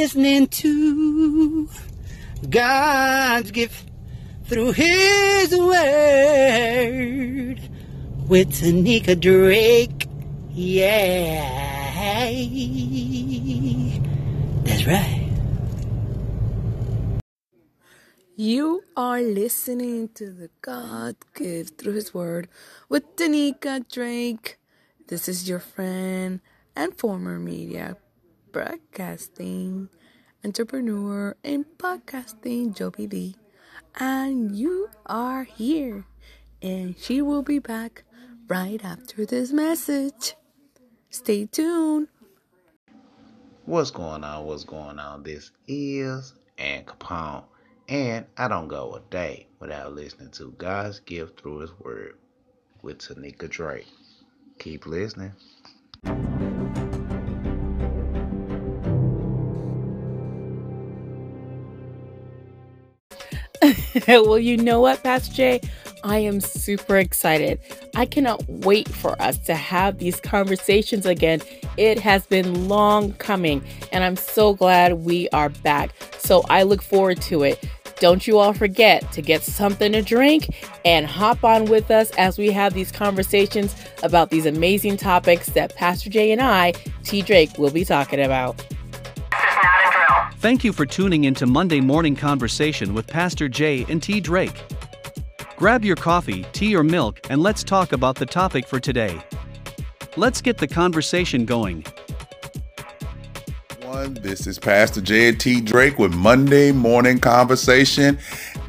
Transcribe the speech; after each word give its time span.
listening 0.00 0.46
to 0.46 1.68
God's 2.48 3.50
gift 3.50 3.86
through 4.44 4.72
His 4.72 5.54
Word 5.54 7.60
with 8.26 8.50
Tanika 8.50 9.20
Drake. 9.20 10.08
Yeah. 10.52 11.44
That's 14.64 14.86
right. 14.86 15.28
You 18.36 18.82
are 18.96 19.20
listening 19.20 20.08
to 20.14 20.32
the 20.32 20.48
God 20.62 21.16
gift 21.34 21.76
through 21.76 21.92
His 21.92 22.14
Word 22.14 22.48
with 22.88 23.16
Tanika 23.16 23.86
Drake. 23.86 24.56
This 25.08 25.28
is 25.28 25.46
your 25.46 25.58
friend 25.58 26.40
and 26.74 26.96
former 26.96 27.38
media 27.38 27.98
broadcasting 28.52 29.88
entrepreneur 30.44 31.36
and 31.44 31.64
podcasting, 31.78 32.74
Joby 32.74 33.06
Lee. 33.06 33.36
And 33.98 34.56
you 34.56 34.88
are 35.06 35.44
here. 35.44 36.04
And 36.62 36.96
she 36.98 37.22
will 37.22 37.42
be 37.42 37.58
back 37.58 38.04
right 38.48 38.84
after 38.84 39.24
this 39.24 39.52
message. 39.52 40.34
Stay 41.10 41.46
tuned. 41.46 42.08
What's 43.64 43.90
going 43.90 44.24
on? 44.24 44.46
What's 44.46 44.64
going 44.64 44.98
on? 44.98 45.22
This 45.22 45.52
is 45.66 46.34
Ann 46.58 46.84
Capone. 46.84 47.44
And 47.88 48.26
I 48.36 48.48
don't 48.48 48.68
go 48.68 48.94
a 48.94 49.00
day 49.10 49.48
without 49.58 49.94
listening 49.94 50.30
to 50.32 50.52
God's 50.58 51.00
gift 51.00 51.40
through 51.40 51.58
His 51.60 51.70
Word 51.80 52.18
with 52.82 52.98
Tanika 52.98 53.48
Drake. 53.48 53.88
Keep 54.58 54.86
listening. 54.86 55.32
well, 64.08 64.38
you 64.38 64.56
know 64.56 64.80
what, 64.80 65.02
Pastor 65.02 65.34
Jay? 65.34 65.60
I 66.02 66.18
am 66.18 66.40
super 66.40 66.96
excited. 66.96 67.60
I 67.94 68.06
cannot 68.06 68.42
wait 68.48 68.88
for 68.88 69.20
us 69.20 69.38
to 69.40 69.54
have 69.54 69.98
these 69.98 70.20
conversations 70.20 71.06
again. 71.06 71.42
It 71.76 71.98
has 71.98 72.26
been 72.26 72.68
long 72.68 73.12
coming, 73.14 73.62
and 73.92 74.04
I'm 74.04 74.16
so 74.16 74.54
glad 74.54 75.04
we 75.04 75.28
are 75.30 75.48
back. 75.48 75.90
So 76.18 76.44
I 76.48 76.62
look 76.62 76.82
forward 76.82 77.20
to 77.22 77.42
it. 77.42 77.62
Don't 77.98 78.26
you 78.26 78.38
all 78.38 78.54
forget 78.54 79.12
to 79.12 79.20
get 79.20 79.42
something 79.42 79.92
to 79.92 80.00
drink 80.00 80.54
and 80.86 81.06
hop 81.06 81.44
on 81.44 81.66
with 81.66 81.90
us 81.90 82.10
as 82.12 82.38
we 82.38 82.50
have 82.50 82.72
these 82.72 82.90
conversations 82.90 83.74
about 84.02 84.30
these 84.30 84.46
amazing 84.46 84.96
topics 84.96 85.50
that 85.50 85.76
Pastor 85.76 86.08
Jay 86.08 86.32
and 86.32 86.40
I, 86.40 86.72
T. 87.02 87.20
Drake, 87.20 87.58
will 87.58 87.70
be 87.70 87.84
talking 87.84 88.20
about. 88.20 88.64
Thank 90.38 90.64
you 90.64 90.72
for 90.72 90.86
tuning 90.86 91.24
into 91.24 91.46
Monday 91.46 91.80
Morning 91.80 92.16
Conversation 92.16 92.94
with 92.94 93.06
Pastor 93.06 93.48
J 93.48 93.84
and 93.88 94.02
T. 94.02 94.20
Drake. 94.20 94.62
Grab 95.56 95.84
your 95.84 95.96
coffee, 95.96 96.46
tea, 96.52 96.74
or 96.74 96.82
milk, 96.82 97.20
and 97.28 97.42
let's 97.42 97.62
talk 97.62 97.92
about 97.92 98.16
the 98.16 98.24
topic 98.24 98.66
for 98.66 98.80
today. 98.80 99.20
Let's 100.16 100.40
get 100.40 100.56
the 100.58 100.66
conversation 100.66 101.44
going. 101.44 101.84
This 104.08 104.46
is 104.46 104.58
Pastor 104.58 105.02
J 105.02 105.28
and 105.28 105.38
T. 105.38 105.60
Drake 105.60 105.98
with 105.98 106.14
Monday 106.14 106.72
Morning 106.72 107.18
Conversation, 107.18 108.18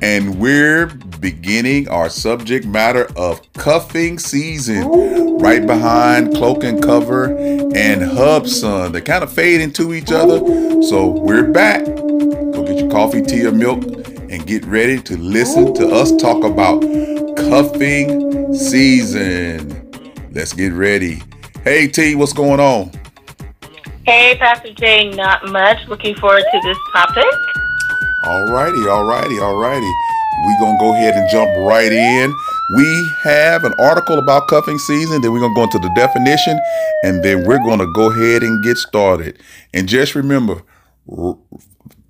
and 0.01 0.39
we're 0.39 0.87
beginning 1.19 1.87
our 1.87 2.09
subject 2.09 2.65
matter 2.65 3.07
of 3.15 3.41
cuffing 3.53 4.17
season 4.17 5.37
right 5.37 5.65
behind 5.65 6.33
Cloak 6.33 6.63
and 6.63 6.81
Cover 6.81 7.25
and 7.37 8.01
Hubsun. 8.01 8.91
They 8.91 9.01
kind 9.01 9.23
of 9.23 9.31
fade 9.31 9.61
into 9.61 9.93
each 9.93 10.11
other, 10.11 10.39
so 10.81 11.07
we're 11.07 11.51
back. 11.51 11.85
Go 11.85 12.63
get 12.65 12.79
your 12.79 12.89
coffee, 12.91 13.21
tea, 13.21 13.45
or 13.45 13.51
milk, 13.51 13.83
and 13.83 14.45
get 14.47 14.65
ready 14.65 14.99
to 15.01 15.17
listen 15.17 15.73
to 15.75 15.87
us 15.89 16.11
talk 16.15 16.43
about 16.43 16.81
cuffing 17.37 18.53
season. 18.53 19.91
Let's 20.31 20.53
get 20.53 20.73
ready. 20.73 21.21
Hey 21.63 21.87
T, 21.87 22.15
what's 22.15 22.33
going 22.33 22.59
on? 22.59 22.91
Hey, 24.03 24.35
Pastor 24.39 24.73
Jay, 24.73 25.11
not 25.11 25.47
much. 25.49 25.87
Looking 25.87 26.15
forward 26.15 26.43
to 26.51 26.59
this 26.63 26.77
topic. 26.91 27.23
Alrighty, 28.23 28.83
alrighty, 28.85 29.39
alrighty. 29.39 29.91
We're 30.45 30.59
gonna 30.59 30.77
go 30.79 30.93
ahead 30.93 31.15
and 31.15 31.29
jump 31.29 31.49
right 31.57 31.91
in. 31.91 32.35
We 32.77 33.11
have 33.23 33.63
an 33.63 33.73
article 33.79 34.19
about 34.19 34.47
cuffing 34.47 34.77
season, 34.77 35.21
then 35.21 35.33
we're 35.33 35.39
gonna 35.39 35.55
go 35.55 35.63
into 35.63 35.79
the 35.79 35.89
definition, 35.95 36.59
and 37.03 37.23
then 37.23 37.45
we're 37.45 37.59
gonna 37.59 37.91
go 37.93 38.11
ahead 38.11 38.43
and 38.43 38.63
get 38.63 38.77
started. 38.77 39.39
And 39.73 39.89
just 39.89 40.15
remember, 40.15 40.61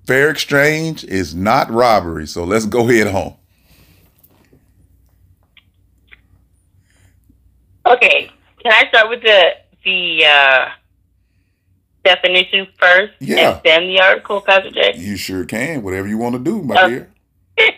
fair 0.06 0.30
exchange 0.30 1.04
is 1.04 1.34
not 1.34 1.70
robbery. 1.70 2.26
So 2.26 2.44
let's 2.44 2.66
go 2.66 2.88
ahead 2.88 3.08
home. 3.08 3.34
Okay, 7.86 8.30
can 8.62 8.72
I 8.72 8.88
start 8.88 9.08
with 9.08 9.22
the 9.22 9.52
the 9.84 10.24
uh, 10.24 10.68
definition 12.04 12.66
first, 12.78 13.12
Yeah. 13.20 13.54
and 13.54 13.60
then 13.64 13.86
the 13.88 14.00
article, 14.00 14.40
Pastor 14.40 14.70
Jay? 14.70 14.94
You 14.96 15.16
sure 15.16 15.44
can. 15.44 15.82
Whatever 15.82 16.08
you 16.08 16.18
want 16.18 16.34
to 16.34 16.38
do, 16.40 16.62
my 16.62 16.74
Uh, 16.76 16.88
dear. 16.88 17.08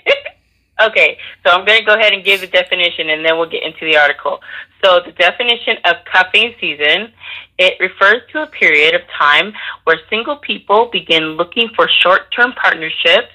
Okay, 0.82 1.17
so 1.47 1.53
I'm 1.53 1.65
going 1.65 1.79
to 1.79 1.85
go 1.85 1.94
ahead 1.94 2.12
and 2.12 2.25
give 2.25 2.41
the 2.41 2.49
definition, 2.49 3.09
and 3.09 3.25
then 3.25 3.38
we'll 3.38 3.49
get 3.49 3.62
into 3.62 3.85
the 3.85 3.97
article. 3.97 4.41
So 4.85 4.99
the 5.06 5.12
definition 5.12 5.76
of 5.85 5.97
cuffing 6.12 6.53
season, 6.61 7.12
it 7.59 7.75
refers 7.79 8.23
to 8.32 8.43
a 8.43 8.47
period 8.49 8.93
of 8.93 9.03
time 9.17 9.53
where 9.85 10.00
single 10.11 10.35
people 10.37 10.87
begin 10.91 11.37
looking 11.37 11.69
for 11.77 11.88
short-term 12.00 12.55
partnerships 12.61 13.31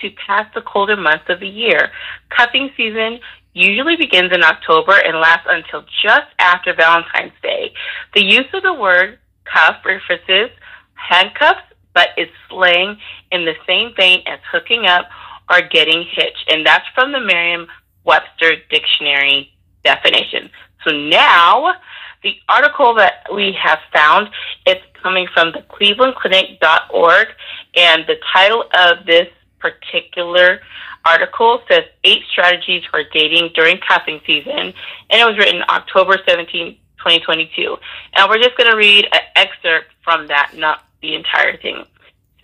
to 0.00 0.10
pass 0.26 0.46
the 0.54 0.62
colder 0.62 0.96
months 0.96 1.24
of 1.28 1.40
the 1.40 1.48
year. 1.48 1.90
Cuffing 2.30 2.70
season 2.76 3.18
usually 3.52 3.96
begins 3.96 4.32
in 4.32 4.44
October 4.44 4.92
and 4.92 5.18
lasts 5.18 5.48
until 5.50 5.84
just 6.04 6.28
after 6.38 6.72
Valentine's 6.72 7.32
Day. 7.42 7.72
The 8.14 8.22
use 8.24 8.46
of 8.54 8.62
the 8.62 8.74
word 8.74 9.18
cuff 9.52 9.76
references 9.84 10.50
handcuffs, 10.94 11.62
but 11.94 12.08
is 12.16 12.28
slang 12.48 12.98
in 13.30 13.44
the 13.44 13.54
same 13.66 13.92
vein 13.96 14.22
as 14.26 14.38
hooking 14.50 14.86
up 14.86 15.06
or 15.50 15.60
getting 15.62 16.04
hitched. 16.10 16.50
And 16.50 16.66
that's 16.66 16.86
from 16.94 17.12
the 17.12 17.20
Merriam 17.20 17.66
Webster 18.04 18.56
Dictionary 18.70 19.52
definition. 19.84 20.50
So 20.84 20.92
now, 20.92 21.74
the 22.22 22.34
article 22.48 22.94
that 22.94 23.24
we 23.34 23.56
have 23.62 23.78
found, 23.92 24.28
it's 24.66 24.84
coming 25.02 25.26
from 25.32 25.52
the 25.52 25.62
clevelandclinic.org, 25.70 27.28
and 27.76 28.04
the 28.06 28.16
title 28.32 28.64
of 28.74 29.06
this 29.06 29.28
particular 29.58 30.60
article 31.04 31.60
says 31.70 31.84
Eight 32.04 32.22
Strategies 32.30 32.82
for 32.90 33.02
Dating 33.12 33.50
During 33.54 33.78
Cuffing 33.86 34.20
Season, 34.26 34.50
and 34.50 34.74
it 35.10 35.24
was 35.24 35.38
written 35.38 35.62
October 35.68 36.18
17, 36.26 36.76
2022. 37.06 37.76
And 38.14 38.28
we're 38.28 38.42
just 38.42 38.56
going 38.56 38.70
to 38.70 38.76
read 38.76 39.06
an 39.12 39.20
excerpt 39.36 39.86
from 40.02 40.26
that, 40.26 40.52
not 40.56 40.84
the 41.02 41.14
entire 41.14 41.56
thing. 41.56 41.84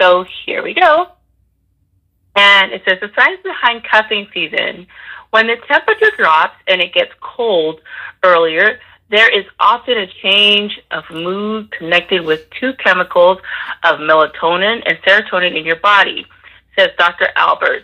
So 0.00 0.24
here 0.46 0.62
we 0.62 0.74
go. 0.74 1.08
And 2.36 2.72
it 2.72 2.82
says 2.88 2.98
the 3.00 3.10
signs 3.16 3.40
behind 3.42 3.82
cuffing 3.84 4.28
season. 4.32 4.86
When 5.30 5.48
the 5.48 5.56
temperature 5.66 6.12
drops 6.16 6.56
and 6.68 6.80
it 6.80 6.94
gets 6.94 7.10
cold 7.20 7.80
earlier, 8.22 8.78
there 9.10 9.28
is 9.28 9.44
often 9.58 9.98
a 9.98 10.06
change 10.22 10.80
of 10.90 11.04
mood 11.10 11.70
connected 11.72 12.24
with 12.24 12.48
two 12.58 12.72
chemicals 12.74 13.38
of 13.84 13.98
melatonin 13.98 14.82
and 14.86 14.96
serotonin 15.06 15.58
in 15.58 15.66
your 15.66 15.76
body, 15.80 16.24
says 16.78 16.90
Dr. 16.96 17.28
Albers. 17.36 17.82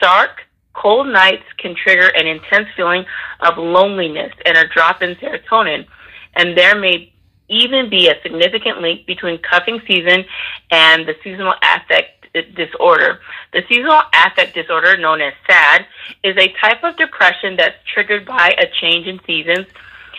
Dark, 0.00 0.42
cold 0.72 1.08
nights 1.08 1.44
can 1.58 1.74
trigger 1.74 2.08
an 2.16 2.26
intense 2.26 2.68
feeling 2.76 3.04
of 3.40 3.58
loneliness 3.58 4.32
and 4.46 4.56
a 4.56 4.66
drop 4.68 5.02
in 5.02 5.14
serotonin, 5.16 5.86
and 6.34 6.56
there 6.56 6.78
may 6.78 7.12
even 7.48 7.90
be 7.90 8.08
a 8.08 8.20
significant 8.22 8.80
link 8.80 9.06
between 9.06 9.38
cuffing 9.38 9.80
season 9.86 10.24
and 10.70 11.06
the 11.06 11.16
seasonal 11.22 11.54
affect 11.62 12.20
disorder. 12.54 13.20
The 13.52 13.62
seasonal 13.68 14.02
affect 14.14 14.54
disorder, 14.54 14.96
known 14.96 15.20
as 15.20 15.32
SAD, 15.48 15.86
is 16.22 16.36
a 16.36 16.54
type 16.60 16.84
of 16.84 16.96
depression 16.96 17.56
that's 17.56 17.76
triggered 17.92 18.24
by 18.24 18.54
a 18.58 18.66
change 18.80 19.06
in 19.06 19.20
seasons 19.26 19.66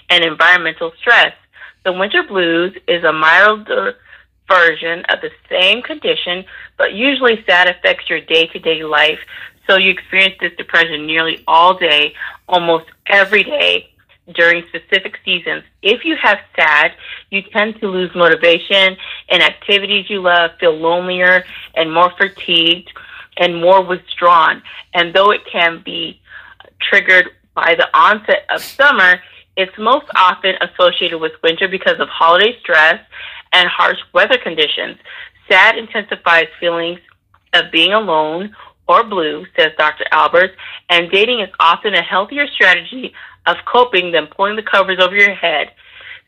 and 0.10 0.24
environmental 0.24 0.92
stress. 1.00 1.34
The 1.86 1.94
winter 1.94 2.24
blues 2.24 2.76
is 2.88 3.04
a 3.04 3.14
milder 3.14 3.96
version 4.48 5.06
of 5.08 5.22
the 5.22 5.32
same 5.50 5.82
condition, 5.82 6.44
but 6.78 6.94
usually 6.94 7.44
SAD 7.48 7.70
affects 7.70 8.10
your 8.10 8.20
day 8.20 8.48
to 8.48 8.60
day 8.60 8.84
life. 8.84 9.20
So 9.70 9.78
you 9.78 9.92
experience 9.92 10.36
this 10.42 10.52
depression 10.58 11.08
nearly 11.08 11.42
all 11.48 11.78
day, 11.78 12.14
almost 12.50 12.88
every 13.08 13.44
day 13.44 13.88
during 14.36 14.64
specific 14.68 15.18
seasons. 15.26 15.64
If 15.82 16.06
you 16.06 16.16
have 16.22 16.38
SAD, 16.56 16.92
you 17.30 17.42
tend 17.54 17.80
to 17.82 17.88
lose 17.88 18.12
motivation 18.16 18.96
and 19.30 19.42
activities 19.42 20.10
you 20.10 20.22
love, 20.22 20.52
feel 20.60 20.78
lonelier 20.78 21.44
and 21.76 21.94
more 21.94 22.12
fatigued 22.18 22.92
and 23.38 23.62
more 23.62 23.84
withdrawn. 23.84 24.62
And 24.94 25.14
though 25.14 25.32
it 25.32 25.42
can 25.52 25.82
be 25.84 26.22
triggered 26.82 27.30
by 27.54 27.76
the 27.76 27.88
onset 27.98 28.46
of 28.50 28.62
summer, 28.62 29.22
it's 29.58 29.78
most 29.78 30.06
often 30.16 30.56
associated 30.62 31.20
with 31.20 31.34
winter 31.44 31.68
because 31.68 32.00
of 32.00 32.08
holiday 32.08 32.58
stress 32.62 33.02
and 33.52 33.68
harsh 33.68 34.00
weather 34.14 34.38
conditions. 34.38 34.98
SAD 35.50 35.78
intensifies 35.78 36.48
feelings 36.60 37.00
of 37.54 37.72
being 37.72 37.92
alone 37.92 38.56
or 38.88 39.04
blue, 39.04 39.46
says 39.58 39.72
Dr. 39.78 40.06
Albers, 40.12 40.52
and 40.90 41.12
dating 41.12 41.42
is 41.42 41.50
often 41.60 41.94
a 41.94 42.02
healthier 42.02 42.48
strategy 42.48 43.14
of 43.46 43.58
coping 43.72 44.12
than 44.12 44.28
pulling 44.28 44.56
the 44.56 44.64
covers 44.64 45.00
over 45.02 45.16
your 45.16 45.34
head. 45.34 45.72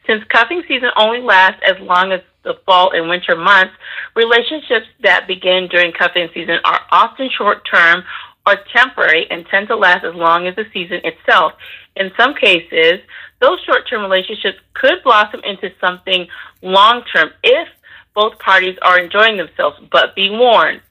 Since 0.07 0.23
cuffing 0.25 0.63
season 0.67 0.89
only 0.97 1.21
lasts 1.21 1.61
as 1.65 1.79
long 1.81 2.11
as 2.11 2.21
the 2.43 2.55
fall 2.65 2.91
and 2.91 3.07
winter 3.07 3.35
months, 3.35 3.73
relationships 4.15 4.87
that 5.01 5.27
begin 5.27 5.67
during 5.71 5.93
cuffing 5.93 6.27
season 6.33 6.57
are 6.65 6.81
often 6.91 7.29
short 7.37 7.61
term 7.69 8.03
or 8.45 8.57
temporary 8.75 9.25
and 9.31 9.45
tend 9.47 9.69
to 9.69 9.75
last 9.75 10.03
as 10.03 10.13
long 10.15 10.47
as 10.47 10.55
the 10.55 10.65
season 10.73 10.99
itself. 11.03 11.53
In 11.95 12.11
some 12.17 12.33
cases, 12.35 12.99
those 13.39 13.59
short 13.65 13.87
term 13.89 14.01
relationships 14.01 14.57
could 14.73 15.03
blossom 15.03 15.41
into 15.45 15.69
something 15.79 16.27
long 16.61 17.03
term 17.13 17.29
if 17.43 17.67
both 18.13 18.37
parties 18.39 18.77
are 18.81 18.99
enjoying 18.99 19.37
themselves. 19.37 19.77
But 19.91 20.15
be 20.15 20.29
warned, 20.29 20.81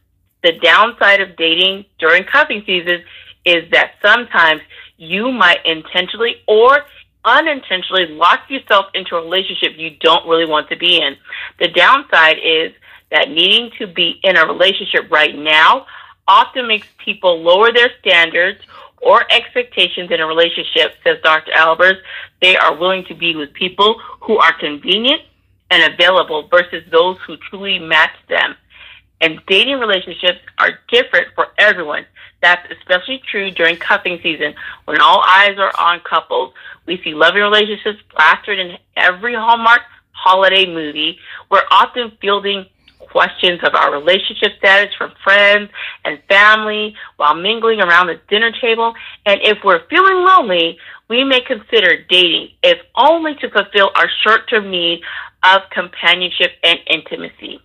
the 0.42 0.52
downside 0.62 1.20
of 1.20 1.36
dating 1.36 1.84
during 1.98 2.24
cuffing 2.24 2.62
season 2.66 3.04
is 3.44 3.70
that 3.72 3.92
sometimes 4.04 4.60
you 5.02 5.32
might 5.32 5.58
intentionally 5.66 6.36
or 6.46 6.84
unintentionally 7.24 8.06
lock 8.06 8.48
yourself 8.48 8.86
into 8.94 9.16
a 9.16 9.20
relationship 9.20 9.72
you 9.76 9.90
don't 10.00 10.26
really 10.28 10.46
want 10.46 10.68
to 10.68 10.76
be 10.76 10.96
in. 10.96 11.16
The 11.58 11.68
downside 11.68 12.38
is 12.38 12.72
that 13.10 13.28
needing 13.28 13.70
to 13.78 13.88
be 13.88 14.20
in 14.22 14.36
a 14.36 14.46
relationship 14.46 15.10
right 15.10 15.36
now 15.36 15.86
often 16.28 16.68
makes 16.68 16.86
people 16.98 17.42
lower 17.42 17.72
their 17.72 17.90
standards 18.00 18.60
or 18.98 19.24
expectations 19.32 20.10
in 20.12 20.20
a 20.20 20.26
relationship, 20.26 20.94
says 21.02 21.18
Dr. 21.24 21.50
Albers. 21.52 21.98
They 22.40 22.56
are 22.56 22.76
willing 22.76 23.04
to 23.06 23.14
be 23.14 23.34
with 23.34 23.52
people 23.54 24.00
who 24.20 24.38
are 24.38 24.56
convenient 24.56 25.22
and 25.70 25.92
available 25.92 26.46
versus 26.48 26.84
those 26.92 27.18
who 27.26 27.36
truly 27.50 27.80
match 27.80 28.14
them. 28.28 28.54
And 29.20 29.40
dating 29.48 29.80
relationships 29.80 30.38
are 30.58 30.78
different 30.90 31.28
for 31.34 31.48
everyone. 31.58 32.06
That's 32.42 32.66
especially 32.72 33.22
true 33.30 33.50
during 33.52 33.76
cuffing 33.76 34.18
season 34.22 34.54
when 34.84 35.00
all 35.00 35.22
eyes 35.26 35.56
are 35.58 35.72
on 35.78 36.00
couples. 36.00 36.52
We 36.86 37.00
see 37.02 37.14
loving 37.14 37.40
relationships 37.40 38.00
plastered 38.10 38.58
in 38.58 38.76
every 38.96 39.34
Hallmark 39.34 39.82
holiday 40.10 40.66
movie. 40.66 41.18
We're 41.50 41.64
often 41.70 42.12
fielding 42.20 42.66
questions 43.12 43.60
of 43.62 43.74
our 43.74 43.92
relationship 43.92 44.52
status 44.58 44.94
from 44.96 45.12
friends 45.22 45.70
and 46.04 46.18
family 46.28 46.96
while 47.16 47.34
mingling 47.34 47.80
around 47.80 48.08
the 48.08 48.18
dinner 48.28 48.50
table. 48.60 48.94
And 49.26 49.40
if 49.42 49.58
we're 49.64 49.86
feeling 49.88 50.24
lonely, 50.24 50.78
we 51.08 51.22
may 51.24 51.40
consider 51.42 52.04
dating, 52.08 52.48
if 52.62 52.78
only 52.96 53.34
to 53.36 53.50
fulfill 53.50 53.90
our 53.94 54.08
short 54.24 54.48
term 54.48 54.70
need 54.70 55.02
of 55.44 55.62
companionship 55.70 56.52
and 56.64 56.78
intimacy. 56.88 57.60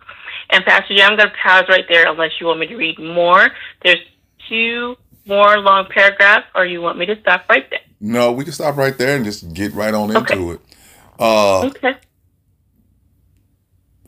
And 0.50 0.64
Pastor 0.64 0.94
Jay, 0.96 1.02
I'm 1.02 1.16
going 1.16 1.28
to 1.30 1.34
pause 1.42 1.64
right 1.68 1.84
there 1.88 2.10
unless 2.10 2.32
you 2.40 2.46
want 2.46 2.60
me 2.60 2.66
to 2.66 2.76
read 2.76 2.98
more. 2.98 3.48
There's 3.82 3.98
two 4.48 4.96
more 5.26 5.58
long 5.58 5.86
paragraphs, 5.92 6.46
or 6.54 6.66
you 6.66 6.80
want 6.82 6.98
me 6.98 7.06
to 7.06 7.20
stop 7.20 7.44
right 7.48 7.68
there? 7.70 7.80
No, 8.00 8.32
we 8.32 8.44
can 8.44 8.52
stop 8.52 8.76
right 8.76 8.96
there 8.98 9.16
and 9.16 9.24
just 9.24 9.52
get 9.54 9.72
right 9.74 9.94
on 9.94 10.10
into 10.10 10.22
Okay. 10.22 10.52
it. 10.52 10.60
Uh, 11.18 11.66
Okay. 11.68 11.94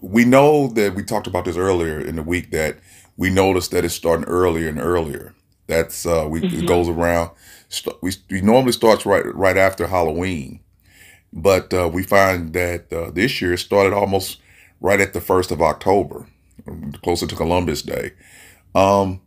we 0.00 0.24
know 0.24 0.68
that 0.68 0.94
we 0.94 1.02
talked 1.04 1.26
about 1.26 1.44
this 1.44 1.56
earlier 1.56 2.00
in 2.00 2.16
the 2.16 2.22
week 2.22 2.50
that 2.52 2.78
we 3.16 3.30
noticed 3.30 3.70
that 3.72 3.84
it's 3.84 3.94
starting 3.94 4.26
earlier 4.26 4.68
and 4.68 4.80
earlier. 4.80 5.34
That's 5.68 6.06
uh, 6.06 6.26
we 6.30 6.40
it 6.50 6.64
Mhm. 6.64 6.66
goes 6.66 6.88
around. 6.88 7.30
St- 7.68 7.96
we 8.02 8.12
we 8.30 8.40
normally 8.40 8.72
starts 8.72 9.06
right 9.06 9.24
right 9.34 9.56
after 9.56 9.86
Halloween, 9.88 10.60
but 11.32 11.72
uh, 11.74 11.88
we 11.92 12.02
find 12.04 12.52
that 12.54 12.92
uh, 12.92 13.10
this 13.12 13.40
year 13.42 13.54
it 13.54 13.58
started 13.58 13.92
almost 13.94 14.40
right 14.80 15.00
at 15.00 15.12
the 15.14 15.20
first 15.20 15.50
of 15.52 15.62
October, 15.62 16.26
closer 17.02 17.26
to 17.26 17.36
Columbus 17.36 17.82
Day. 17.82 18.12
Um, 18.74 19.22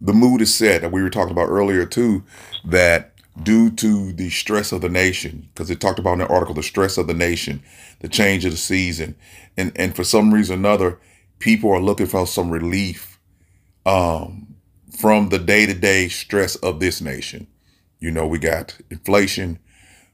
the 0.00 0.12
mood 0.12 0.40
is 0.40 0.54
set 0.54 0.80
that 0.82 0.92
we 0.92 1.02
were 1.02 1.10
talking 1.10 1.32
about 1.32 1.48
earlier 1.48 1.84
too 1.86 2.24
that 2.64 3.12
due 3.42 3.70
to 3.70 4.12
the 4.12 4.30
stress 4.30 4.72
of 4.72 4.80
the 4.80 4.88
nation 4.88 5.48
because 5.52 5.70
it 5.70 5.80
talked 5.80 5.98
about 5.98 6.14
in 6.14 6.18
the 6.20 6.26
article 6.26 6.54
the 6.54 6.62
stress 6.62 6.98
of 6.98 7.06
the 7.06 7.14
nation 7.14 7.62
the 8.00 8.08
change 8.08 8.44
of 8.44 8.50
the 8.50 8.56
season 8.56 9.14
and 9.56 9.72
and 9.76 9.94
for 9.94 10.04
some 10.04 10.32
reason 10.32 10.56
or 10.56 10.58
another 10.58 11.00
people 11.38 11.70
are 11.70 11.80
looking 11.80 12.06
for 12.06 12.26
some 12.26 12.50
relief 12.50 13.18
um 13.86 14.46
from 14.98 15.28
the 15.30 15.38
day-to-day 15.38 16.08
stress 16.08 16.56
of 16.56 16.80
this 16.80 17.00
nation. 17.00 17.46
You 18.00 18.10
know 18.10 18.26
we 18.26 18.38
got 18.38 18.78
inflation 18.90 19.58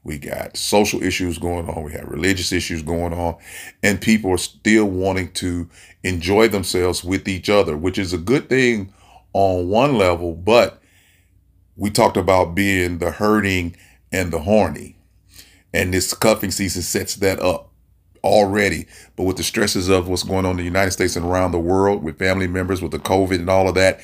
we 0.03 0.17
got 0.17 0.55
social 0.55 1.03
issues 1.03 1.37
going 1.37 1.67
on 1.69 1.83
we 1.83 1.93
have 1.93 2.07
religious 2.07 2.51
issues 2.51 2.81
going 2.81 3.13
on 3.13 3.35
and 3.83 3.99
people 3.99 4.31
are 4.31 4.37
still 4.37 4.85
wanting 4.85 5.31
to 5.33 5.69
enjoy 6.03 6.47
themselves 6.47 7.03
with 7.03 7.27
each 7.27 7.49
other 7.49 7.75
which 7.77 7.97
is 7.97 8.13
a 8.13 8.17
good 8.17 8.49
thing 8.49 8.93
on 9.37 9.69
one 9.69 9.97
level 9.97 10.33
but 10.33 10.81
we 11.75 11.91
talked 11.91 12.17
about 12.17 12.55
being 12.55 12.97
the 12.97 13.11
hurting 13.11 13.75
and 14.11 14.31
the 14.33 14.39
horny. 14.39 14.95
And 15.73 15.93
this 15.93 16.13
cuffing 16.13 16.49
season 16.51 16.81
sets 16.81 17.15
that 17.17 17.39
up 17.39 17.71
already. 18.23 18.87
But 19.15 19.25
with 19.25 19.37
the 19.37 19.43
stresses 19.43 19.89
of 19.89 20.07
what's 20.07 20.23
going 20.23 20.45
on 20.45 20.51
in 20.51 20.57
the 20.57 20.63
united 20.63 20.91
states 20.91 21.15
and 21.15 21.25
around 21.25 21.51
the 21.51 21.59
world 21.59 22.03
with 22.03 22.17
family 22.17 22.47
members 22.47 22.81
with 22.81 22.91
the 22.91 22.99
covid 22.99 23.35
and 23.35 23.49
all 23.49 23.69
of 23.69 23.75
that 23.75 23.99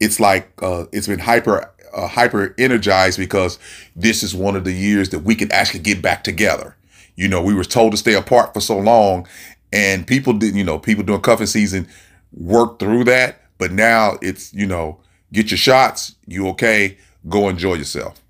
it's 0.00 0.18
like 0.18 0.50
uh, 0.62 0.86
it's 0.92 1.06
been 1.06 1.20
hyper 1.20 1.70
uh, 1.92 2.08
hyper 2.08 2.54
energized 2.58 3.18
because 3.18 3.58
this 3.94 4.22
is 4.22 4.34
one 4.34 4.56
of 4.56 4.64
the 4.64 4.72
years 4.72 5.10
that 5.10 5.20
we 5.20 5.34
can 5.34 5.50
actually 5.52 5.80
get 5.80 6.00
back 6.02 6.24
together. 6.24 6.76
You 7.16 7.28
know 7.28 7.42
we 7.42 7.54
were 7.54 7.64
told 7.64 7.92
to 7.92 7.98
stay 7.98 8.14
apart 8.14 8.54
for 8.54 8.60
so 8.60 8.78
long 8.78 9.28
and 9.72 10.06
people 10.06 10.32
didn't. 10.32 10.56
you 10.56 10.64
know 10.64 10.78
people 10.78 11.04
doing 11.04 11.20
cuffing 11.20 11.46
season 11.46 11.86
work 12.32 12.78
through 12.78 13.04
that 13.04 13.39
but 13.60 13.70
now 13.70 14.16
it's 14.20 14.52
you 14.52 14.66
know 14.66 14.98
get 15.32 15.52
your 15.52 15.58
shots 15.58 16.16
you 16.26 16.48
okay 16.48 16.98
go 17.28 17.48
enjoy 17.48 17.74
yourself 17.74 18.20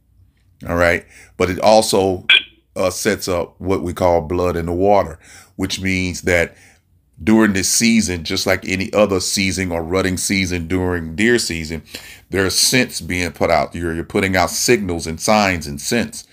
all 0.69 0.77
right 0.77 1.07
but 1.39 1.49
it 1.49 1.59
also 1.61 2.27
uh, 2.77 2.91
sets 2.91 3.29
up 3.29 3.59
what 3.59 3.83
we 3.83 3.95
call 3.95 4.21
blood 4.21 4.57
in 4.57 4.67
the 4.67 4.73
water 4.73 5.19
which 5.57 5.81
means 5.81 6.23
that 6.23 6.55
during 7.23 7.53
this 7.53 7.69
season, 7.69 8.25
just 8.25 8.47
like 8.47 8.67
any 8.67 8.91
other 8.95 9.21
season 9.21 9.71
or 9.71 9.83
rutting 9.83 10.17
season 10.17 10.67
during 10.67 11.15
deer 11.15 11.39
season, 11.39 11.83
there 12.31 12.47
are 12.47 12.51
scents 12.51 13.01
being 13.01 13.31
put 13.33 13.51
out. 13.51 13.75
You're, 13.75 13.95
you're 13.95 14.05
putting 14.05 14.37
out 14.37 14.49
signals 14.49 15.07
and 15.07 15.21
signs 15.21 15.67
and 15.67 15.79
scents 15.81 16.27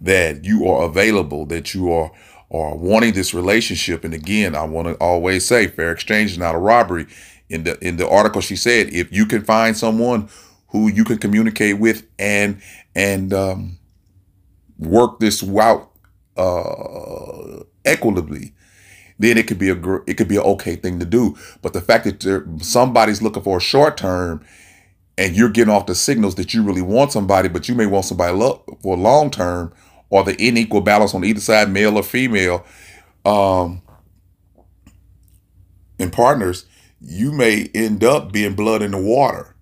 that 0.00 0.44
you 0.44 0.66
are 0.66 0.84
available, 0.84 1.46
that 1.46 1.74
you 1.74 1.92
are 1.92 2.10
are 2.50 2.76
wanting 2.76 3.14
this 3.14 3.32
relationship. 3.32 4.04
And 4.04 4.12
again, 4.12 4.54
I 4.54 4.64
want 4.64 4.86
to 4.88 4.94
always 4.96 5.46
say 5.46 5.68
fair 5.68 5.90
exchange 5.90 6.32
is 6.32 6.38
not 6.38 6.54
a 6.54 6.58
robbery. 6.58 7.06
In 7.52 7.64
the 7.64 7.78
in 7.86 7.98
the 7.98 8.08
article, 8.08 8.40
she 8.42 8.56
said 8.56 8.88
if 8.94 9.12
you 9.12 9.26
can 9.26 9.44
find 9.44 9.76
someone 9.76 10.30
who 10.68 10.88
you 10.88 11.04
can 11.04 11.18
communicate 11.18 11.78
with 11.78 12.06
and 12.18 12.62
and 12.96 13.34
um, 13.34 13.78
work 14.78 15.20
this 15.20 15.42
out 15.58 15.90
uh, 16.36 17.64
equitably, 17.84 18.54
then 19.18 19.38
it 19.38 19.46
could 19.48 19.58
be 19.58 19.70
a 19.70 19.76
gr- 19.76 20.04
it 20.06 20.14
could 20.14 20.28
be 20.28 20.36
an 20.36 20.42
okay 20.44 20.76
thing 20.76 20.98
to 21.00 21.06
do. 21.06 21.36
But 21.62 21.74
the 21.74 21.82
fact 21.82 22.04
that 22.04 22.58
somebody's 22.62 23.22
looking 23.22 23.42
for 23.42 23.58
a 23.58 23.60
short 23.60 23.96
term, 23.96 24.44
and 25.18 25.36
you're 25.36 25.50
getting 25.50 25.74
off 25.74 25.86
the 25.86 25.94
signals 25.94 26.36
that 26.36 26.54
you 26.54 26.62
really 26.62 26.82
want 26.82 27.12
somebody, 27.12 27.48
but 27.48 27.68
you 27.68 27.74
may 27.74 27.86
want 27.86 28.06
somebody 28.06 28.36
lo- 28.36 28.64
for 28.82 28.96
long 28.96 29.30
term, 29.30 29.72
or 30.10 30.24
the 30.24 30.36
unequal 30.48 30.82
balance 30.82 31.14
on 31.14 31.24
either 31.24 31.40
side, 31.40 31.70
male 31.70 31.96
or 31.98 32.04
female, 32.04 32.64
um, 33.24 33.82
in 35.98 36.10
partners, 36.10 36.66
you 37.02 37.32
may 37.32 37.68
end 37.74 38.04
up 38.04 38.32
being 38.32 38.54
blood 38.54 38.82
in 38.82 38.92
the 38.92 39.02
water, 39.02 39.54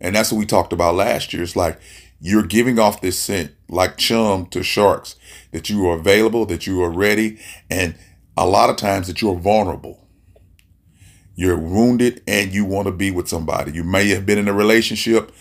and 0.00 0.14
that's 0.14 0.32
what 0.32 0.38
we 0.38 0.46
talked 0.46 0.72
about 0.72 0.96
last 0.96 1.32
year. 1.32 1.42
It's 1.42 1.56
like 1.56 1.80
you're 2.20 2.42
giving 2.42 2.78
off 2.78 3.00
this 3.00 3.18
scent 3.18 3.52
like 3.68 3.96
chum 3.96 4.46
to 4.46 4.62
sharks 4.62 5.16
that 5.52 5.70
you 5.70 5.88
are 5.88 5.96
available, 5.96 6.44
that 6.46 6.66
you 6.66 6.82
are 6.82 6.90
ready, 6.90 7.38
and 7.70 7.94
a 8.36 8.46
lot 8.46 8.70
of 8.70 8.76
times 8.76 9.06
that 9.06 9.22
you're 9.22 9.38
vulnerable. 9.38 10.06
You're 11.34 11.58
wounded 11.58 12.22
and 12.26 12.52
you 12.52 12.64
want 12.64 12.86
to 12.86 12.92
be 12.92 13.10
with 13.10 13.28
somebody. 13.28 13.72
You 13.72 13.84
may 13.84 14.08
have 14.08 14.26
been 14.26 14.38
in 14.38 14.48
a 14.48 14.52
relationship 14.52 15.32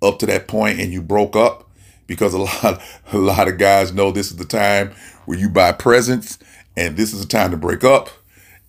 up 0.00 0.18
to 0.20 0.26
that 0.26 0.46
point 0.46 0.78
and 0.78 0.92
you 0.92 1.02
broke 1.02 1.34
up 1.34 1.68
because 2.06 2.34
a 2.34 2.38
lot 2.64 2.82
a 3.12 3.18
lot 3.18 3.48
of 3.48 3.58
guys 3.58 3.92
know 3.92 4.12
this 4.12 4.30
is 4.30 4.36
the 4.36 4.44
time 4.44 4.92
where 5.24 5.38
you 5.38 5.48
buy 5.48 5.72
presents 5.72 6.38
and 6.76 6.96
this 6.96 7.12
is 7.12 7.20
the 7.20 7.26
time 7.26 7.50
to 7.50 7.56
break 7.56 7.82
up. 7.82 8.08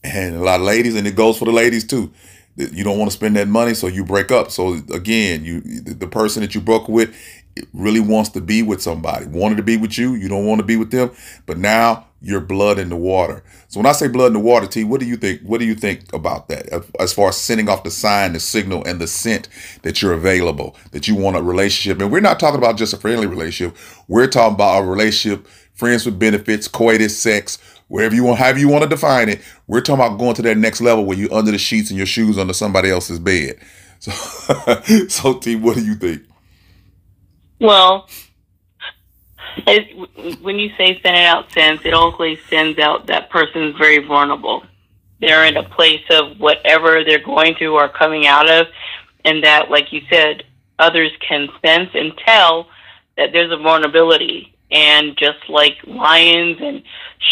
And 0.03 0.35
a 0.35 0.39
lot 0.39 0.61
of 0.61 0.65
ladies, 0.65 0.95
and 0.95 1.05
it 1.05 1.15
goes 1.15 1.37
for 1.37 1.45
the 1.45 1.51
ladies 1.51 1.85
too. 1.85 2.11
You 2.59 2.83
don't 2.83 2.99
want 2.99 3.09
to 3.09 3.15
spend 3.15 3.37
that 3.37 3.47
money, 3.47 3.73
so 3.73 3.87
you 3.87 4.03
break 4.03 4.31
up. 4.31 4.51
So 4.51 4.73
again, 4.93 5.45
you 5.45 5.61
the 5.61 6.07
person 6.07 6.41
that 6.41 6.53
you 6.53 6.61
broke 6.61 6.89
with 6.89 7.15
really 7.73 7.99
wants 7.99 8.29
to 8.31 8.41
be 8.41 8.63
with 8.63 8.81
somebody, 8.81 9.25
wanted 9.25 9.55
to 9.57 9.63
be 9.63 9.77
with 9.77 9.97
you. 9.97 10.15
You 10.15 10.27
don't 10.27 10.45
want 10.45 10.59
to 10.59 10.65
be 10.65 10.75
with 10.75 10.91
them, 10.91 11.11
but 11.45 11.57
now 11.57 12.07
you're 12.21 12.41
blood 12.41 12.79
in 12.79 12.89
the 12.89 12.97
water. 12.97 13.43
So 13.69 13.79
when 13.79 13.85
I 13.85 13.93
say 13.93 14.09
blood 14.09 14.27
in 14.27 14.33
the 14.33 14.39
water, 14.39 14.67
T, 14.67 14.83
what 14.83 14.99
do 14.99 15.05
you 15.05 15.15
think? 15.15 15.41
What 15.41 15.59
do 15.59 15.65
you 15.65 15.75
think 15.75 16.11
about 16.13 16.49
that? 16.49 16.67
As 16.99 17.13
far 17.13 17.29
as 17.29 17.37
sending 17.37 17.69
off 17.69 17.83
the 17.83 17.91
sign, 17.91 18.33
the 18.33 18.41
signal, 18.41 18.83
and 18.85 18.99
the 18.99 19.07
scent 19.07 19.47
that 19.83 20.01
you're 20.01 20.13
available, 20.13 20.75
that 20.91 21.07
you 21.07 21.15
want 21.15 21.37
a 21.37 21.41
relationship, 21.41 22.01
and 22.01 22.11
we're 22.11 22.19
not 22.19 22.41
talking 22.41 22.57
about 22.57 22.77
just 22.77 22.93
a 22.93 22.97
friendly 22.97 23.27
relationship. 23.27 23.77
We're 24.09 24.27
talking 24.27 24.55
about 24.55 24.83
a 24.83 24.85
relationship, 24.85 25.47
friends 25.73 26.05
with 26.05 26.19
benefits, 26.19 26.67
coitus, 26.67 27.17
sex, 27.17 27.57
wherever 27.89 28.15
you 28.15 28.23
want, 28.23 28.39
however 28.39 28.59
you 28.59 28.69
want 28.69 28.83
to 28.83 28.89
define 28.89 29.27
it. 29.27 29.41
We're 29.67 29.81
talking 29.81 30.05
about 30.05 30.17
going 30.17 30.35
to 30.35 30.41
that 30.43 30.57
next 30.57 30.79
level 30.79 31.05
where 31.05 31.17
you're 31.17 31.33
under 31.33 31.51
the 31.51 31.57
sheets 31.57 31.89
and 31.89 31.97
your 31.97 32.05
shoes 32.05 32.37
under 32.37 32.53
somebody 32.53 32.89
else's 32.89 33.19
bed. 33.19 33.59
So, 34.01 34.11
so 35.09 35.33
T, 35.39 35.57
what 35.57 35.75
do 35.75 35.83
you 35.83 35.93
think? 35.93 36.23
Well, 37.59 38.07
it, 39.67 40.41
when 40.41 40.57
you 40.57 40.69
say 40.77 41.01
send 41.03 41.17
it 41.17 41.25
out 41.25 41.51
sense, 41.51 41.81
it 41.83 41.93
always 41.93 42.39
sends 42.49 42.79
out 42.79 43.07
that 43.07 43.29
person's 43.29 43.75
very 43.77 43.97
vulnerable. 43.97 44.63
They're 45.19 45.43
in 45.43 45.57
a 45.57 45.63
place 45.63 46.03
of 46.09 46.39
whatever 46.39 47.03
they're 47.03 47.23
going 47.23 47.55
through 47.55 47.75
or 47.75 47.89
coming 47.89 48.25
out 48.25 48.49
of, 48.49 48.67
and 49.25 49.43
that, 49.43 49.69
like 49.69 49.91
you 49.91 50.01
said, 50.09 50.43
others 50.77 51.11
can 51.27 51.49
sense 51.63 51.89
and 51.93 52.13
tell 52.25 52.67
that 53.17 53.33
there's 53.33 53.51
a 53.51 53.57
vulnerability. 53.57 54.55
And 54.71 55.17
just 55.17 55.49
like 55.49 55.77
lions 55.85 56.57
and 56.61 56.83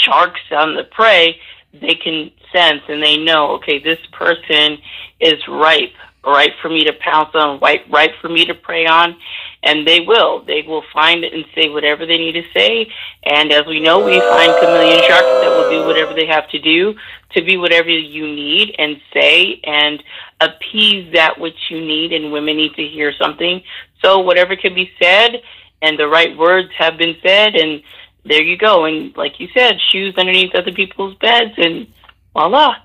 sharks 0.03 0.41
on 0.51 0.75
the 0.75 0.83
prey, 0.83 1.39
they 1.73 1.95
can 1.95 2.31
sense 2.51 2.81
and 2.87 3.03
they 3.03 3.17
know, 3.17 3.51
okay, 3.55 3.79
this 3.79 3.99
person 4.11 4.77
is 5.19 5.35
ripe, 5.47 5.93
ripe 6.25 6.53
for 6.61 6.69
me 6.69 6.83
to 6.85 6.93
pounce 6.93 7.29
on, 7.35 7.59
ripe, 7.59 7.85
ripe 7.89 8.11
for 8.21 8.29
me 8.29 8.45
to 8.45 8.55
prey 8.55 8.85
on 8.85 9.15
and 9.63 9.87
they 9.87 9.99
will. 10.01 10.43
They 10.45 10.63
will 10.65 10.83
find 10.93 11.23
and 11.23 11.45
say 11.55 11.69
whatever 11.69 12.05
they 12.05 12.17
need 12.17 12.33
to 12.33 12.43
say. 12.55 12.87
And 13.23 13.51
as 13.51 13.65
we 13.65 13.79
know, 13.79 14.03
we 14.03 14.19
find 14.19 14.53
chameleon 14.59 15.01
sharks 15.07 15.25
that 15.25 15.49
will 15.49 15.69
do 15.69 15.85
whatever 15.85 16.13
they 16.13 16.27
have 16.27 16.49
to 16.51 16.59
do 16.59 16.95
to 17.31 17.43
be 17.43 17.57
whatever 17.57 17.89
you 17.89 18.25
need 18.27 18.75
and 18.77 18.97
say 19.13 19.59
and 19.63 20.01
appease 20.39 21.11
that 21.13 21.39
which 21.39 21.57
you 21.69 21.79
need. 21.81 22.13
And 22.13 22.31
women 22.31 22.57
need 22.57 22.75
to 22.75 22.87
hear 22.87 23.11
something. 23.19 23.61
So 24.01 24.19
whatever 24.19 24.55
can 24.55 24.73
be 24.73 24.91
said 25.01 25.41
and 25.81 25.97
the 25.97 26.07
right 26.07 26.37
words 26.37 26.69
have 26.77 26.97
been 26.97 27.15
said 27.21 27.55
and 27.55 27.81
there 28.25 28.41
you 28.41 28.57
go. 28.57 28.85
And 28.85 29.15
like 29.15 29.39
you 29.39 29.47
said, 29.53 29.79
shoes 29.91 30.13
underneath 30.17 30.53
other 30.53 30.71
people's 30.71 31.15
beds 31.15 31.53
and 31.57 31.87
voila. 32.33 32.75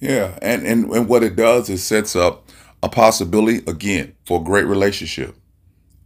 Yeah, 0.00 0.38
and, 0.40 0.66
and, 0.66 0.90
and 0.90 1.08
what 1.08 1.22
it 1.22 1.36
does 1.36 1.68
is 1.68 1.84
sets 1.84 2.16
up 2.16 2.48
a 2.82 2.88
possibility 2.88 3.58
again 3.70 4.14
for 4.24 4.40
a 4.40 4.44
great 4.44 4.66
relationship 4.66 5.36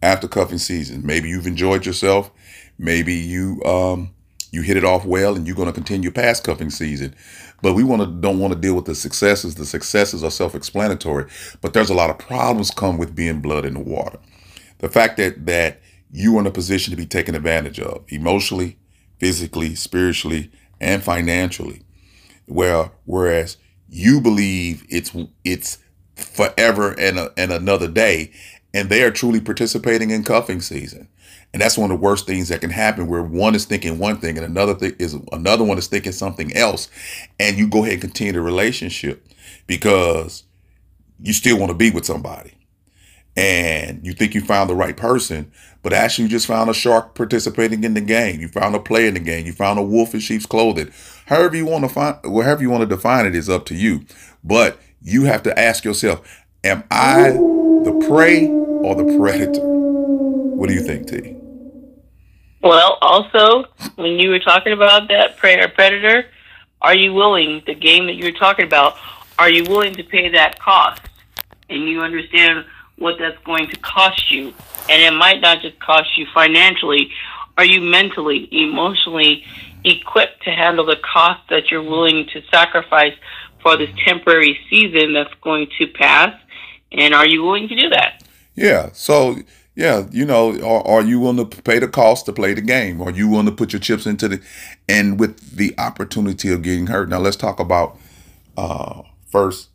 after 0.02 0.28
cuffing 0.28 0.58
season. 0.58 1.06
Maybe 1.06 1.28
you've 1.28 1.46
enjoyed 1.46 1.86
yourself. 1.86 2.30
Maybe 2.78 3.14
you 3.14 3.62
um, 3.64 4.10
you 4.50 4.62
hit 4.62 4.76
it 4.76 4.84
off 4.84 5.04
well, 5.04 5.36
and 5.36 5.46
you're 5.46 5.56
going 5.56 5.68
to 5.68 5.72
continue 5.72 6.10
past 6.10 6.44
cuffing 6.44 6.70
season. 6.70 7.14
But 7.62 7.74
we 7.74 7.84
want 7.84 8.02
to 8.02 8.06
don't 8.06 8.40
want 8.40 8.52
to 8.52 8.58
deal 8.58 8.74
with 8.74 8.84
the 8.84 8.94
successes. 8.94 9.54
The 9.54 9.64
successes 9.64 10.24
are 10.24 10.30
self-explanatory, 10.30 11.26
but 11.60 11.72
there's 11.72 11.90
a 11.90 11.94
lot 11.94 12.10
of 12.10 12.18
problems 12.18 12.70
come 12.70 12.98
with 12.98 13.14
being 13.14 13.40
blood 13.40 13.64
in 13.64 13.74
the 13.74 13.80
water. 13.80 14.18
The 14.78 14.88
fact 14.88 15.16
that 15.18 15.46
that 15.46 15.80
you 16.11 16.37
are 16.37 16.40
in 16.40 16.46
a 16.46 16.50
position 16.50 16.90
to 16.90 16.96
be 16.96 17.06
taken 17.06 17.34
advantage 17.34 17.80
of 17.80 18.04
emotionally, 18.08 18.78
physically, 19.18 19.75
spiritually, 19.75 20.50
and 20.80 21.02
financially, 21.02 21.82
where 22.46 22.90
whereas 23.04 23.56
you 23.88 24.20
believe 24.20 24.84
it's 24.88 25.14
it's 25.44 25.78
forever 26.16 26.94
and 26.99 27.18
a, 27.18 27.32
and 27.37 27.52
another 27.52 27.88
day 27.88 28.32
and 28.75 28.88
they 28.88 29.04
are 29.04 29.11
truly 29.12 29.40
participating 29.40 30.11
in 30.11 30.25
cuffing 30.25 30.61
season. 30.61 31.08
And 31.52 31.62
that's 31.62 31.78
one 31.78 31.92
of 31.92 32.00
the 32.00 32.04
worst 32.04 32.26
things 32.26 32.49
that 32.49 32.61
can 32.61 32.70
happen 32.70 33.06
where 33.06 33.23
one 33.23 33.54
is 33.54 33.64
thinking 33.64 34.00
one 34.00 34.18
thing 34.18 34.37
and 34.37 34.44
another 34.44 34.75
thing 34.75 34.96
is 34.99 35.16
another 35.30 35.62
one 35.62 35.78
is 35.78 35.87
thinking 35.87 36.11
something 36.11 36.52
else. 36.56 36.88
And 37.38 37.56
you 37.56 37.68
go 37.68 37.82
ahead 37.84 37.94
and 37.94 38.02
continue 38.02 38.32
the 38.32 38.40
relationship 38.40 39.25
because 39.68 40.42
you 41.20 41.32
still 41.32 41.56
want 41.56 41.70
to 41.70 41.76
be 41.78 41.92
with 41.92 42.04
somebody. 42.04 42.53
And 43.36 44.06
you 44.06 44.12
think 44.12 44.34
you 44.34 44.40
found 44.40 44.70
the 44.70 44.76
right 44.76 44.96
person, 44.96 45.50
but 45.82 45.92
actually 45.92 46.24
you 46.24 46.30
just 46.30 46.46
found 46.46 46.70
a 46.70 46.74
shark 46.74 47.14
participating 47.14 47.82
in 47.82 47.94
the 47.94 48.00
game. 48.00 48.40
You 48.40 48.48
found 48.48 48.76
a 48.76 48.80
player 48.80 49.08
in 49.08 49.14
the 49.14 49.20
game. 49.20 49.44
You 49.44 49.52
found 49.52 49.78
a 49.78 49.82
wolf 49.82 50.14
in 50.14 50.20
sheep's 50.20 50.46
clothing. 50.46 50.92
However 51.26 51.56
you 51.56 51.66
want 51.66 51.84
to 51.84 51.88
find, 51.88 52.16
wherever 52.24 52.62
you 52.62 52.70
want 52.70 52.82
to 52.82 52.86
define 52.86 53.26
it 53.26 53.34
is 53.34 53.48
up 53.48 53.66
to 53.66 53.74
you. 53.74 54.06
But 54.44 54.78
you 55.02 55.24
have 55.24 55.42
to 55.44 55.58
ask 55.58 55.84
yourself, 55.84 56.44
am 56.62 56.84
I 56.90 57.30
the 57.32 58.06
prey 58.08 58.46
or 58.46 58.94
the 58.94 59.18
predator? 59.18 59.60
What 59.60 60.68
do 60.68 60.74
you 60.74 60.82
think, 60.82 61.08
T? 61.08 61.36
Well, 62.62 62.98
also, 63.02 63.64
when 63.96 64.12
you 64.18 64.30
were 64.30 64.38
talking 64.38 64.72
about 64.72 65.08
that 65.08 65.36
prey 65.36 65.60
or 65.60 65.68
predator, 65.68 66.26
are 66.80 66.94
you 66.94 67.12
willing, 67.12 67.62
the 67.66 67.74
game 67.74 68.06
that 68.06 68.14
you 68.14 68.24
were 68.24 68.38
talking 68.38 68.64
about, 68.64 68.96
are 69.38 69.50
you 69.50 69.64
willing 69.64 69.94
to 69.94 70.04
pay 70.04 70.28
that 70.30 70.58
cost? 70.60 71.02
And 71.68 71.88
you 71.88 72.00
understand 72.00 72.64
what 72.96 73.16
that's 73.18 73.42
going 73.44 73.68
to 73.68 73.76
cost 73.76 74.30
you. 74.30 74.54
And 74.88 75.02
it 75.02 75.16
might 75.16 75.40
not 75.40 75.60
just 75.62 75.78
cost 75.80 76.16
you 76.16 76.26
financially. 76.32 77.10
Are 77.56 77.64
you 77.64 77.80
mentally, 77.80 78.48
emotionally 78.50 79.44
equipped 79.84 80.42
to 80.44 80.50
handle 80.50 80.86
the 80.86 80.96
cost 80.96 81.40
that 81.50 81.70
you're 81.70 81.82
willing 81.82 82.26
to 82.32 82.42
sacrifice 82.50 83.14
for 83.62 83.76
this 83.76 83.90
temporary 84.04 84.58
season 84.70 85.12
that's 85.12 85.34
going 85.42 85.68
to 85.78 85.86
pass? 85.88 86.38
And 86.92 87.14
are 87.14 87.26
you 87.26 87.42
willing 87.42 87.68
to 87.68 87.76
do 87.76 87.88
that? 87.90 88.22
Yeah. 88.54 88.90
So, 88.92 89.36
yeah, 89.74 90.06
you 90.10 90.24
know, 90.24 90.52
are, 90.60 90.86
are 90.86 91.02
you 91.02 91.18
willing 91.18 91.48
to 91.48 91.62
pay 91.62 91.80
the 91.80 91.88
cost 91.88 92.26
to 92.26 92.32
play 92.32 92.54
the 92.54 92.60
game? 92.60 93.02
Are 93.02 93.10
you 93.10 93.28
willing 93.28 93.46
to 93.46 93.52
put 93.52 93.72
your 93.72 93.80
chips 93.80 94.06
into 94.06 94.28
the, 94.28 94.42
and 94.88 95.18
with 95.18 95.56
the 95.56 95.74
opportunity 95.78 96.52
of 96.52 96.62
getting 96.62 96.86
hurt? 96.86 97.08
Now, 97.08 97.18
let's 97.18 97.36
talk 97.36 97.58
about 97.58 97.98
uh, 98.56 99.02
first 99.26 99.70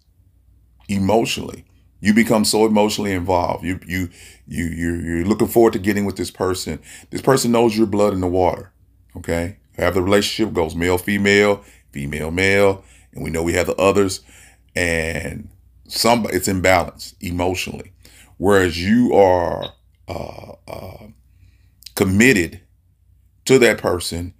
emotionally. 0.87 1.65
You 2.01 2.13
become 2.13 2.45
so 2.45 2.65
emotionally 2.65 3.11
involved. 3.11 3.63
You 3.65 3.79
you 3.85 4.09
you 4.47 4.65
you 4.65 4.93
you're 4.95 5.25
looking 5.25 5.47
forward 5.47 5.73
to 5.73 5.79
getting 5.79 6.05
with 6.05 6.15
this 6.15 6.31
person. 6.31 6.79
This 7.09 7.21
person 7.21 7.51
knows 7.51 7.77
your 7.77 7.87
blood 7.87 8.13
in 8.13 8.21
the 8.21 8.27
water. 8.27 8.71
Okay, 9.17 9.57
have 9.73 9.95
the 9.95 10.01
relationship 10.01 10.53
goes 10.53 10.75
male 10.75 10.97
female 10.97 11.63
female 11.91 12.31
male, 12.31 12.83
and 13.13 13.23
we 13.23 13.29
know 13.29 13.43
we 13.43 13.53
have 13.53 13.67
the 13.67 13.75
others, 13.75 14.21
and 14.75 15.49
some 15.87 16.25
it's 16.31 16.47
imbalanced 16.47 17.15
emotionally, 17.19 17.91
whereas 18.37 18.81
you 18.81 19.13
are 19.13 19.73
uh, 20.07 20.53
uh, 20.67 21.07
committed 21.95 22.61
to 23.45 23.59
that 23.59 23.77
person 23.77 24.33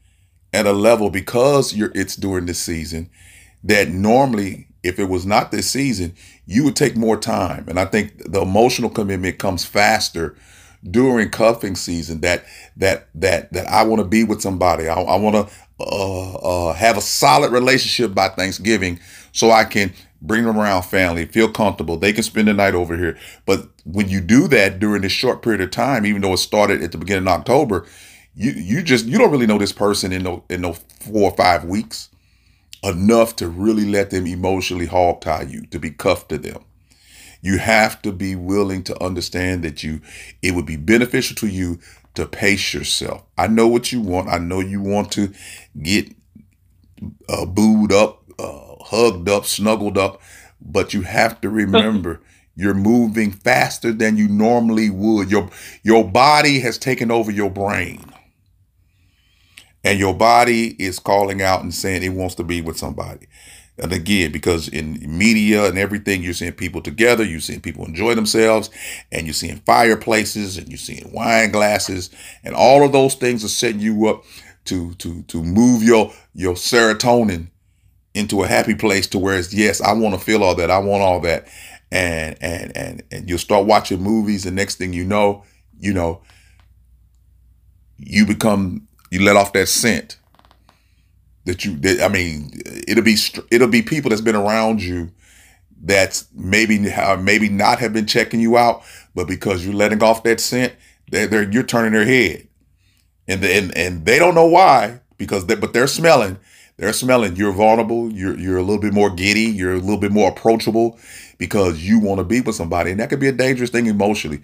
at 0.53 0.65
a 0.65 0.71
level 0.71 1.09
because 1.09 1.75
you're 1.75 1.91
it's 1.93 2.15
during 2.15 2.45
this 2.45 2.59
season 2.59 3.09
that 3.63 3.89
normally 3.89 4.67
if 4.83 4.99
it 4.99 5.05
was 5.09 5.25
not 5.25 5.51
this 5.51 5.69
season, 5.69 6.15
you 6.49 6.63
would 6.63 6.75
take 6.75 6.97
more 6.97 7.15
time. 7.15 7.65
And 7.67 7.79
I 7.79 7.85
think 7.85 8.31
the 8.31 8.41
emotional 8.41 8.89
commitment 8.89 9.37
comes 9.37 9.65
faster 9.65 10.35
during 10.89 11.29
cuffing 11.29 11.75
season 11.75 12.21
that 12.21 12.43
that 12.75 13.07
that 13.13 13.53
that 13.53 13.67
I 13.67 13.83
want 13.83 13.99
to 14.01 14.07
be 14.07 14.23
with 14.23 14.41
somebody. 14.41 14.87
I, 14.87 14.99
I 14.99 15.15
want 15.17 15.35
to 15.35 15.53
uh, 15.79 16.33
uh, 16.33 16.73
have 16.73 16.97
a 16.97 17.01
solid 17.01 17.51
relationship 17.51 18.15
by 18.15 18.29
Thanksgiving 18.29 18.99
so 19.31 19.51
I 19.51 19.63
can 19.63 19.93
bring 20.23 20.43
them 20.43 20.57
around 20.57 20.83
family, 20.83 21.25
feel 21.27 21.51
comfortable. 21.51 21.97
They 21.97 22.13
can 22.13 22.23
spend 22.23 22.47
the 22.47 22.53
night 22.53 22.73
over 22.73 22.97
here. 22.97 23.15
But 23.45 23.69
when 23.85 24.09
you 24.09 24.19
do 24.19 24.47
that 24.47 24.79
during 24.79 25.03
this 25.03 25.11
short 25.11 25.43
period 25.43 25.61
of 25.61 25.69
time, 25.69 26.03
even 26.05 26.23
though 26.23 26.33
it 26.33 26.37
started 26.37 26.81
at 26.81 26.91
the 26.91 26.97
beginning 26.97 27.27
of 27.27 27.39
October, 27.39 27.85
you 28.33 28.51
you 28.53 28.81
just 28.81 29.05
you 29.05 29.19
don't 29.19 29.31
really 29.31 29.47
know 29.47 29.59
this 29.59 29.71
person 29.71 30.11
in 30.11 30.23
no 30.23 30.43
in 30.49 30.61
no 30.61 30.73
four 30.73 31.29
or 31.29 31.37
five 31.37 31.63
weeks 31.63 32.09
enough 32.83 33.35
to 33.37 33.47
really 33.47 33.85
let 33.85 34.09
them 34.09 34.25
emotionally 34.27 34.85
hog 34.85 35.21
tie 35.21 35.43
you, 35.43 35.65
to 35.67 35.79
be 35.79 35.91
cuffed 35.91 36.29
to 36.29 36.37
them. 36.37 36.63
You 37.41 37.57
have 37.57 38.01
to 38.01 38.11
be 38.11 38.35
willing 38.35 38.83
to 38.83 39.03
understand 39.03 39.63
that 39.63 39.83
you 39.83 40.01
it 40.41 40.53
would 40.53 40.65
be 40.65 40.75
beneficial 40.75 41.35
to 41.37 41.47
you 41.47 41.79
to 42.15 42.25
pace 42.25 42.73
yourself. 42.73 43.23
I 43.37 43.47
know 43.47 43.67
what 43.67 43.91
you 43.91 44.01
want. 44.01 44.27
I 44.27 44.37
know 44.37 44.59
you 44.59 44.81
want 44.81 45.11
to 45.13 45.31
get 45.81 46.13
uh, 47.29 47.45
booed 47.45 47.93
up, 47.93 48.23
uh, 48.37 48.75
hugged 48.83 49.29
up, 49.29 49.45
snuggled 49.45 49.97
up, 49.97 50.21
but 50.59 50.93
you 50.93 51.03
have 51.03 51.39
to 51.41 51.49
remember 51.49 52.21
you're 52.55 52.73
moving 52.73 53.31
faster 53.31 53.93
than 53.93 54.17
you 54.17 54.27
normally 54.27 54.89
would. 54.89 55.31
Your 55.31 55.49
your 55.81 56.03
body 56.03 56.59
has 56.59 56.77
taken 56.77 57.09
over 57.09 57.31
your 57.31 57.49
brain. 57.49 58.03
And 59.83 59.99
your 59.99 60.13
body 60.13 60.75
is 60.81 60.99
calling 60.99 61.41
out 61.41 61.61
and 61.61 61.73
saying 61.73 62.03
it 62.03 62.09
wants 62.09 62.35
to 62.35 62.43
be 62.43 62.61
with 62.61 62.77
somebody. 62.77 63.27
And 63.77 63.93
again, 63.93 64.31
because 64.31 64.67
in 64.67 64.99
media 65.17 65.65
and 65.65 65.77
everything, 65.77 66.21
you're 66.21 66.33
seeing 66.33 66.51
people 66.51 66.81
together, 66.81 67.23
you're 67.23 67.39
seeing 67.39 67.61
people 67.61 67.85
enjoy 67.85 68.13
themselves, 68.13 68.69
and 69.11 69.25
you're 69.25 69.33
seeing 69.33 69.61
fireplaces 69.65 70.57
and 70.57 70.67
you're 70.67 70.77
seeing 70.77 71.09
wine 71.13 71.51
glasses, 71.51 72.09
and 72.43 72.53
all 72.55 72.83
of 72.83 72.91
those 72.91 73.15
things 73.15 73.43
are 73.43 73.49
setting 73.49 73.79
you 73.79 74.07
up 74.07 74.23
to 74.65 74.93
to 74.95 75.23
to 75.23 75.41
move 75.41 75.81
your 75.81 76.11
your 76.33 76.55
serotonin 76.55 77.47
into 78.13 78.43
a 78.43 78.47
happy 78.47 78.75
place 78.75 79.07
to 79.07 79.17
where 79.17 79.39
it's 79.39 79.53
yes, 79.53 79.81
I 79.81 79.93
want 79.93 80.13
to 80.13 80.19
feel 80.19 80.43
all 80.43 80.55
that, 80.55 80.69
I 80.69 80.79
want 80.79 81.01
all 81.01 81.21
that, 81.21 81.47
and 81.89 82.37
and 82.41 82.75
and 82.75 83.03
and 83.11 83.29
you'll 83.29 83.39
start 83.39 83.65
watching 83.65 84.01
movies, 84.01 84.45
and 84.45 84.57
next 84.57 84.75
thing 84.75 84.91
you 84.91 85.05
know, 85.05 85.45
you 85.79 85.93
know, 85.93 86.21
you 87.97 88.25
become 88.25 88.88
you 89.09 89.23
let 89.23 89.35
off 89.35 89.53
that 89.53 89.67
scent 89.67 90.17
that 91.45 91.65
you 91.65 91.75
that, 91.77 92.01
I 92.01 92.07
mean 92.07 92.61
it'll 92.87 93.03
be 93.03 93.17
it'll 93.51 93.67
be 93.67 93.81
people 93.81 94.09
that's 94.09 94.21
been 94.21 94.35
around 94.35 94.81
you 94.81 95.11
that's 95.81 96.27
maybe 96.33 96.77
maybe 97.19 97.49
not 97.49 97.79
have 97.79 97.93
been 97.93 98.05
checking 98.05 98.41
you 98.41 98.57
out, 98.57 98.83
but 99.15 99.27
because 99.27 99.65
you're 99.65 99.73
letting 99.73 100.03
off 100.03 100.23
that 100.23 100.41
scent, 100.41 100.73
they're, 101.09 101.27
they're 101.27 101.49
you're 101.49 101.63
turning 101.63 101.93
their 101.93 102.05
head, 102.05 102.47
and 103.27 103.41
the, 103.41 103.49
and 103.49 103.77
and 103.77 104.05
they 104.05 104.19
don't 104.19 104.35
know 104.35 104.45
why 104.45 104.99
because 105.17 105.45
they, 105.45 105.55
but 105.55 105.73
they're 105.73 105.87
smelling 105.87 106.37
they're 106.79 106.93
smelling. 106.93 107.35
You're 107.35 107.51
vulnerable 107.51 108.09
you're 108.09 108.37
you're 108.39 108.57
a 108.57 108.63
little 108.63 108.81
bit 108.81 108.93
more 108.93 109.09
giddy 109.09 109.41
you're 109.41 109.73
a 109.73 109.79
little 109.79 109.97
bit 109.97 110.11
more 110.11 110.29
approachable 110.29 110.97
because 111.37 111.83
you 111.83 111.99
want 111.99 112.19
to 112.19 112.23
be 112.23 112.39
with 112.41 112.55
somebody 112.55 112.91
and 112.91 112.99
that 112.99 113.09
could 113.09 113.19
be 113.19 113.27
a 113.27 113.33
dangerous 113.33 113.69
thing 113.69 113.85
emotionally. 113.85 114.41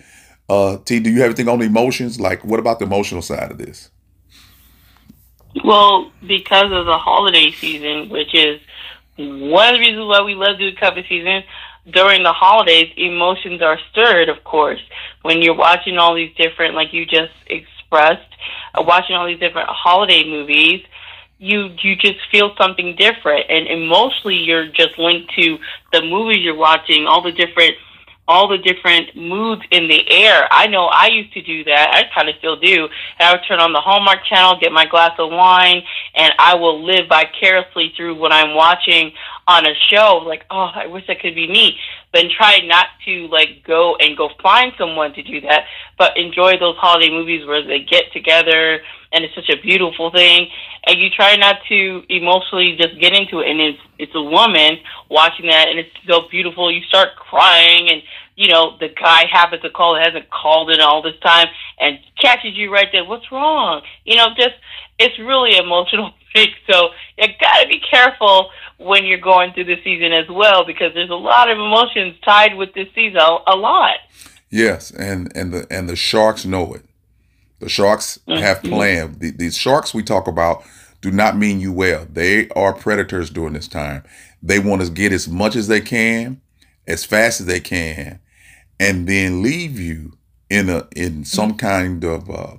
Uh 0.49 0.77
t 0.83 0.99
do 0.99 1.09
you 1.09 1.21
have 1.21 1.27
anything 1.27 1.47
on 1.47 1.61
emotions? 1.61 2.19
Like 2.19 2.43
what 2.43 2.59
about 2.59 2.79
the 2.79 2.85
emotional 2.85 3.21
side 3.21 3.51
of 3.51 3.57
this 3.57 3.89
well, 5.63 6.11
because 6.25 6.71
of 6.71 6.85
the 6.85 6.97
holiday 6.97 7.51
season, 7.51 8.09
which 8.09 8.33
is 8.33 8.59
one 9.17 9.69
of 9.69 9.75
the 9.75 9.79
reasons 9.79 10.07
why 10.07 10.21
we 10.21 10.35
love 10.35 10.57
doing 10.57 10.75
cover 10.75 11.01
season, 11.07 11.43
during 11.89 12.23
the 12.23 12.33
holidays, 12.33 12.91
emotions 12.97 13.61
are 13.61 13.79
stirred, 13.91 14.29
of 14.29 14.43
course. 14.43 14.81
When 15.21 15.41
you're 15.41 15.55
watching 15.55 15.97
all 15.97 16.15
these 16.15 16.35
different, 16.35 16.75
like 16.75 16.93
you 16.93 17.05
just 17.05 17.33
expressed, 17.47 18.27
uh, 18.73 18.83
watching 18.83 19.15
all 19.15 19.27
these 19.27 19.39
different 19.39 19.69
holiday 19.69 20.23
movies, 20.23 20.83
you 21.37 21.75
you 21.81 21.95
just 21.95 22.19
feel 22.31 22.55
something 22.57 22.95
different, 22.95 23.45
and 23.49 23.67
emotionally, 23.67 24.37
you're 24.37 24.67
just 24.67 24.97
linked 24.97 25.33
to 25.35 25.57
the 25.91 26.01
movies 26.01 26.39
you're 26.39 26.55
watching, 26.55 27.05
all 27.07 27.21
the 27.21 27.31
different 27.31 27.75
all 28.27 28.47
the 28.47 28.57
different 28.57 29.15
moods 29.15 29.61
in 29.71 29.87
the 29.87 30.01
air. 30.09 30.47
I 30.51 30.67
know 30.67 30.85
I 30.85 31.07
used 31.07 31.33
to 31.33 31.41
do 31.41 31.63
that. 31.65 31.91
I 31.93 32.03
kind 32.13 32.27
of 32.27 32.35
still 32.39 32.55
do. 32.55 32.87
And 33.19 33.29
I 33.29 33.31
would 33.33 33.41
turn 33.47 33.59
on 33.59 33.73
the 33.73 33.81
Hallmark 33.81 34.25
channel, 34.25 34.59
get 34.59 34.71
my 34.71 34.85
glass 34.85 35.11
of 35.19 35.29
wine, 35.29 35.83
and 36.15 36.33
I 36.39 36.55
will 36.55 36.83
live 36.83 37.07
vicariously 37.07 37.93
through 37.95 38.15
what 38.15 38.31
I'm 38.31 38.55
watching 38.55 39.11
on 39.47 39.65
a 39.67 39.73
show. 39.89 40.23
Like, 40.25 40.43
oh, 40.49 40.71
I 40.73 40.87
wish 40.87 41.05
that 41.07 41.19
could 41.19 41.35
be 41.35 41.47
me. 41.47 41.77
Then 42.13 42.29
try 42.35 42.59
not 42.65 42.87
to 43.05 43.27
like 43.27 43.63
go 43.65 43.95
and 43.99 44.17
go 44.17 44.29
find 44.41 44.71
someone 44.77 45.13
to 45.13 45.21
do 45.23 45.41
that, 45.41 45.65
but 45.97 46.17
enjoy 46.17 46.53
those 46.59 46.77
holiday 46.77 47.09
movies 47.09 47.45
where 47.45 47.65
they 47.65 47.79
get 47.79 48.05
together 48.13 48.79
and 49.15 49.23
it's 49.23 49.33
such 49.33 49.49
a 49.49 49.61
beautiful 49.61 50.11
thing. 50.11 50.47
And 50.85 50.99
you 50.99 51.09
try 51.09 51.35
not 51.37 51.57
to 51.69 52.03
emotionally 52.09 52.77
just 52.77 52.99
get 52.99 53.13
into 53.13 53.39
it. 53.39 53.49
And 53.49 53.59
it's 53.61 53.79
it's 53.97 54.11
a 54.13 54.21
woman 54.21 54.77
watching 55.09 55.47
that, 55.47 55.69
and 55.69 55.79
it's 55.79 55.89
so 56.07 56.27
beautiful. 56.29 56.71
You 56.71 56.81
start 56.83 57.15
crying, 57.15 57.89
and 57.89 58.01
you 58.35 58.49
know 58.49 58.77
the 58.79 58.89
guy 58.89 59.25
happens 59.31 59.61
to 59.61 59.69
call, 59.69 59.97
hasn't 59.97 60.29
called 60.29 60.69
in 60.69 60.81
all 60.81 61.01
this 61.01 61.17
time, 61.23 61.47
and 61.79 61.97
catches 62.21 62.55
you 62.55 62.71
right 62.71 62.87
there. 62.91 63.05
What's 63.05 63.31
wrong? 63.31 63.81
You 64.03 64.17
know, 64.17 64.27
just 64.37 64.55
it's 64.99 65.17
really 65.19 65.57
emotional 65.57 66.11
thing. 66.33 66.47
So 66.69 66.89
you 67.17 67.27
got 67.39 67.61
to 67.61 67.67
be 67.69 67.79
careful 67.79 68.49
when 68.77 69.05
you're 69.05 69.21
going 69.21 69.53
through 69.53 69.65
the 69.65 69.77
season 69.85 70.11
as 70.11 70.25
well, 70.29 70.65
because 70.65 70.93
there's 70.93 71.09
a 71.09 71.13
lot 71.13 71.49
of 71.49 71.57
emotions 71.57 72.15
tied 72.25 72.57
with 72.57 72.73
this 72.73 72.87
season. 72.93 73.21
A 73.21 73.55
lot. 73.55 73.95
Yes, 74.49 74.91
and 74.91 75.31
and 75.35 75.53
the 75.53 75.67
and 75.69 75.87
the 75.87 75.95
sharks 75.95 76.45
know 76.45 76.73
it. 76.73 76.83
The 77.59 77.69
sharks 77.69 78.19
mm-hmm. 78.27 78.41
have 78.41 78.61
planned. 78.63 79.19
The, 79.19 79.31
these 79.31 79.57
sharks 79.57 79.93
we 79.93 80.03
talk 80.03 80.27
about 80.27 80.63
do 81.01 81.11
not 81.11 81.37
mean 81.37 81.59
you 81.59 81.71
well. 81.71 82.07
They 82.09 82.49
are 82.49 82.73
predators 82.73 83.29
during 83.29 83.53
this 83.53 83.67
time. 83.67 84.03
They 84.41 84.59
want 84.59 84.81
to 84.81 84.89
get 84.89 85.11
as 85.11 85.27
much 85.27 85.55
as 85.55 85.67
they 85.67 85.81
can, 85.81 86.41
as 86.87 87.05
fast 87.05 87.39
as 87.39 87.45
they 87.45 87.59
can, 87.59 88.19
and 88.79 89.07
then 89.07 89.41
leave 89.41 89.79
you 89.79 90.17
in 90.49 90.69
a 90.69 90.87
in 90.95 91.23
some 91.23 91.51
mm-hmm. 91.51 91.57
kind 91.57 92.03
of 92.03 92.29
uh, 92.29 92.55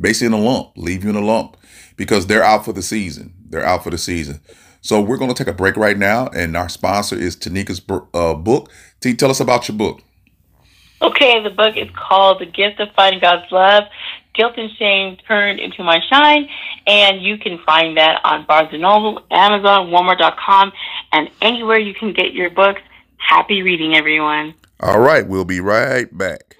basically 0.00 0.34
in 0.34 0.42
a 0.42 0.44
lump. 0.44 0.72
Leave 0.76 1.04
you 1.04 1.10
in 1.10 1.16
a 1.16 1.20
lump 1.20 1.56
because 1.96 2.26
they're 2.26 2.44
out 2.44 2.64
for 2.64 2.72
the 2.72 2.82
season. 2.82 3.34
They're 3.48 3.64
out 3.64 3.84
for 3.84 3.90
the 3.90 3.98
season. 3.98 4.40
So 4.80 5.00
we're 5.00 5.16
going 5.16 5.32
to 5.32 5.36
take 5.36 5.52
a 5.52 5.56
break 5.56 5.76
right 5.76 5.96
now, 5.96 6.26
and 6.28 6.56
our 6.56 6.68
sponsor 6.68 7.14
is 7.14 7.36
Tanika's 7.36 7.80
uh, 8.12 8.34
book. 8.34 8.70
T, 9.00 9.14
tell 9.14 9.30
us 9.30 9.38
about 9.38 9.68
your 9.68 9.78
book. 9.78 10.02
Okay, 11.00 11.42
the 11.42 11.50
book 11.50 11.76
is 11.76 11.88
called 11.94 12.40
The 12.40 12.46
Gift 12.46 12.80
of 12.80 12.88
Finding 12.94 13.20
God's 13.20 13.50
Love 13.52 13.84
Guilt 14.34 14.54
and 14.56 14.70
Shame 14.78 15.16
Turned 15.28 15.60
into 15.60 15.82
My 15.82 16.00
Shine. 16.10 16.48
And 16.86 17.22
you 17.22 17.38
can 17.38 17.58
find 17.64 17.96
that 17.96 18.20
on 18.24 18.46
Barnes 18.46 18.70
& 18.72 18.72
Noble, 18.72 19.22
Amazon, 19.30 19.88
Walmart.com, 19.88 20.72
and 21.12 21.30
anywhere 21.40 21.78
you 21.78 21.94
can 21.94 22.12
get 22.12 22.32
your 22.32 22.50
books. 22.50 22.80
Happy 23.18 23.62
reading, 23.62 23.94
everyone. 23.94 24.54
All 24.80 25.00
right, 25.00 25.26
we'll 25.26 25.44
be 25.44 25.60
right 25.60 26.06
back. 26.16 26.56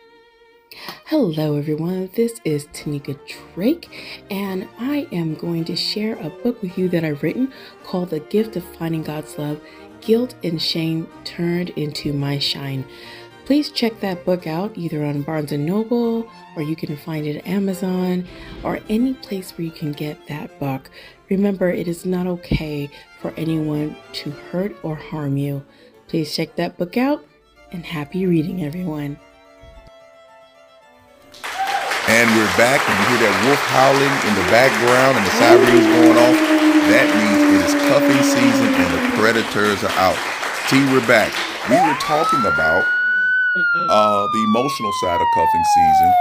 Hello, 1.06 1.56
everyone. 1.56 2.08
This 2.14 2.40
is 2.44 2.66
Tanika 2.68 3.18
Drake, 3.54 4.24
and 4.30 4.68
I 4.78 5.06
am 5.12 5.34
going 5.34 5.64
to 5.66 5.76
share 5.76 6.16
a 6.16 6.30
book 6.30 6.62
with 6.62 6.78
you 6.78 6.88
that 6.88 7.04
I've 7.04 7.22
written 7.22 7.52
called 7.84 8.10
The 8.10 8.20
Gift 8.20 8.56
of 8.56 8.64
Finding 8.64 9.02
God's 9.02 9.36
Love 9.38 9.60
Guilt 10.00 10.34
and 10.42 10.60
Shame 10.60 11.08
Turned 11.24 11.70
into 11.70 12.12
My 12.12 12.38
Shine. 12.38 12.84
Please 13.44 13.70
check 13.70 14.00
that 14.00 14.24
book 14.24 14.46
out 14.46 14.76
either 14.78 15.04
on 15.04 15.22
Barnes 15.22 15.52
& 15.52 15.52
Noble 15.52 16.30
or 16.56 16.62
you 16.62 16.76
can 16.76 16.96
find 16.96 17.26
it 17.26 17.36
at 17.36 17.46
Amazon 17.46 18.26
or 18.62 18.80
any 18.88 19.14
place 19.14 19.52
where 19.52 19.64
you 19.64 19.70
can 19.70 19.92
get 19.92 20.26
that 20.28 20.58
book. 20.58 20.90
Remember, 21.30 21.70
it 21.70 21.88
is 21.88 22.04
not 22.04 22.26
okay 22.26 22.90
for 23.20 23.32
anyone 23.36 23.96
to 24.12 24.30
hurt 24.30 24.76
or 24.82 24.94
harm 24.94 25.36
you. 25.36 25.64
Please 26.08 26.34
check 26.34 26.56
that 26.56 26.76
book 26.76 26.96
out 26.96 27.24
and 27.72 27.84
happy 27.86 28.26
reading, 28.26 28.64
everyone. 28.64 29.18
And 32.08 32.28
we're 32.36 32.56
back, 32.58 32.82
and 32.84 32.98
you 32.98 33.16
hear 33.16 33.30
that 33.30 33.36
wolf 33.46 33.62
howling 33.72 34.14
in 34.28 34.34
the 34.36 34.46
background 34.52 35.16
and 35.16 35.24
the 35.24 35.34
sirens 35.38 35.86
going 35.86 36.18
off. 36.18 36.38
That 36.92 37.08
means 37.14 37.40
it 37.46 37.62
is 37.62 37.74
cuffing 37.88 38.22
season 38.26 38.74
and 38.74 38.90
the 38.92 39.02
predators 39.16 39.80
are 39.86 39.96
out. 39.96 40.18
T, 40.68 40.82
we're 40.92 41.06
back. 41.06 41.32
We 41.70 41.78
were 41.78 41.96
talking 42.02 42.40
about 42.40 42.84
uh, 43.54 44.26
the 44.32 44.44
emotional 44.44 44.92
side 45.00 45.20
of 45.20 45.26
cuffing 45.34 45.64
season 45.64 46.14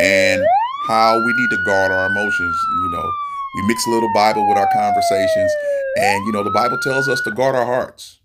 and 0.00 0.44
how 0.88 1.20
we 1.24 1.32
need 1.34 1.50
to 1.50 1.62
guard 1.64 1.92
our 1.92 2.06
emotions. 2.06 2.56
You 2.82 2.90
know, 2.90 3.12
we 3.56 3.62
mix 3.68 3.86
a 3.86 3.90
little 3.90 4.12
Bible 4.14 4.48
with 4.48 4.58
our 4.58 4.68
conversations, 4.72 5.52
and 5.98 6.26
you 6.26 6.32
know, 6.32 6.42
the 6.42 6.50
Bible 6.50 6.78
tells 6.78 7.08
us 7.08 7.20
to 7.22 7.30
guard 7.30 7.54
our 7.54 7.66
hearts. 7.66 8.18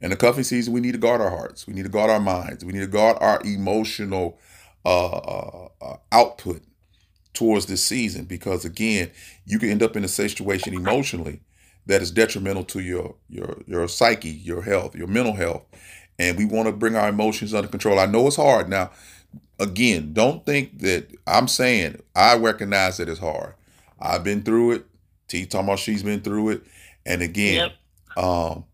In 0.00 0.10
the 0.10 0.16
cuffing 0.16 0.44
season, 0.44 0.72
we 0.72 0.80
need 0.80 0.92
to 0.92 0.98
guard 0.98 1.20
our 1.20 1.30
hearts. 1.30 1.66
We 1.66 1.74
need 1.74 1.84
to 1.84 1.88
guard 1.88 2.10
our 2.10 2.20
minds. 2.20 2.64
We 2.64 2.72
need 2.72 2.80
to 2.80 2.86
guard 2.88 3.18
our 3.20 3.40
emotional 3.44 4.36
uh, 4.84 5.10
uh, 5.16 5.68
uh, 5.80 5.96
output 6.10 6.62
towards 7.34 7.66
this 7.66 7.84
season 7.84 8.24
because, 8.24 8.64
again, 8.64 9.10
you 9.46 9.58
can 9.58 9.70
end 9.70 9.82
up 9.82 9.96
in 9.96 10.04
a 10.04 10.08
situation 10.08 10.74
emotionally 10.74 11.40
that 11.86 12.02
is 12.02 12.10
detrimental 12.10 12.64
to 12.64 12.80
your 12.80 13.14
your 13.28 13.58
your 13.66 13.88
psyche, 13.88 14.30
your 14.30 14.62
health, 14.62 14.94
your 14.96 15.06
mental 15.08 15.34
health. 15.34 15.62
And 16.18 16.36
we 16.36 16.44
want 16.44 16.66
to 16.66 16.72
bring 16.72 16.94
our 16.94 17.08
emotions 17.08 17.54
under 17.54 17.68
control. 17.68 17.98
I 17.98 18.06
know 18.06 18.26
it's 18.26 18.36
hard. 18.36 18.68
Now, 18.68 18.90
again, 19.58 20.12
don't 20.12 20.44
think 20.44 20.80
that 20.80 21.08
I'm 21.26 21.48
saying 21.48 22.00
I 22.14 22.36
recognize 22.36 22.98
that 22.98 23.08
it's 23.08 23.20
hard. 23.20 23.54
I've 24.00 24.24
been 24.24 24.42
through 24.42 24.72
it. 24.72 24.86
T 25.28 25.46
talking 25.46 25.68
about 25.68 25.78
she's 25.78 26.02
been 26.02 26.20
through 26.20 26.50
it. 26.50 26.62
And 27.06 27.22
again, 27.22 27.70
yep. 28.16 28.24
um, 28.24 28.64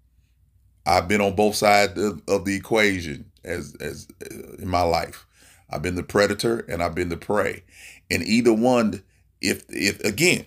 I've 0.86 1.06
been 1.06 1.20
on 1.20 1.36
both 1.36 1.54
sides 1.54 2.00
of, 2.00 2.22
of 2.26 2.44
the 2.44 2.56
equation 2.56 3.30
as 3.44 3.74
as 3.80 4.08
uh, 4.22 4.56
in 4.58 4.68
my 4.68 4.82
life. 4.82 5.26
I've 5.70 5.82
been 5.82 5.96
the 5.96 6.02
predator 6.02 6.60
and 6.68 6.82
I've 6.82 6.94
been 6.94 7.10
the 7.10 7.16
prey. 7.16 7.62
And 8.10 8.22
either 8.22 8.52
one, 8.52 9.02
if 9.40 9.64
if 9.68 10.00
again, 10.00 10.46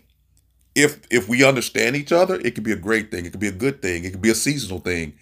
if 0.75 1.01
if 1.09 1.29
we 1.29 1.43
understand 1.43 1.95
each 1.95 2.11
other, 2.11 2.39
it 2.39 2.55
could 2.55 2.63
be 2.63 2.71
a 2.71 2.77
great 2.77 3.11
thing. 3.11 3.25
It 3.25 3.31
could 3.31 3.39
be 3.39 3.47
a 3.47 3.53
good 3.53 3.81
thing. 3.81 4.03
It 4.03 4.11
could 4.11 4.21
be 4.21 4.31
a 4.31 4.35
seasonal 4.35 4.79
thing. 4.79 5.13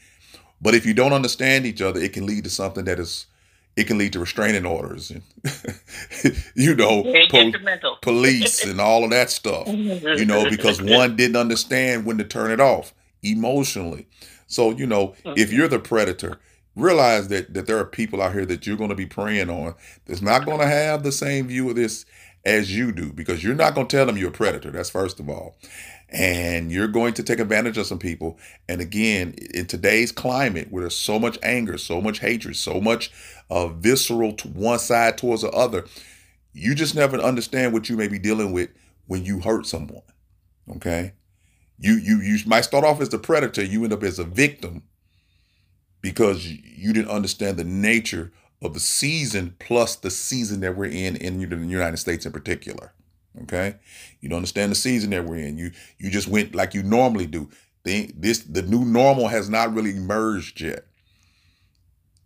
But 0.62 0.76
if 0.76 0.86
you 0.86 0.94
don't 0.94 1.14
understand 1.14 1.66
each 1.66 1.82
other, 1.82 2.00
it 2.00 2.14
can 2.14 2.26
lead 2.26 2.44
to 2.44 2.50
something 2.50 2.86
that 2.86 3.00
is 3.00 3.28
it 3.76 3.88
can 3.88 3.98
lead 3.98 4.14
to 4.14 4.20
restraining 4.20 4.66
orders 4.66 5.12
and 5.12 5.22
you 6.56 6.76
know 6.76 7.04
po- 7.30 7.96
police 8.02 8.66
and 8.66 8.82
all 8.82 9.04
of 9.06 9.12
that 9.12 9.30
stuff 9.30 9.68
you 9.68 10.26
know 10.26 10.50
because 10.50 10.82
one 10.82 11.16
didn't 11.16 11.38
understand 11.38 12.06
when 12.06 12.18
to 12.18 12.24
turn 12.24 12.52
it 12.52 12.60
off 12.60 12.94
emotionally. 13.24 14.08
So 14.48 14.72
you 14.72 14.86
know 14.86 15.16
if 15.24 15.48
mm-hmm. 15.50 15.56
you're 15.56 15.68
the 15.68 15.80
predator 15.80 16.40
realize 16.76 17.28
that 17.30 17.54
that 17.54 17.68
there 17.68 17.78
are 17.78 17.86
people 17.86 18.22
out 18.22 18.34
here 18.34 18.46
that 18.46 18.66
you're 18.66 18.78
going 18.78 18.90
to 18.90 18.96
be 18.96 19.06
preying 19.06 19.50
on 19.50 19.76
that's 20.06 20.22
not 20.22 20.46
going 20.46 20.60
to 20.60 20.68
have 20.68 21.04
the 21.04 21.12
same 21.12 21.48
view 21.48 21.70
of 21.70 21.76
this 21.76 22.06
as 22.46 22.76
you 22.76 22.92
do 22.92 23.12
because 23.12 23.44
you're 23.44 23.56
not 23.56 23.76
going 23.76 23.88
to 23.88 23.96
tell 23.96 24.06
them 24.06 24.18
you're 24.18 24.30
a 24.30 24.32
predator 24.32 24.72
that's 24.72 24.90
first 24.90 25.20
of 25.20 25.30
all 25.30 25.58
and 26.12 26.72
you're 26.72 26.88
going 26.88 27.14
to 27.14 27.24
take 27.24 27.40
advantage 27.40 27.78
of 27.78 27.86
some 27.86 28.00
people 28.00 28.38
and 28.68 28.82
again 28.82 29.34
in 29.54 29.66
today's 29.66 30.12
climate 30.12 30.68
where 30.72 30.82
there's 30.82 30.96
so 30.96 31.20
much 31.20 31.38
anger 31.44 31.78
so 31.78 32.02
much 32.02 32.20
hatred 32.20 32.56
so 32.56 32.82
much 32.82 33.12
uh, 33.50 33.68
visceral 33.68 34.34
to 34.34 34.48
one 34.48 34.80
side 34.80 35.18
towards 35.18 35.42
the 35.44 35.50
other 35.52 35.86
you 36.54 36.74
just 36.74 36.96
never 36.96 37.18
understand 37.18 37.74
what 37.74 37.90
you 37.90 37.96
may 37.96 38.08
be 38.08 38.20
dealing 38.20 38.52
with 38.52 38.70
when 39.08 39.24
you 39.24 39.40
hurt 39.40 39.66
someone 39.66 40.02
okay 40.72 41.14
you 41.78 41.94
you 41.94 42.20
you 42.22 42.38
might 42.46 42.62
start 42.62 42.84
off 42.84 43.02
as 43.02 43.10
the 43.10 43.20
predator 43.20 43.64
you 43.64 43.84
end 43.84 43.94
up 43.94 44.04
as 44.04 44.20
a 44.20 44.24
victim 44.24 44.84
because 46.02 46.46
you 46.46 46.94
didn't 46.94 47.12
understand 47.12 47.58
the 47.58 47.64
nature 47.64 48.32
of 48.62 48.74
the 48.74 48.80
season 48.80 49.56
plus 49.60 49.96
the 49.96 50.12
season 50.12 50.60
that 50.62 50.76
we're 50.76 50.86
in 50.86 51.16
in 51.16 51.40
the 51.40 51.68
United 51.68 51.98
States 51.98 52.26
in 52.26 52.32
particular. 52.32 52.94
Okay, 53.44 53.76
you 54.20 54.30
don't 54.30 54.38
understand 54.38 54.72
the 54.72 54.76
season 54.76 55.12
that 55.12 55.26
we're 55.26 55.38
in. 55.38 55.58
You 55.58 55.72
you 55.98 56.10
just 56.10 56.28
went 56.28 56.56
like 56.56 56.74
you 56.74 56.84
normally 56.84 57.26
do. 57.26 57.50
The, 57.84 58.12
this 58.16 58.40
the 58.40 58.62
new 58.62 58.84
normal 58.84 59.30
has 59.30 59.50
not 59.50 59.74
really 59.74 59.92
emerged 59.92 60.60
yet, 60.60 60.86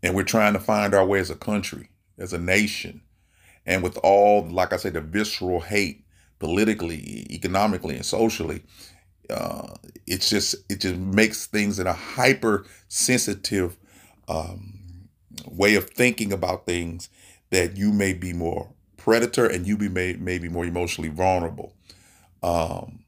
and 0.01 0.15
we're 0.15 0.23
trying 0.23 0.53
to 0.53 0.59
find 0.59 0.93
our 0.93 1.05
way 1.05 1.19
as 1.19 1.29
a 1.29 1.35
country, 1.35 1.89
as 2.17 2.33
a 2.33 2.39
nation, 2.39 3.01
and 3.65 3.83
with 3.83 3.97
all 3.97 4.47
like 4.47 4.73
I 4.73 4.77
say, 4.77 4.89
the 4.89 5.01
visceral 5.01 5.61
hate 5.61 6.05
politically, 6.39 7.27
economically, 7.29 7.95
and 7.95 8.05
socially. 8.05 8.63
Uh, 9.29 9.73
it's 10.05 10.29
just 10.29 10.55
it 10.69 10.81
just 10.81 10.95
makes 10.95 11.45
things 11.45 11.79
in 11.79 11.87
a 11.87 11.93
hyper 11.93 12.65
sensitive 12.89 13.77
um, 14.27 15.07
way 15.45 15.75
of 15.75 15.89
thinking 15.89 16.33
about 16.33 16.65
things 16.65 17.09
that 17.51 17.77
you 17.77 17.93
may 17.93 18.13
be 18.13 18.33
more 18.33 18.73
predator 19.03 19.45
and 19.45 19.67
you 19.67 19.77
be 19.77 19.89
may, 19.89 20.13
may 20.13 20.37
be 20.37 20.47
more 20.47 20.65
emotionally 20.65 21.09
vulnerable. 21.09 21.73
Um, 22.41 22.99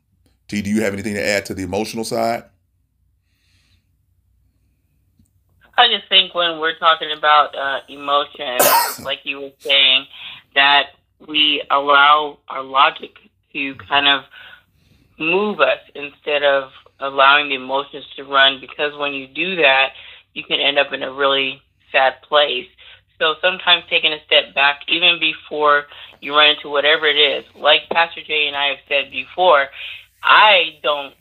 T, 0.48 0.62
do 0.62 0.70
you 0.70 0.82
have 0.82 0.94
anything 0.94 1.16
to 1.16 1.26
add 1.26 1.46
to 1.48 1.54
the 1.54 1.64
emotional 1.64 2.04
side? 2.04 2.44
I 5.78 5.88
just 5.88 6.08
think 6.08 6.34
when 6.34 6.60
we're 6.60 6.78
talking 6.78 7.12
about 7.18 7.56
uh, 7.56 7.80
emotion, 7.90 8.58
like 9.04 9.20
you 9.24 9.42
were 9.42 9.52
saying, 9.60 10.06
that 10.54 10.88
we 11.28 11.64
allow 11.70 12.40
our 12.48 12.64
logic 12.64 13.16
to 13.54 13.76
kind 13.76 14.08
of 14.08 14.24
move 15.18 15.60
us 15.60 15.80
instead 15.94 16.44
of 16.44 16.72
allowing 17.00 17.50
the 17.50 17.56
emotions 17.56 18.06
to 18.16 18.24
run 18.24 18.60
because 18.62 18.98
when 18.98 19.14
you 19.14 19.28
do 19.28 19.58
that, 19.58 19.90
you 20.34 20.44
can 20.44 20.60
end 20.60 20.78
up 20.78 20.94
in 20.94 21.04
a 21.04 21.12
really 21.12 21.62
sad 21.92 22.22
place. 22.28 22.68
So 23.20 23.36
sometimes 23.42 23.84
taking 23.90 24.14
a 24.14 24.24
step 24.26 24.54
back, 24.54 24.82
even 24.88 25.20
before 25.20 25.86
you 26.22 26.36
run 26.36 26.56
into 26.56 26.70
whatever 26.70 27.08
it 27.08 27.18
is, 27.18 27.46
like 27.56 27.82
Pastor 27.92 28.22
Jay 28.26 28.48
and 28.48 28.56
I 28.56 28.68
have 28.68 28.84
said 28.90 29.12
before, 29.12 29.68
I 30.24 30.80
don't 30.84 31.14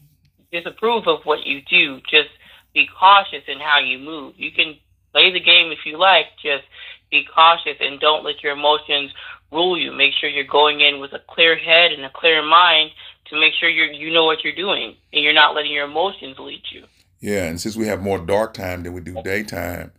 disapprove 0.51 1.07
of 1.07 1.21
what 1.25 1.47
you 1.47 1.61
do. 1.69 2.01
Just 2.11 2.31
be 2.73 2.89
cautious 2.99 3.45
in 3.47 3.61
how 3.61 3.79
you 3.79 3.99
move. 3.99 4.35
You 4.37 4.51
can 4.51 4.77
play 5.13 5.33
the 5.33 5.41
game 5.41 5.71
if 5.71 5.87
you 5.87 5.99
like, 5.99 6.27
just 6.43 6.65
be 7.11 7.25
cautious 7.33 7.77
and 7.81 8.01
don't 8.01 8.25
let 8.25 8.43
your 8.43 8.53
emotions 8.53 9.13
rule 9.53 9.79
you. 9.79 9.93
Make 9.93 10.13
sure 10.21 10.29
you're 10.29 10.45
going 10.45 10.81
in 10.81 11.01
with 11.01 11.13
a 11.13 11.21
clear 11.29 11.57
head 11.57 11.93
and 11.93 12.05
a 12.05 12.11
clear 12.11 12.43
mind 12.43 12.91
to 13.27 13.41
make 13.41 13.55
sure 13.59 13.69
you 13.69 13.85
you 13.85 14.13
know 14.13 14.25
what 14.25 14.43
you're 14.43 14.55
doing 14.55 14.97
and 15.13 15.23
you're 15.23 15.33
not 15.33 15.55
letting 15.55 15.73
your 15.73 15.85
emotions 15.85 16.37
lead 16.39 16.63
you. 16.73 16.85
Yeah, 17.21 17.45
and 17.45 17.61
since 17.61 17.77
we 17.77 17.87
have 17.87 18.03
more 18.03 18.19
dark 18.19 18.53
time 18.53 18.83
than 18.83 18.93
we 18.93 19.01
do 19.01 19.23
daytime, 19.23 19.93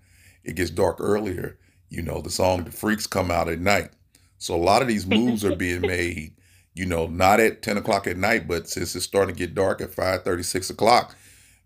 it 0.44 0.56
gets 0.56 0.70
dark 0.70 0.98
earlier. 1.00 1.58
You 1.90 2.02
know, 2.02 2.22
the 2.22 2.30
song 2.30 2.64
"The 2.64 2.72
Freaks" 2.72 3.08
come 3.08 3.32
out 3.32 3.50
at 3.50 3.60
night, 3.60 3.92
so 4.38 4.56
a 4.56 4.58
lot 4.58 4.82
of 4.82 4.88
these 4.88 5.06
moves 5.06 5.46
are 5.46 5.56
being 5.56 5.82
made. 5.88 6.34
You 6.74 6.86
know, 6.86 7.08
not 7.08 7.40
at 7.40 7.62
ten 7.62 7.78
o'clock 7.78 8.08
at 8.08 8.18
night, 8.18 8.48
but 8.48 8.68
since 8.68 8.96
it's 8.96 9.06
starting 9.06 9.36
to 9.36 9.40
get 9.40 9.56
dark 9.56 9.82
at 9.82 9.94
5 9.94 10.24
36 10.24 10.70
o'clock, 10.70 11.16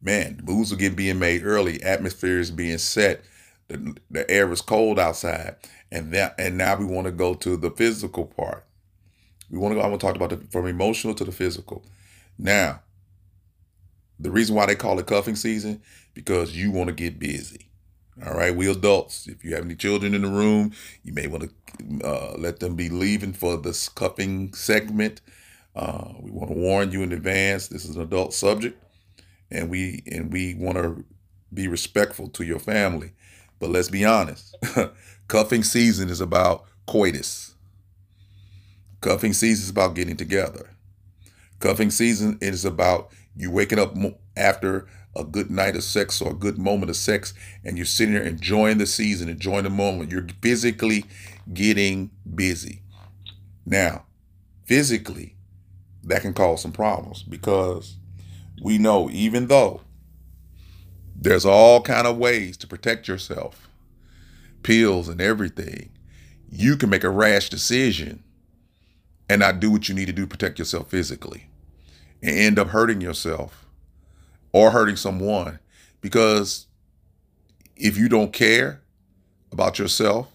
man, 0.01 0.39
moves 0.43 0.71
are 0.71 0.75
getting 0.75 0.95
being 0.95 1.19
made 1.19 1.43
early. 1.43 1.81
Atmosphere 1.81 2.39
is 2.39 2.51
being 2.51 2.77
set. 2.77 3.21
The, 3.67 3.95
the 4.09 4.29
air 4.29 4.51
is 4.51 4.61
cold 4.61 4.99
outside, 4.99 5.55
and 5.91 6.11
that 6.13 6.35
and 6.37 6.57
now 6.57 6.75
we 6.75 6.85
want 6.85 7.05
to 7.05 7.11
go 7.11 7.33
to 7.35 7.57
the 7.57 7.71
physical 7.71 8.25
part. 8.25 8.65
We 9.49 9.57
want 9.57 9.71
to 9.71 9.75
go. 9.75 9.81
I 9.81 9.87
want 9.87 9.99
to 9.99 10.05
talk 10.07 10.15
about 10.15 10.29
the, 10.29 10.37
from 10.51 10.67
emotional 10.67 11.15
to 11.15 11.23
the 11.23 11.31
physical. 11.31 11.83
Now, 12.37 12.81
the 14.19 14.31
reason 14.31 14.55
why 14.55 14.65
they 14.65 14.75
call 14.75 14.99
it 14.99 15.07
cuffing 15.07 15.35
season 15.35 15.81
because 16.13 16.55
you 16.55 16.71
want 16.71 16.87
to 16.89 16.93
get 16.93 17.19
busy. 17.19 17.68
All 18.25 18.33
right, 18.33 18.53
we 18.53 18.69
adults. 18.69 19.27
If 19.27 19.45
you 19.45 19.55
have 19.55 19.63
any 19.63 19.75
children 19.75 20.13
in 20.13 20.23
the 20.23 20.27
room, 20.27 20.73
you 21.03 21.13
may 21.13 21.27
want 21.27 21.49
to 21.49 22.05
uh, 22.05 22.35
let 22.37 22.59
them 22.59 22.75
be 22.75 22.89
leaving 22.89 23.31
for 23.31 23.57
this 23.57 23.87
cuffing 23.87 24.53
segment. 24.53 25.21
Uh, 25.73 26.13
we 26.19 26.29
want 26.29 26.49
to 26.49 26.57
warn 26.57 26.91
you 26.91 27.01
in 27.01 27.13
advance. 27.13 27.69
This 27.69 27.85
is 27.85 27.95
an 27.95 28.01
adult 28.01 28.33
subject, 28.33 28.81
and 29.49 29.69
we 29.69 30.03
and 30.11 30.33
we 30.33 30.53
want 30.55 30.77
to 30.77 31.05
be 31.53 31.69
respectful 31.69 32.27
to 32.29 32.43
your 32.43 32.59
family. 32.59 33.13
But 33.57 33.69
let's 33.69 33.89
be 33.89 34.03
honest, 34.03 34.57
cuffing 35.29 35.63
season 35.63 36.09
is 36.09 36.19
about 36.19 36.65
coitus. 36.87 37.55
Cuffing 38.99 39.31
season 39.31 39.63
is 39.63 39.69
about 39.69 39.95
getting 39.95 40.17
together. 40.17 40.71
Cuffing 41.59 41.91
season 41.91 42.37
is 42.41 42.65
about 42.65 43.11
you 43.35 43.49
waking 43.49 43.79
up 43.79 43.95
after 44.35 44.87
a 45.19 45.23
good 45.25 45.51
night 45.51 45.75
of 45.75 45.83
sex 45.83 46.21
or 46.21 46.31
a 46.31 46.35
good 46.35 46.57
moment 46.57 46.89
of 46.89 46.95
sex 46.95 47.33
and 47.63 47.77
you're 47.77 47.85
sitting 47.85 48.13
there 48.13 48.23
enjoying 48.23 48.77
the 48.77 48.85
season, 48.85 49.29
enjoying 49.29 49.63
the 49.63 49.69
moment. 49.69 50.11
You're 50.11 50.27
physically 50.41 51.05
getting 51.53 52.11
busy. 52.35 52.81
Now, 53.65 54.05
physically, 54.65 55.35
that 56.03 56.21
can 56.21 56.33
cause 56.33 56.61
some 56.61 56.71
problems 56.71 57.23
because 57.23 57.97
we 58.61 58.77
know 58.77 59.09
even 59.11 59.47
though 59.47 59.81
there's 61.15 61.45
all 61.45 61.81
kind 61.81 62.07
of 62.07 62.17
ways 62.17 62.55
to 62.57 62.67
protect 62.67 63.07
yourself, 63.07 63.67
pills 64.63 65.09
and 65.09 65.19
everything, 65.19 65.91
you 66.49 66.77
can 66.77 66.89
make 66.89 67.03
a 67.03 67.09
rash 67.09 67.49
decision 67.49 68.23
and 69.29 69.39
not 69.39 69.59
do 69.59 69.69
what 69.69 69.87
you 69.87 69.95
need 69.95 70.07
to 70.07 70.13
do 70.13 70.23
to 70.23 70.27
protect 70.27 70.57
yourself 70.57 70.89
physically 70.89 71.49
and 72.21 72.37
end 72.37 72.59
up 72.59 72.69
hurting 72.69 73.01
yourself 73.01 73.68
or 74.51 74.71
hurting 74.71 74.95
someone. 74.95 75.59
Because 76.01 76.67
if 77.75 77.97
you 77.97 78.09
don't 78.09 78.33
care 78.33 78.81
about 79.51 79.79
yourself 79.79 80.31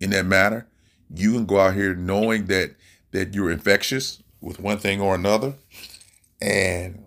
in 0.00 0.10
that 0.10 0.26
matter 0.26 0.66
you 1.12 1.32
can 1.32 1.46
go 1.46 1.60
out 1.60 1.74
here 1.74 1.94
knowing 1.94 2.46
that 2.46 2.74
that 3.12 3.34
you're 3.34 3.50
infectious 3.50 4.22
with 4.40 4.58
one 4.58 4.78
thing 4.78 5.00
or 5.00 5.14
another. 5.14 5.54
And 6.40 7.04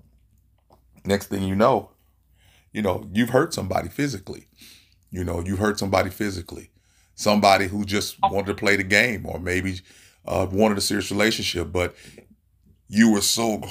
next 1.06 1.28
thing 1.28 1.44
you 1.44 1.56
know 1.56 1.92
you 2.74 2.82
know 2.82 3.08
you've 3.14 3.30
hurt 3.30 3.54
somebody 3.54 3.90
physically. 3.90 4.48
You 5.12 5.24
know 5.24 5.42
you've 5.42 5.60
hurt 5.60 5.80
somebody 5.80 6.10
physically. 6.10 6.70
Somebody 7.16 7.68
who 7.68 7.84
just 7.84 8.18
wanted 8.22 8.48
to 8.48 8.54
play 8.54 8.76
the 8.76 8.84
game 8.84 9.26
or 9.26 9.40
maybe 9.40 9.82
uh, 10.26 10.46
wanted 10.52 10.78
a 10.78 10.82
serious 10.82 11.10
relationship, 11.10 11.72
but 11.72 11.96
you 12.88 13.12
were 13.12 13.22
so 13.22 13.64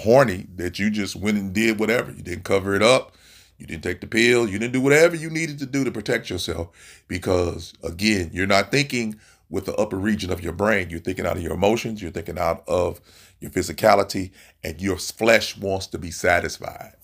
horny 0.00 0.46
that 0.56 0.78
you 0.78 0.90
just 0.90 1.16
went 1.16 1.38
and 1.38 1.52
did 1.54 1.80
whatever. 1.80 2.12
You 2.12 2.22
didn't 2.22 2.44
cover 2.44 2.74
it 2.74 2.82
up. 2.82 3.16
You 3.58 3.66
didn't 3.66 3.84
take 3.84 4.00
the 4.00 4.08
pill. 4.08 4.48
You 4.48 4.58
didn't 4.58 4.74
do 4.74 4.82
whatever 4.82 5.16
you 5.16 5.30
needed 5.30 5.58
to 5.60 5.66
do 5.66 5.84
to 5.84 5.92
protect 5.92 6.30
yourself 6.30 6.70
because, 7.08 7.74
again, 7.84 8.30
you're 8.32 8.46
not 8.48 8.72
thinking 8.72 9.20
with 9.50 9.66
the 9.66 9.76
upper 9.76 9.98
region 9.98 10.32
of 10.32 10.42
your 10.42 10.54
brain. 10.54 10.90
You're 10.90 11.00
thinking 11.00 11.26
out 11.26 11.36
of 11.38 11.42
your 11.42 11.54
emotions, 11.54 12.02
you're 12.02 12.12
thinking 12.12 12.38
out 12.38 12.64
of 12.68 13.00
your 13.40 13.50
physicality, 13.52 14.32
and 14.64 14.80
your 14.80 14.98
flesh 14.98 15.56
wants 15.58 15.88
to 15.88 15.98
be 15.98 16.10
satisfied. 16.10 16.94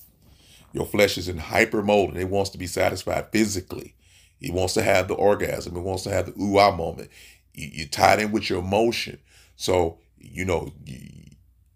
Your 0.73 0.87
flesh 0.87 1.19
is 1.19 1.29
in 1.29 1.39
hyper 1.39 1.83
mode 1.83 2.11
and 2.11 2.19
it 2.19 2.31
wants 2.31 2.51
to 2.51 2.59
be 2.59 2.67
satisfied 2.67 3.29
physically. 3.33 3.95
It 4.41 4.53
wants 4.53 4.75
to 4.75 4.83
have 4.83 5.09
the 5.09 5.15
orgasm. 5.15 5.77
It 5.77 5.81
wants 5.83 6.05
to 6.05 6.11
have 6.11 6.27
the 6.27 6.43
ooh 6.43 6.59
ah 6.59 6.75
moment. 6.75 7.11
You, 7.55 7.69
you 7.73 7.89
tied 7.89 8.21
in 8.21 8.33
with 8.33 8.51
your 8.51 8.61
emotion. 8.61 9.19
So, 9.57 9.99
you 10.19 10.45
know, 10.45 10.73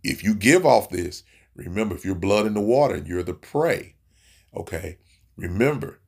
if 0.02 0.24
you 0.24 0.34
give 0.34 0.66
off 0.66 0.90
this, 0.90 1.22
remember, 1.54 1.94
if 1.94 2.04
you're 2.04 2.14
blood 2.14 2.46
in 2.46 2.54
the 2.54 2.60
water, 2.60 2.96
you're 2.96 3.22
the 3.22 3.34
prey. 3.34 3.94
Okay. 4.54 4.98
Remember, 5.36 6.00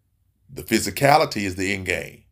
the 0.53 0.63
physicality 0.63 1.43
is 1.43 1.57
the 1.57 1.73
end 1.73 1.87
game. 1.87 2.25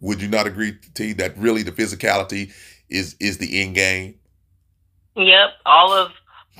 Would 0.00 0.22
you 0.22 0.28
not 0.28 0.46
agree, 0.46 0.78
T, 0.94 1.12
that 1.14 1.36
really 1.36 1.62
the 1.62 1.72
physicality 1.72 2.52
is 2.88 3.16
is 3.20 3.38
the 3.38 3.60
end 3.60 3.74
game? 3.74 4.14
Yep, 5.16 5.50
all 5.66 5.92
of 5.92 6.12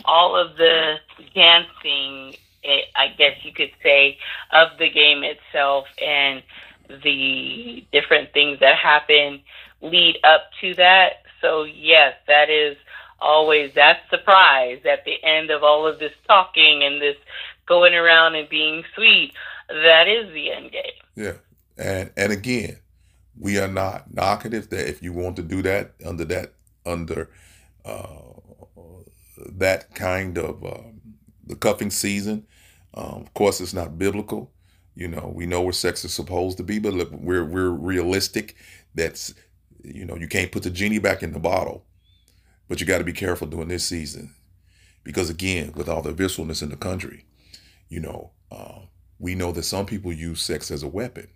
all 0.04 0.36
of 0.36 0.56
the 0.56 0.96
dancing, 1.34 2.34
eh, 2.64 2.80
I 2.96 3.08
guess 3.16 3.36
you 3.44 3.52
could 3.52 3.70
say, 3.82 4.18
of 4.52 4.68
the 4.78 4.90
game 4.90 5.22
itself 5.22 5.86
and 6.04 6.42
the 7.04 7.84
different 7.92 8.32
things 8.32 8.60
that 8.60 8.76
happen 8.76 9.40
lead 9.80 10.18
up 10.24 10.50
to 10.60 10.74
that. 10.74 11.22
So 11.40 11.64
yes, 11.64 12.14
that 12.26 12.50
is 12.50 12.76
always 13.20 13.72
that 13.74 14.02
surprise 14.10 14.80
at 14.90 15.04
the 15.04 15.16
end 15.24 15.50
of 15.50 15.62
all 15.62 15.86
of 15.86 15.98
this 15.98 16.12
talking 16.26 16.82
and 16.82 17.00
this 17.00 17.16
going 17.66 17.94
around 17.94 18.34
and 18.34 18.48
being 18.48 18.84
sweet. 18.94 19.32
That 19.68 20.08
is 20.08 20.32
the 20.32 20.50
end 20.50 20.72
game. 20.72 20.82
Yeah, 21.14 21.32
and 21.76 22.10
and 22.16 22.32
again, 22.32 22.78
we 23.38 23.58
are 23.58 23.68
not 23.68 24.12
knocking 24.14 24.52
it 24.52 24.70
that 24.70 24.88
if 24.88 25.02
you 25.02 25.12
want 25.12 25.36
to 25.36 25.42
do 25.42 25.62
that 25.62 25.92
under 26.04 26.24
that 26.26 26.52
under 26.86 27.30
uh, 27.84 28.06
that 29.36 29.94
kind 29.94 30.38
of 30.38 30.64
um, 30.64 31.00
the 31.46 31.56
cuffing 31.56 31.90
season. 31.90 32.46
Um, 32.94 33.22
of 33.22 33.34
course, 33.34 33.60
it's 33.60 33.74
not 33.74 33.98
biblical. 33.98 34.50
You 34.94 35.08
know, 35.08 35.30
we 35.32 35.46
know 35.46 35.60
where 35.60 35.72
sex 35.72 36.04
is 36.04 36.12
supposed 36.12 36.56
to 36.56 36.64
be, 36.64 36.78
but 36.78 36.94
look, 36.94 37.10
we're 37.12 37.44
we're 37.44 37.70
realistic. 37.70 38.56
That's 38.94 39.34
you 39.84 40.04
know, 40.04 40.16
you 40.16 40.28
can't 40.28 40.50
put 40.50 40.64
the 40.64 40.70
genie 40.70 40.98
back 40.98 41.22
in 41.22 41.32
the 41.32 41.38
bottle, 41.38 41.84
but 42.68 42.80
you 42.80 42.86
got 42.86 42.98
to 42.98 43.04
be 43.04 43.12
careful 43.12 43.46
during 43.46 43.68
this 43.68 43.86
season 43.86 44.34
because 45.08 45.30
again, 45.30 45.72
with 45.74 45.88
all 45.88 46.02
the 46.02 46.12
visceralness 46.12 46.62
in 46.62 46.68
the 46.68 46.76
country, 46.76 47.24
you 47.88 47.98
know, 47.98 48.32
uh, 48.50 48.80
we 49.18 49.34
know 49.34 49.52
that 49.52 49.62
some 49.62 49.86
people 49.86 50.12
use 50.12 50.40
sex 50.40 50.70
as 50.70 50.82
a 50.82 50.88
weapon. 50.88 51.28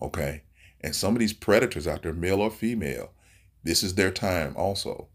Okay, 0.00 0.42
and 0.80 0.94
some 0.94 1.14
of 1.14 1.20
these 1.20 1.32
predators 1.32 1.86
out 1.86 2.02
there, 2.02 2.12
male 2.12 2.40
or 2.40 2.50
female, 2.50 3.10
this 3.64 3.82
is 3.82 3.94
their 3.94 4.10
time 4.10 4.54
also 4.56 5.08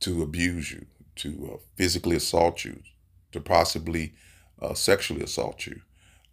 to 0.00 0.22
abuse 0.22 0.70
you, 0.72 0.86
to 1.16 1.50
uh, 1.54 1.56
physically 1.76 2.16
assault 2.16 2.64
you, 2.64 2.80
to 3.32 3.40
possibly 3.40 4.14
uh, 4.60 4.74
sexually 4.74 5.22
assault 5.22 5.66
you, 5.66 5.80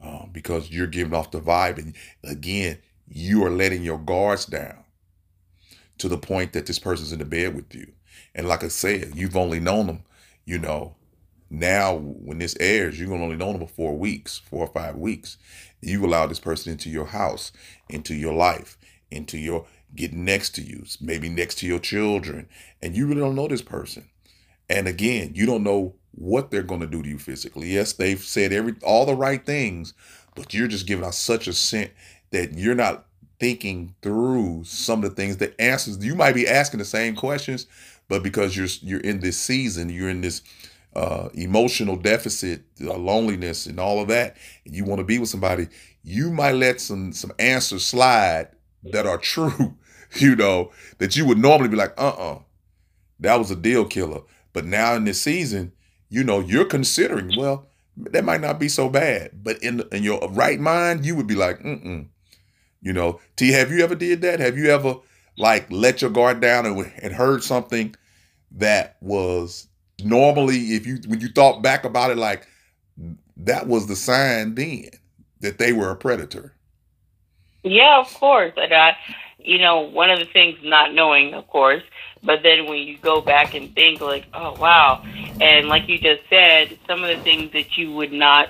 um, 0.02 0.30
because 0.32 0.70
you're 0.70 0.88
giving 0.88 1.14
off 1.14 1.32
the 1.32 1.40
vibe. 1.40 1.78
And 1.78 1.96
again, 2.24 2.80
you 3.08 3.44
are 3.46 3.52
letting 3.52 3.84
your 3.84 4.00
guards 4.00 4.46
down 4.46 4.85
to 5.98 6.08
the 6.08 6.18
point 6.18 6.54
that 6.54 6.66
this 6.66 6.80
person's 6.80 7.12
in 7.12 7.20
the 7.20 7.26
bed 7.26 7.56
with 7.56 7.74
you. 7.74 7.92
And 8.34 8.48
like 8.48 8.64
I 8.64 8.68
said, 8.68 9.14
you've 9.16 9.36
only 9.38 9.60
known 9.60 9.88
them, 9.88 10.04
you 10.46 10.60
know, 10.60 10.96
now 11.50 11.96
when 11.96 12.40
this 12.40 12.56
airs, 12.60 13.00
gonna 13.00 13.24
only 13.24 13.36
know 13.36 13.52
them 13.52 13.62
for 13.62 13.68
four 13.68 13.98
weeks, 13.98 14.40
four 14.40 14.68
or 14.68 14.74
five 14.74 14.96
weeks. 14.96 15.38
You 15.82 16.06
allow 16.06 16.26
this 16.26 16.40
person 16.40 16.72
into 16.72 16.90
your 16.90 17.06
house, 17.06 17.52
into 17.90 18.16
your 18.16 18.34
life, 18.34 18.78
into 19.12 19.38
your 19.38 19.66
getting 19.96 20.26
next 20.26 20.56
to 20.56 20.62
you, 20.62 20.84
maybe 21.00 21.30
next 21.30 21.56
to 21.60 21.68
your 21.68 21.80
children, 21.80 22.48
and 22.82 22.96
you 22.96 23.08
really 23.08 23.22
don't 23.22 23.36
know 23.36 23.48
this 23.48 23.62
person. 23.62 24.10
And 24.70 24.88
again, 24.88 25.32
you 25.36 25.46
don't 25.46 25.64
know 25.64 25.96
what 26.12 26.50
they're 26.50 26.64
going 26.64 26.82
to 26.82 26.88
do 26.88 27.04
to 27.04 27.10
you 27.10 27.20
physically. 27.20 27.68
Yes, 27.68 27.94
they've 27.94 28.22
said 28.22 28.52
every 28.52 28.76
all 28.84 29.06
the 29.06 29.16
right 29.16 29.46
things, 29.46 29.94
but 30.36 30.54
you're 30.54 30.68
just 30.68 30.88
giving 30.88 31.06
out 31.06 31.14
such 31.14 31.48
a 31.48 31.54
scent 31.54 31.92
that 32.32 32.54
you're 32.58 32.76
not 32.76 33.06
thinking 33.40 33.96
through 34.02 34.64
some 34.66 35.04
of 35.04 35.10
the 35.10 35.16
things, 35.16 35.38
the 35.38 35.60
answers. 35.60 36.04
You 36.04 36.16
might 36.16 36.36
be 36.36 36.48
asking 36.48 36.80
the 36.80 36.86
same 36.86 37.16
questions, 37.16 37.68
but 38.08 38.24
because 38.24 38.56
you're 38.56 38.68
you're 38.82 39.02
in 39.02 39.20
this 39.20 39.38
season, 39.38 39.90
you're 39.90 40.10
in 40.10 40.22
this 40.22 40.42
uh, 40.96 41.30
emotional 41.34 41.96
deficit, 41.96 42.64
uh, 42.82 42.94
loneliness, 42.98 43.66
and 43.66 43.80
all 43.80 44.02
of 44.02 44.08
that, 44.08 44.38
and 44.66 44.74
you 44.74 44.86
want 44.86 45.00
to 45.00 45.06
be 45.06 45.20
with 45.20 45.30
somebody, 45.30 45.68
you 46.04 46.32
might 46.32 46.54
let 46.54 46.80
some 46.80 47.12
some 47.12 47.32
answers 47.40 47.86
slide 47.86 48.50
that 48.84 49.06
are 49.06 49.18
true, 49.34 49.76
you 50.18 50.36
know, 50.36 50.72
that 51.00 51.16
you 51.16 51.26
would 51.26 51.38
normally 51.38 51.70
be 51.70 51.76
like, 51.76 51.94
uh-uh, 51.98 52.40
that 53.20 53.38
was 53.38 53.52
a 53.52 53.56
deal 53.56 53.86
killer. 53.86 54.22
But 54.54 54.66
now 54.66 54.94
in 54.96 55.04
this 55.04 55.22
season, 55.22 55.74
you 56.10 56.24
know, 56.24 56.40
you're 56.40 56.66
considering, 56.66 57.38
well, 57.38 57.68
that 57.98 58.24
might 58.24 58.42
not 58.42 58.60
be 58.60 58.70
so 58.70 58.90
bad. 58.90 59.44
But 59.44 59.62
in 59.62 59.84
in 59.92 60.04
your 60.04 60.20
right 60.30 60.60
mind, 60.60 61.06
you 61.06 61.16
would 61.16 61.28
be 61.28 61.36
like, 61.36 61.60
mm-mm. 61.60 62.08
You 62.86 62.94
know, 62.94 63.20
T, 63.36 63.52
have 63.52 63.72
you 63.72 63.84
ever 63.84 63.96
did 63.96 64.22
that? 64.22 64.40
Have 64.40 64.58
you 64.60 64.68
ever 64.68 64.98
like 65.38 65.66
let 65.72 66.04
your 66.04 66.12
guard 66.12 66.40
down 66.40 66.68
and, 66.68 66.92
and 67.02 67.14
heard 67.14 67.44
something 67.44 67.96
that 68.52 68.96
was 69.02 69.68
normally, 70.04 70.76
if 70.76 70.86
you 70.86 71.00
when 71.08 71.20
you 71.20 71.30
thought 71.30 71.64
back 71.64 71.84
about 71.84 72.12
it, 72.12 72.18
like 72.18 72.48
that 73.38 73.68
was 73.68 73.88
the 73.88 73.96
sign 73.96 74.54
then 74.54 74.92
that 75.40 75.58
they 75.58 75.74
were 75.74 75.90
a 75.90 75.96
predator. 75.96 76.54
Yeah, 77.64 78.00
of 78.00 78.14
course. 78.14 78.54
And 78.56 78.72
I, 78.72 78.96
you 79.40 79.58
know, 79.58 79.80
one 79.82 80.12
of 80.12 80.20
the 80.20 80.26
things 80.26 80.60
not 80.64 80.94
knowing, 80.94 81.34
of 81.34 81.48
course, 81.48 81.84
but 82.22 82.44
then 82.44 82.68
when 82.68 82.78
you 82.88 83.00
go 83.00 83.20
back 83.20 83.56
and 83.56 83.74
think, 83.74 84.00
like, 84.00 84.28
oh, 84.36 84.56
wow. 84.60 85.04
And 85.42 85.68
like 85.68 85.90
you 85.90 85.98
just 85.98 86.22
said, 86.30 86.78
some 86.86 87.04
of 87.04 87.10
the 87.10 87.24
things 87.24 87.52
that 87.54 87.78
you 87.78 87.94
would 87.94 88.14
not 88.14 88.50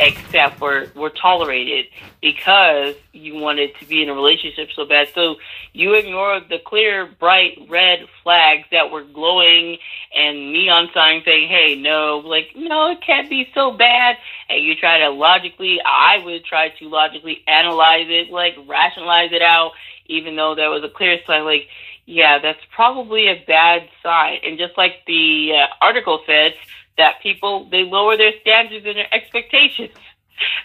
accept 0.00 0.60
were, 0.60 0.88
were 0.94 1.10
tolerated 1.10 1.86
because 2.20 2.94
you 3.12 3.36
wanted 3.36 3.70
to 3.80 3.86
be 3.86 4.02
in 4.02 4.08
a 4.08 4.14
relationship 4.14 4.68
so 4.74 4.84
bad. 4.84 5.08
So 5.14 5.36
you 5.72 5.94
ignored 5.94 6.44
the 6.48 6.58
clear, 6.58 7.06
bright 7.18 7.58
red 7.68 8.00
flags 8.22 8.66
that 8.72 8.90
were 8.90 9.04
glowing 9.04 9.78
and 10.14 10.52
neon 10.52 10.90
signs 10.92 11.24
saying, 11.24 11.48
hey, 11.48 11.74
no, 11.76 12.18
like, 12.18 12.48
no, 12.56 12.90
it 12.90 13.00
can't 13.02 13.28
be 13.30 13.48
so 13.54 13.72
bad. 13.72 14.16
And 14.48 14.64
you 14.64 14.74
try 14.74 14.98
to 14.98 15.10
logically, 15.10 15.80
I 15.84 16.18
would 16.24 16.44
try 16.44 16.70
to 16.70 16.88
logically 16.88 17.42
analyze 17.46 18.06
it, 18.08 18.30
like 18.30 18.56
rationalize 18.66 19.32
it 19.32 19.42
out, 19.42 19.72
even 20.06 20.36
though 20.36 20.54
there 20.54 20.70
was 20.70 20.82
a 20.84 20.88
clear 20.88 21.18
sign, 21.26 21.44
like, 21.44 21.68
yeah, 22.06 22.40
that's 22.40 22.60
probably 22.74 23.28
a 23.28 23.44
bad 23.46 23.88
sign. 24.02 24.40
And 24.44 24.58
just 24.58 24.76
like 24.76 25.04
the 25.06 25.52
uh, 25.54 25.66
article 25.80 26.20
said, 26.26 26.54
that 27.00 27.22
people 27.22 27.68
they 27.70 27.82
lower 27.82 28.16
their 28.16 28.32
standards 28.42 28.84
and 28.86 28.96
their 28.96 29.12
expectations. 29.12 29.90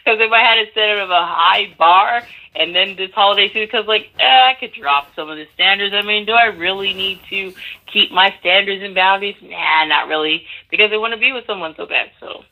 Because 0.05 0.21
if 0.21 0.31
I 0.31 0.39
had 0.39 0.57
a 0.59 0.71
set 0.73 0.99
of 0.99 1.09
a 1.09 1.25
high 1.25 1.75
bar, 1.77 2.21
and 2.55 2.73
then 2.73 2.95
this 2.95 3.11
holiday 3.11 3.49
season, 3.49 3.63
because 3.63 3.85
like 3.87 4.09
eh, 4.17 4.23
I 4.23 4.55
could 4.57 4.71
drop 4.71 5.13
some 5.17 5.29
of 5.29 5.35
the 5.35 5.45
standards. 5.53 5.93
I 5.93 6.01
mean, 6.01 6.25
do 6.25 6.31
I 6.31 6.45
really 6.45 6.93
need 6.93 7.19
to 7.29 7.53
keep 7.91 8.09
my 8.09 8.33
standards 8.39 8.81
and 8.81 8.95
boundaries? 8.95 9.35
Nah, 9.41 9.83
not 9.83 10.07
really, 10.07 10.45
because 10.71 10.91
I 10.93 10.97
want 10.97 11.13
to 11.13 11.19
be 11.19 11.33
with 11.33 11.45
someone 11.45 11.73
so 11.75 11.85
bad. 11.85 12.09
So. 12.21 12.45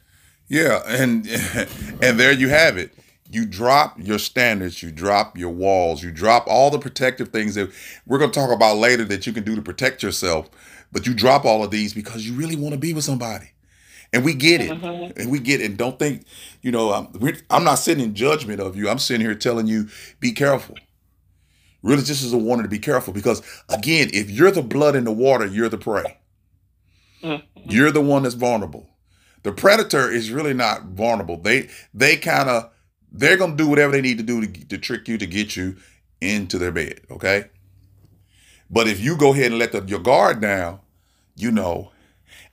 Yeah, 0.50 0.82
and 0.86 1.26
and 2.04 2.20
there 2.20 2.34
you 2.34 2.50
have 2.50 2.76
it 2.76 2.92
you 3.34 3.46
drop 3.46 3.96
your 3.98 4.20
standards, 4.20 4.84
you 4.84 4.92
drop 4.92 5.38
your 5.38 5.50
walls, 5.50 6.04
you 6.04 6.12
drop 6.12 6.46
all 6.48 6.70
the 6.70 6.78
protective 6.78 7.30
things 7.30 7.56
that 7.56 7.72
we're 8.06 8.20
going 8.20 8.30
to 8.30 8.40
talk 8.40 8.52
about 8.52 8.78
later 8.78 9.04
that 9.06 9.26
you 9.26 9.34
can 9.34 9.44
do 9.44 9.56
to 9.56 9.62
protect 9.62 10.04
yourself. 10.04 10.50
But 10.92 11.08
you 11.08 11.16
drop 11.16 11.44
all 11.44 11.64
of 11.64 11.72
these 11.72 11.94
because 11.94 12.28
you 12.28 12.36
really 12.36 12.56
want 12.56 12.74
to 12.74 12.80
be 12.80 12.94
with 12.94 13.04
somebody. 13.04 13.53
And 14.14 14.24
we 14.24 14.34
get 14.34 14.62
it. 14.62 14.70
Mm-hmm. 14.70 15.20
And 15.20 15.32
we 15.32 15.40
get 15.40 15.60
it. 15.60 15.66
And 15.66 15.78
don't 15.78 16.00
think, 16.00 16.26
you 16.62 16.72
know, 16.72 16.94
I'm, 16.94 17.08
I'm 17.50 17.64
not 17.64 17.76
sitting 17.76 18.04
in 18.04 18.14
judgment 18.14 18.62
of 18.62 18.78
you. 18.78 18.88
I'm 18.88 19.00
sitting 19.00 19.26
here 19.26 19.36
telling 19.36 19.68
you, 19.68 19.90
be 20.20 20.32
careful. 20.32 20.78
Really, 21.82 22.04
just 22.04 22.24
as 22.24 22.32
a 22.32 22.38
warning 22.38 22.64
to 22.64 22.70
be 22.70 22.80
careful 22.80 23.12
because, 23.12 23.42
again, 23.68 24.10
if 24.14 24.30
you're 24.30 24.52
the 24.52 24.62
blood 24.62 24.96
in 24.96 25.04
the 25.04 25.12
water, 25.12 25.46
you're 25.46 25.68
the 25.68 25.78
prey. 25.78 26.18
Mm-hmm. 27.22 27.70
You're 27.70 27.92
the 27.92 28.02
one 28.02 28.24
that's 28.24 28.36
vulnerable. 28.36 28.88
The 29.44 29.52
predator 29.52 30.10
is 30.10 30.32
really 30.32 30.54
not 30.54 30.84
vulnerable. 30.86 31.38
They 31.38 31.70
they 31.94 32.16
kind 32.16 32.50
of 32.50 32.72
they're 33.12 33.38
going 33.38 33.52
to 33.52 33.64
do 33.64 33.70
whatever 33.70 33.92
they 33.92 34.02
need 34.02 34.18
to 34.18 34.24
do 34.24 34.46
to, 34.46 34.68
to 34.68 34.78
trick 34.78 35.08
you 35.08 35.18
to 35.18 35.26
get 35.26 35.56
you 35.56 35.76
into 36.22 36.58
their 36.58 36.72
bed, 36.72 37.02
okay? 37.12 37.46
But 38.70 38.88
if 38.88 39.00
you 39.00 39.16
go 39.18 39.34
ahead 39.34 39.48
and 39.52 39.60
let 39.60 39.72
the, 39.72 39.84
your 39.84 40.00
guard 40.00 40.42
down, 40.42 40.80
you 41.36 41.52
know, 41.52 41.92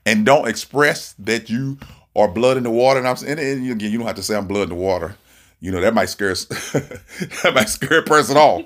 and 0.07 0.25
don't 0.27 0.49
express 0.49 1.15
that 1.19 1.51
you 1.51 1.79
are 2.17 2.29
blood 2.29 2.57
in 2.57 2.63
the 2.63 2.71
water, 2.71 2.99
and 2.99 3.09
I'm 3.09 3.17
saying, 3.17 3.39
and 3.39 3.71
again, 3.71 3.91
you 3.91 3.99
don't 3.99 4.07
have 4.07 4.17
to 4.17 4.23
say 4.23 4.37
I'm 4.37 4.47
blood 4.47 4.65
in 4.65 4.69
the 4.71 4.75
water. 4.75 5.17
You 5.61 5.71
know, 5.71 5.81
that 5.81 5.95
might 5.95 6.09
scare 6.09 6.35
that 6.35 7.53
might 7.55 7.69
scare 7.69 7.99
a 7.99 8.03
person 8.03 8.37
off. 8.37 8.65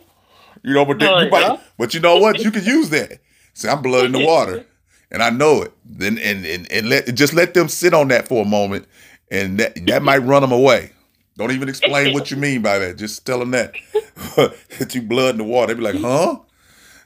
You 0.63 0.75
know, 0.75 0.85
but 0.85 1.03
oh, 1.03 1.21
you 1.21 1.31
might, 1.31 1.61
but 1.77 1.93
you 1.93 2.01
know 2.01 2.17
what? 2.17 2.39
You 2.43 2.51
can 2.51 2.65
use 2.65 2.91
that. 2.91 3.19
Say 3.53 3.69
I'm 3.69 3.83
blood 3.83 4.07
in 4.07 4.13
the 4.13 4.25
water, 4.25 4.65
and 5.11 5.23
I 5.23 5.31
know 5.31 5.63
it. 5.63 5.73
Then 5.85 6.19
and 6.19 6.47
and, 6.47 6.71
and 6.71 6.89
let 6.89 7.13
just 7.15 7.35
let 7.35 7.55
them 7.55 7.69
sit 7.69 7.95
on 7.95 8.09
that 8.09 8.29
for 8.29 8.43
a 8.43 8.49
moment, 8.49 8.87
and 9.31 9.59
that 9.59 9.87
that 9.87 10.03
might 10.03 10.19
run 10.19 10.43
them 10.43 10.53
away. 10.53 10.93
Don't 11.37 11.51
even 11.51 11.69
explain 11.69 12.15
what 12.15 12.31
you 12.31 12.37
mean 12.37 12.63
by 12.63 12.79
that. 12.79 12.97
Just 12.97 13.27
tell 13.27 13.41
them 13.41 13.51
that 13.51 13.75
that 14.79 14.95
you 14.95 15.03
blood 15.03 15.35
in 15.35 15.39
the 15.39 15.45
water. 15.45 15.75
They'd 15.75 15.81
be 15.81 15.93
like, 15.93 16.01
huh? 16.01 16.39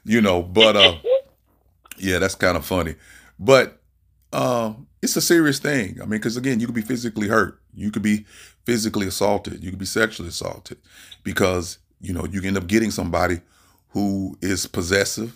you 0.05 0.21
know, 0.21 0.41
but 0.41 0.75
uh, 0.75 0.95
yeah, 1.97 2.19
that's 2.19 2.35
kind 2.35 2.57
of 2.57 2.65
funny. 2.65 2.95
But 3.39 3.78
uh, 4.33 4.73
it's 5.01 5.15
a 5.15 5.21
serious 5.21 5.59
thing. 5.59 5.97
I 6.01 6.05
mean, 6.05 6.19
because 6.19 6.37
again, 6.37 6.59
you 6.59 6.65
could 6.65 6.75
be 6.75 6.81
physically 6.81 7.27
hurt, 7.27 7.59
you 7.73 7.91
could 7.91 8.01
be 8.01 8.25
physically 8.65 9.07
assaulted, 9.07 9.63
you 9.63 9.69
could 9.69 9.79
be 9.79 9.85
sexually 9.85 10.29
assaulted, 10.29 10.77
because 11.23 11.79
you 12.01 12.13
know 12.13 12.25
you 12.25 12.41
end 12.43 12.57
up 12.57 12.67
getting 12.67 12.91
somebody 12.91 13.41
who 13.89 14.37
is 14.41 14.67
possessive, 14.67 15.35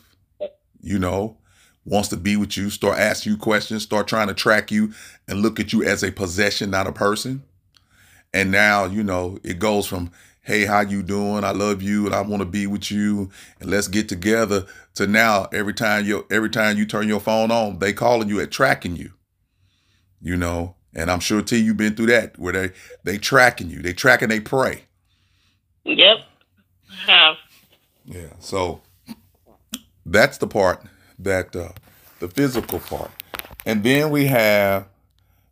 you 0.81 0.99
know, 0.99 1.37
wants 1.85 2.09
to 2.09 2.17
be 2.17 2.37
with 2.37 2.55
you, 2.55 2.69
start 2.69 2.97
asking 2.97 3.33
you 3.33 3.37
questions, 3.37 3.83
start 3.83 4.07
trying 4.07 4.27
to 4.27 4.33
track 4.33 4.71
you 4.71 4.93
and 5.27 5.41
look 5.41 5.59
at 5.59 5.73
you 5.73 5.83
as 5.83 6.03
a 6.03 6.11
possession, 6.11 6.69
not 6.69 6.87
a 6.87 6.91
person. 6.91 7.43
And 8.33 8.51
now, 8.51 8.85
you 8.85 9.03
know, 9.03 9.37
it 9.43 9.59
goes 9.59 9.85
from, 9.85 10.11
hey, 10.43 10.65
how 10.65 10.81
you 10.81 11.01
doing? 11.01 11.43
I 11.43 11.51
love 11.51 11.81
you 11.81 12.05
and 12.05 12.13
I 12.13 12.21
want 12.21 12.41
to 12.41 12.45
be 12.45 12.67
with 12.67 12.91
you 12.91 13.31
and 13.59 13.69
let's 13.69 13.87
get 13.87 14.09
together 14.09 14.65
to 14.95 15.07
now 15.07 15.47
every 15.53 15.73
time 15.73 16.05
you 16.05 16.25
every 16.29 16.49
time 16.49 16.77
you 16.77 16.85
turn 16.85 17.07
your 17.07 17.19
phone 17.19 17.49
on, 17.49 17.79
they 17.79 17.93
calling 17.93 18.29
you 18.29 18.39
at 18.39 18.51
tracking 18.51 18.95
you. 18.95 19.13
You 20.21 20.37
know, 20.37 20.75
and 20.93 21.09
I'm 21.09 21.19
sure 21.19 21.41
T 21.41 21.57
you've 21.57 21.77
been 21.77 21.95
through 21.95 22.07
that 22.07 22.37
where 22.37 22.53
they 22.53 22.71
they 23.03 23.17
tracking 23.17 23.69
you. 23.69 23.81
They 23.81 23.93
tracking 23.93 24.29
they 24.29 24.39
pray. 24.39 24.83
Yep. 25.85 26.17
Have. 27.07 27.35
Yeah. 28.05 28.33
So 28.39 28.81
that's 30.05 30.37
the 30.37 30.47
part 30.47 30.83
that 31.19 31.55
uh, 31.55 31.69
the 32.19 32.27
physical 32.27 32.79
part, 32.79 33.11
and 33.65 33.83
then 33.83 34.11
we 34.11 34.25
have 34.25 34.87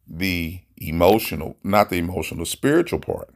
the 0.08 0.60
emotional, 0.78 1.58
not 1.64 1.90
the 1.90 1.98
emotional, 1.98 2.42
the 2.42 2.46
spiritual 2.46 3.00
part 3.00 3.30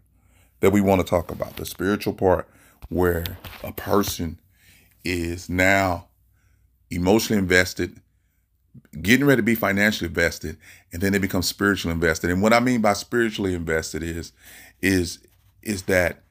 that 0.59 0.71
we 0.71 0.81
want 0.81 1.01
to 1.01 1.07
talk 1.07 1.31
about. 1.31 1.57
The 1.57 1.65
spiritual 1.65 2.13
part 2.13 2.47
where 2.89 3.23
a 3.63 3.71
person 3.71 4.39
is 5.03 5.49
now 5.49 6.07
emotionally 6.89 7.39
invested, 7.39 7.99
getting 9.01 9.25
ready 9.25 9.39
to 9.39 9.43
be 9.43 9.55
financially 9.55 10.07
invested, 10.07 10.57
and 10.91 11.01
then 11.01 11.11
they 11.11 11.19
become 11.19 11.41
spiritually 11.41 11.93
invested. 11.93 12.29
And 12.29 12.41
what 12.41 12.53
I 12.53 12.59
mean 12.59 12.81
by 12.81 12.93
spiritually 12.93 13.53
invested 13.53 14.03
is 14.03 14.31
is 14.81 15.19
is 15.61 15.83
that 15.83 16.23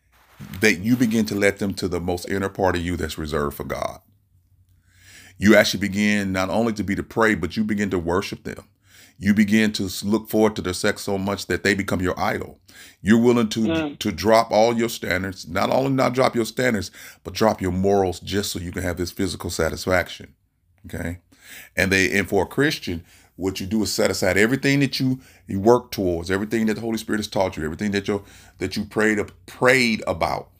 that 0.61 0.81
you 0.81 0.97
begin 0.97 1.25
to 1.27 1.35
let 1.35 1.59
them 1.59 1.75
to 1.75 1.89
the 1.89 2.01
most 2.01 2.29
inner 2.29 2.49
part 2.49 2.77
of 2.77 2.83
you 2.83 2.97
that's 2.97 3.19
reserved 3.19 3.57
for 3.57 3.65
God 3.65 4.01
you 5.39 5.57
actually 5.57 5.81
begin 5.81 6.33
not 6.33 6.51
only 6.51 6.73
to 6.75 6.85
be 6.85 6.95
to 6.95 7.03
pray, 7.03 7.35
but 7.35 7.57
you 7.57 7.65
begin 7.65 7.91
to 7.91 7.99
worship 7.99 8.45
them. 8.45 8.65
You 9.19 9.33
begin 9.33 9.73
to 9.73 9.89
look 10.05 10.29
forward 10.29 10.57
to 10.57 10.63
their 10.63 10.73
sex 10.73 11.03
so 11.03 11.19
much 11.19 11.47
that 11.47 11.63
they 11.63 11.75
become 11.75 12.01
your 12.01 12.19
idol. 12.19 12.59
You're 13.01 13.21
willing 13.21 13.49
to 13.51 13.61
mm. 13.61 13.99
to 13.99 14.13
drop 14.13 14.51
all 14.51 14.77
your 14.77 14.89
standards, 14.89 15.47
not 15.49 15.71
only 15.71 15.93
not 15.93 16.15
drop 16.15 16.35
your 16.35 16.45
standards, 16.45 16.91
but 17.23 17.35
drop 17.35 17.63
your 17.63 17.73
morals 17.73 18.19
just 18.21 18.51
so 18.51 18.59
you 18.59 18.73
can 18.73 18.83
have 18.83 18.97
this 18.97 19.13
physical 19.13 19.51
satisfaction. 19.51 20.35
Okay, 20.87 21.19
and 21.77 21.93
they 21.93 22.17
and 22.17 22.29
for 22.29 22.43
a 22.43 22.47
Christian, 22.47 23.05
what 23.37 23.61
you 23.61 23.67
do 23.67 23.83
is 23.83 23.93
set 23.93 24.11
aside 24.11 24.37
everything 24.37 24.81
that 24.81 24.99
you 24.99 25.21
you 25.47 25.61
work 25.61 25.91
towards, 25.91 26.31
everything 26.31 26.67
that 26.67 26.75
the 26.75 26.81
Holy 26.81 26.99
Spirit 26.99 27.19
has 27.19 27.29
taught 27.29 27.57
you, 27.57 27.65
everything 27.65 27.93
that 27.93 28.09
you 28.09 28.25
that 28.59 28.77
you 28.77 28.85
prayed 28.85 29.21
prayed 29.47 30.03
about, 30.07 30.51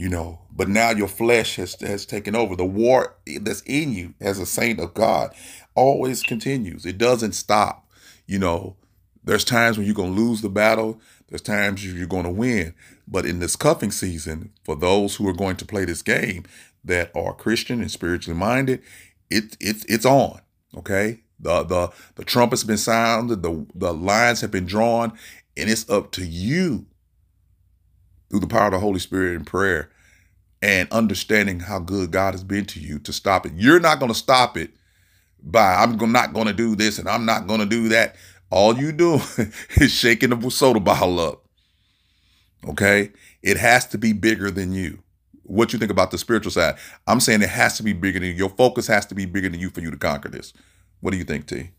you 0.00 0.08
know 0.08 0.40
but 0.60 0.68
now 0.68 0.90
your 0.90 1.08
flesh 1.08 1.56
has 1.56 1.74
has 1.80 2.04
taken 2.04 2.36
over. 2.36 2.54
The 2.54 2.66
war 2.66 3.16
that's 3.40 3.62
in 3.62 3.92
you 3.92 4.14
as 4.20 4.38
a 4.38 4.44
saint 4.44 4.78
of 4.78 4.92
god 4.92 5.34
always 5.74 6.22
continues. 6.22 6.84
It 6.84 6.98
doesn't 6.98 7.32
stop 7.32 7.88
you 8.26 8.38
know. 8.38 8.76
There's 9.22 9.44
times 9.44 9.76
when 9.76 9.86
you're 9.86 9.94
going 9.94 10.14
to 10.14 10.20
lose 10.20 10.40
the 10.40 10.48
battle. 10.48 11.00
There's 11.28 11.42
times 11.42 11.84
you're 11.84 12.06
going 12.06 12.24
to 12.24 12.30
win. 12.30 12.74
But 13.06 13.26
in 13.26 13.38
this 13.38 13.54
cuffing 13.54 13.90
season 13.90 14.52
for 14.64 14.74
those 14.74 15.16
who 15.16 15.28
are 15.28 15.34
going 15.34 15.56
to 15.56 15.66
play 15.66 15.84
this 15.84 16.02
game 16.02 16.44
that 16.84 17.10
are 17.14 17.34
christian 17.34 17.80
and 17.80 17.90
spiritually 17.90 18.38
minded 18.38 18.82
it, 19.30 19.56
it 19.60 19.84
it's 19.88 20.06
on 20.06 20.40
okay? 20.76 21.20
The 21.38 21.62
the 21.64 21.90
the 22.16 22.24
trumpet's 22.24 22.64
been 22.64 22.78
sounded 22.78 23.42
the 23.42 23.66
the 23.74 23.94
lines 23.94 24.40
have 24.40 24.50
been 24.50 24.66
drawn 24.66 25.12
and 25.56 25.70
it's 25.70 25.88
up 25.88 26.12
to 26.12 26.24
you 26.24 26.86
through 28.30 28.40
the 28.40 28.46
power 28.46 28.66
of 28.66 28.72
the 28.72 28.78
Holy 28.78 29.00
Spirit 29.00 29.34
in 29.36 29.44
prayer 29.44 29.90
and 30.62 30.90
understanding 30.92 31.60
how 31.60 31.78
good 31.78 32.10
God 32.10 32.34
has 32.34 32.44
been 32.44 32.64
to 32.66 32.80
you 32.80 32.98
to 33.00 33.12
stop 33.12 33.46
it. 33.46 33.52
You're 33.56 33.80
not 33.80 33.98
going 33.98 34.12
to 34.12 34.18
stop 34.18 34.56
it 34.56 34.70
by, 35.42 35.74
I'm 35.74 35.96
not 36.12 36.32
going 36.32 36.46
to 36.46 36.52
do 36.52 36.76
this 36.76 36.98
and 36.98 37.08
I'm 37.08 37.24
not 37.24 37.46
going 37.46 37.60
to 37.60 37.66
do 37.66 37.88
that. 37.90 38.16
All 38.50 38.76
you 38.76 38.92
do 38.92 39.14
is 39.76 39.92
shaking 39.92 40.30
the 40.30 40.50
soda 40.50 40.80
bottle 40.80 41.20
up. 41.20 41.44
Okay? 42.68 43.10
It 43.42 43.56
has 43.56 43.86
to 43.88 43.98
be 43.98 44.12
bigger 44.12 44.50
than 44.50 44.72
you. 44.72 45.02
What 45.44 45.72
you 45.72 45.78
think 45.78 45.90
about 45.90 46.10
the 46.10 46.18
spiritual 46.18 46.52
side? 46.52 46.76
I'm 47.06 47.20
saying 47.20 47.42
it 47.42 47.48
has 47.48 47.76
to 47.78 47.82
be 47.82 47.92
bigger 47.92 48.20
than 48.20 48.28
you. 48.28 48.34
Your 48.34 48.50
focus 48.50 48.86
has 48.86 49.06
to 49.06 49.14
be 49.14 49.26
bigger 49.26 49.48
than 49.48 49.60
you 49.60 49.70
for 49.70 49.80
you 49.80 49.90
to 49.90 49.96
conquer 49.96 50.28
this. 50.28 50.52
What 51.00 51.10
do 51.10 51.16
you 51.16 51.24
think, 51.24 51.46
T? 51.46 51.70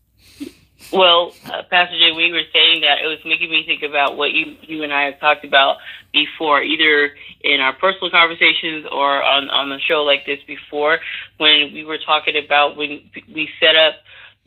Well, 0.90 1.32
uh, 1.46 1.62
Pastor 1.70 1.98
Jay, 1.98 2.12
we 2.16 2.32
were 2.32 2.42
saying 2.52 2.80
that 2.82 3.00
it 3.02 3.06
was 3.06 3.18
making 3.24 3.50
me 3.50 3.64
think 3.66 3.82
about 3.82 4.16
what 4.16 4.32
you 4.32 4.56
you 4.62 4.82
and 4.82 4.92
I 4.92 5.04
have 5.04 5.20
talked 5.20 5.44
about 5.44 5.76
before, 6.12 6.62
either 6.62 7.12
in 7.42 7.60
our 7.60 7.74
personal 7.74 8.10
conversations 8.10 8.86
or 8.90 9.22
on 9.22 9.50
on 9.50 9.68
the 9.68 9.78
show 9.80 10.02
like 10.02 10.26
this 10.26 10.40
before, 10.46 10.98
when 11.38 11.72
we 11.72 11.84
were 11.84 11.98
talking 11.98 12.34
about 12.42 12.76
when 12.76 13.10
we 13.34 13.48
set 13.60 13.76
up 13.76 13.94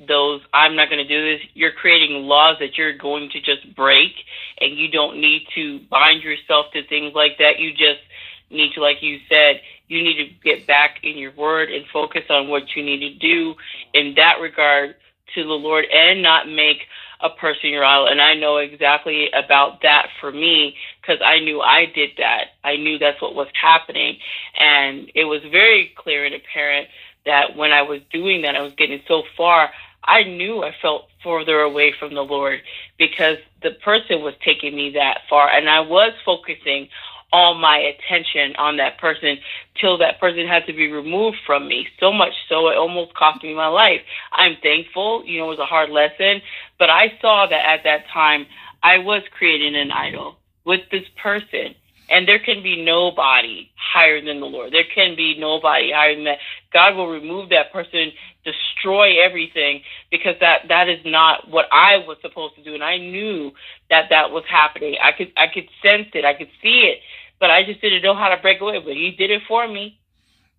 those 0.08 0.42
I'm 0.54 0.76
not 0.76 0.90
going 0.90 1.06
to 1.06 1.08
do 1.08 1.38
this. 1.38 1.48
You're 1.54 1.72
creating 1.72 2.24
laws 2.24 2.58
that 2.60 2.78
you're 2.78 2.98
going 2.98 3.30
to 3.32 3.40
just 3.40 3.76
break, 3.76 4.12
and 4.60 4.78
you 4.78 4.90
don't 4.90 5.22
need 5.22 5.48
to 5.56 5.80
bind 5.90 6.24
yourself 6.24 6.68
to 6.74 6.86
things 6.88 7.14
like 7.16 7.38
that. 7.40 7.60
You 7.60 7.72
just 7.72 8.02
need 8.50 8.74
to, 8.74 8.82
like 8.82 8.98
you 9.02 9.20
said, 9.30 9.62
you 9.88 10.04
need 10.04 10.18
to 10.18 10.30
get 10.44 10.68
back 10.68 10.98
in 11.04 11.18
your 11.18 11.32
word 11.32 11.72
and 11.72 11.86
focus 11.94 12.24
on 12.30 12.50
what 12.50 12.64
you 12.76 12.84
need 12.84 13.00
to 13.00 13.14
do 13.18 13.56
in 13.94 14.14
that 14.16 14.40
regard 14.42 14.96
to 15.34 15.44
the 15.44 15.50
Lord 15.50 15.86
and 15.92 16.22
not 16.22 16.48
make 16.48 16.80
a 17.22 17.30
person 17.30 17.70
your 17.70 17.84
idol. 17.84 18.08
And 18.08 18.22
I 18.22 18.36
know 18.36 18.58
exactly 18.58 19.30
about 19.32 19.82
that 19.82 20.08
for 20.20 20.32
me 20.32 20.76
because 21.02 21.22
I 21.26 21.40
knew 21.40 21.62
I 21.62 21.86
did 21.94 22.12
that. 22.18 22.46
I 22.64 22.76
knew 22.76 22.98
that's 22.98 23.22
what 23.22 23.36
was 23.36 23.48
happening. 23.60 24.18
And 24.58 25.10
it 25.16 25.26
was 25.26 25.42
very 25.52 25.94
clear 25.98 26.26
and 26.26 26.36
apparent 26.36 26.90
that 27.26 27.56
when 27.56 27.72
I 27.72 27.82
was 27.82 28.02
doing 28.12 28.44
that, 28.44 28.56
I 28.56 28.62
was 28.62 28.74
getting 28.78 29.02
so 29.08 29.24
far. 29.36 29.70
I 30.04 30.24
knew 30.24 30.64
I 30.64 30.76
felt 30.82 31.08
further 31.24 31.62
away 31.62 31.94
from 32.00 32.14
the 32.14 32.22
Lord 32.22 32.62
because 33.00 33.38
the 33.64 33.72
person 33.84 34.22
was 34.22 34.36
taking 34.44 34.76
me 34.76 34.92
that 34.92 35.22
far. 35.30 35.50
And 35.50 35.68
I 35.68 35.80
was 35.80 36.14
focusing 36.24 36.90
all 37.36 37.54
my 37.54 37.78
attention 37.78 38.56
on 38.56 38.78
that 38.78 38.98
person 38.98 39.38
till 39.82 39.98
that 39.98 40.22
person 40.22 40.48
had 40.48 40.66
to 40.66 40.74
be 40.74 40.90
removed 40.90 41.36
from 41.46 41.68
me. 41.68 41.86
So 42.00 42.14
much 42.14 42.32
so 42.48 42.70
it 42.70 42.78
almost 42.78 43.14
cost 43.14 43.44
me 43.44 43.54
my 43.54 43.68
life. 43.68 44.00
I'm 44.32 44.56
thankful, 44.64 45.26
you 45.26 45.40
know, 45.40 45.48
it 45.48 45.58
was 45.58 45.60
a 45.60 45.66
hard 45.66 45.90
lesson, 45.90 46.42
but 46.80 46.90
I 46.90 47.12
saw 47.22 47.46
that 47.50 47.66
at 47.74 47.84
that 47.84 48.06
time 48.14 48.46
I 48.82 49.00
was 49.00 49.22
creating 49.38 49.76
an 49.76 49.92
idol 49.92 50.38
with 50.64 50.80
this 50.92 51.04
person. 51.22 51.76
And 52.08 52.28
there 52.28 52.38
can 52.38 52.62
be 52.62 52.86
nobody 52.86 53.72
higher 53.76 54.24
than 54.24 54.40
the 54.40 54.46
Lord. 54.46 54.72
There 54.72 54.86
can 54.94 55.16
be 55.16 55.36
nobody 55.40 55.92
higher 55.92 56.14
than 56.14 56.26
that. 56.26 56.38
God 56.72 56.96
will 56.96 57.08
remove 57.10 57.50
that 57.50 57.74
person, 57.74 58.12
destroy 58.46 59.20
everything, 59.26 59.82
because 60.12 60.36
that 60.40 60.70
that 60.70 60.88
is 60.88 61.00
not 61.04 61.50
what 61.50 61.66
I 61.72 61.98
was 61.98 62.18
supposed 62.22 62.56
to 62.58 62.64
do. 62.64 62.76
And 62.76 62.84
I 62.84 63.00
knew 63.00 63.52
that 63.90 64.06
that 64.12 64.30
was 64.30 64.44
happening. 64.48 64.98
I 65.04 65.14
could 65.18 65.32
I 65.36 65.48
could 65.52 65.68
sense 65.82 66.10
it. 66.14 66.26
I 66.26 66.36
could 66.36 66.52
see 66.62 66.94
it 66.94 67.00
but 67.40 67.52
I 67.52 67.64
just 67.64 67.82
didn't 67.82 68.04
know 68.04 68.16
how 68.16 68.30
to 68.30 68.42
break 68.42 68.62
away. 68.62 68.80
But 68.80 68.94
he 68.94 69.12
did 69.12 69.32
it 69.32 69.44
for 69.48 69.68
me. 69.68 70.00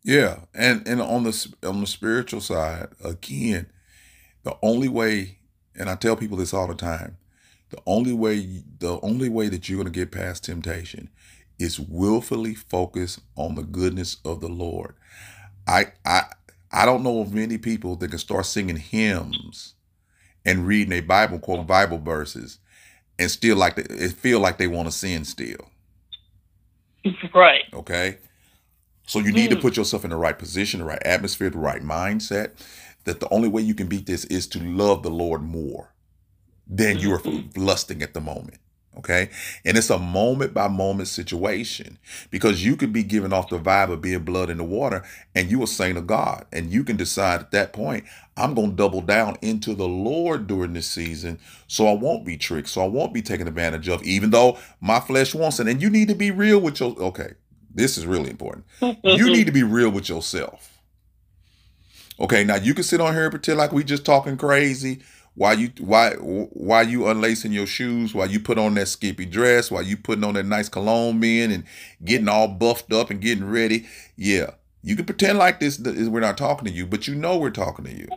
Yeah, 0.04 0.40
and 0.54 0.86
and 0.86 1.00
on 1.00 1.24
the 1.24 1.54
on 1.64 1.80
the 1.80 1.86
spiritual 1.86 2.40
side, 2.40 2.88
again, 3.04 3.66
the 4.44 4.56
only 4.62 4.88
way, 4.88 5.38
and 5.74 5.90
I 5.90 5.96
tell 5.96 6.16
people 6.16 6.36
this 6.36 6.54
all 6.54 6.68
the 6.68 6.74
time, 6.74 7.16
the 7.70 7.78
only 7.86 8.12
way 8.12 8.62
the 8.78 9.00
only 9.00 9.28
way 9.28 9.48
that 9.48 9.68
you're 9.68 9.82
going 9.82 9.92
to 9.92 9.98
get 9.98 10.12
past 10.12 10.44
temptation 10.44 11.08
is 11.58 11.80
willfully 11.80 12.54
focus 12.54 13.20
on 13.34 13.54
the 13.54 13.62
goodness 13.62 14.18
of 14.24 14.40
the 14.40 14.48
Lord. 14.48 14.94
I 15.66 15.86
I 16.04 16.24
I 16.70 16.84
don't 16.86 17.02
know 17.02 17.20
of 17.20 17.34
many 17.34 17.58
people 17.58 17.96
that 17.96 18.08
can 18.10 18.18
start 18.18 18.46
singing 18.46 18.76
hymns 18.76 19.74
and 20.44 20.66
reading 20.66 20.92
a 20.92 21.00
Bible, 21.00 21.38
quote 21.38 21.66
Bible 21.66 21.98
verses, 21.98 22.58
and 23.18 23.30
still 23.30 23.56
like 23.56 23.76
they 23.76 24.08
feel 24.08 24.40
like 24.40 24.58
they 24.58 24.68
want 24.68 24.86
to 24.88 24.92
sin 24.92 25.24
still. 25.24 25.70
Right. 27.34 27.64
Okay. 27.72 28.18
So 29.06 29.20
you 29.20 29.32
need 29.32 29.50
mm. 29.50 29.54
to 29.54 29.60
put 29.60 29.76
yourself 29.76 30.04
in 30.04 30.10
the 30.10 30.16
right 30.16 30.38
position, 30.38 30.80
the 30.80 30.86
right 30.86 31.02
atmosphere, 31.04 31.50
the 31.50 31.58
right 31.58 31.82
mindset. 31.82 32.52
That 33.04 33.20
the 33.20 33.28
only 33.32 33.48
way 33.48 33.62
you 33.62 33.74
can 33.74 33.86
beat 33.86 34.06
this 34.06 34.24
is 34.24 34.48
to 34.48 34.60
love 34.60 35.04
the 35.04 35.10
Lord 35.10 35.42
more 35.42 35.94
than 36.66 36.98
you 36.98 37.14
are 37.14 37.20
mm-hmm. 37.20 37.62
lusting 37.62 38.02
at 38.02 38.14
the 38.14 38.20
moment. 38.20 38.58
Okay. 38.98 39.28
And 39.64 39.76
it's 39.76 39.90
a 39.90 39.98
moment 39.98 40.54
by 40.54 40.68
moment 40.68 41.08
situation 41.08 41.98
because 42.30 42.64
you 42.64 42.76
could 42.76 42.92
be 42.92 43.02
giving 43.02 43.32
off 43.32 43.50
the 43.50 43.58
vibe 43.58 43.92
of 43.92 44.00
being 44.00 44.24
blood 44.24 44.48
in 44.48 44.56
the 44.56 44.64
water 44.64 45.04
and 45.34 45.50
you 45.50 45.62
a 45.62 45.66
saint 45.66 45.98
of 45.98 46.06
God. 46.06 46.46
And 46.50 46.72
you 46.72 46.82
can 46.82 46.96
decide 46.96 47.40
at 47.40 47.50
that 47.50 47.72
point, 47.74 48.04
I'm 48.38 48.54
going 48.54 48.70
to 48.70 48.76
double 48.76 49.02
down 49.02 49.36
into 49.42 49.74
the 49.74 49.88
Lord 49.88 50.46
during 50.46 50.72
this 50.72 50.86
season 50.86 51.38
so 51.66 51.86
I 51.86 51.92
won't 51.92 52.24
be 52.24 52.36
tricked, 52.38 52.68
so 52.68 52.82
I 52.82 52.88
won't 52.88 53.12
be 53.12 53.22
taken 53.22 53.46
advantage 53.48 53.88
of, 53.88 54.02
even 54.02 54.30
though 54.30 54.58
my 54.80 55.00
flesh 55.00 55.34
wants 55.34 55.60
it. 55.60 55.68
And 55.68 55.82
you 55.82 55.90
need 55.90 56.08
to 56.08 56.14
be 56.14 56.30
real 56.30 56.58
with 56.58 56.80
your, 56.80 56.96
okay, 56.98 57.34
this 57.74 57.98
is 57.98 58.06
really 58.06 58.30
important. 58.30 58.64
you 58.80 59.26
need 59.30 59.46
to 59.46 59.52
be 59.52 59.62
real 59.62 59.90
with 59.90 60.08
yourself. 60.08 60.72
Okay, 62.18 62.44
now 62.44 62.56
you 62.56 62.72
can 62.72 62.84
sit 62.84 63.00
on 63.00 63.12
here 63.12 63.24
and 63.24 63.30
pretend 63.30 63.58
like 63.58 63.72
we 63.72 63.84
just 63.84 64.06
talking 64.06 64.38
crazy. 64.38 65.02
Why 65.36 65.52
you 65.52 65.70
why 65.80 66.12
why 66.14 66.82
you 66.82 67.06
unlacing 67.08 67.52
your 67.52 67.66
shoes? 67.66 68.14
Why 68.14 68.24
you 68.24 68.40
put 68.40 68.56
on 68.56 68.72
that 68.74 68.88
skimpy 68.88 69.26
dress? 69.26 69.70
Why 69.70 69.82
you 69.82 69.98
putting 69.98 70.24
on 70.24 70.32
that 70.34 70.46
nice 70.46 70.70
cologne 70.70 71.22
in 71.22 71.50
and 71.50 71.64
getting 72.02 72.26
all 72.26 72.48
buffed 72.48 72.90
up 72.90 73.10
and 73.10 73.20
getting 73.20 73.44
ready? 73.44 73.86
Yeah, 74.16 74.52
you 74.82 74.96
can 74.96 75.04
pretend 75.04 75.36
like 75.36 75.60
this 75.60 75.78
is 75.78 76.08
we're 76.08 76.20
not 76.20 76.38
talking 76.38 76.64
to 76.66 76.72
you, 76.72 76.86
but 76.86 77.06
you 77.06 77.14
know 77.14 77.36
we're 77.36 77.50
talking 77.50 77.84
to 77.84 77.94
you. 77.94 78.08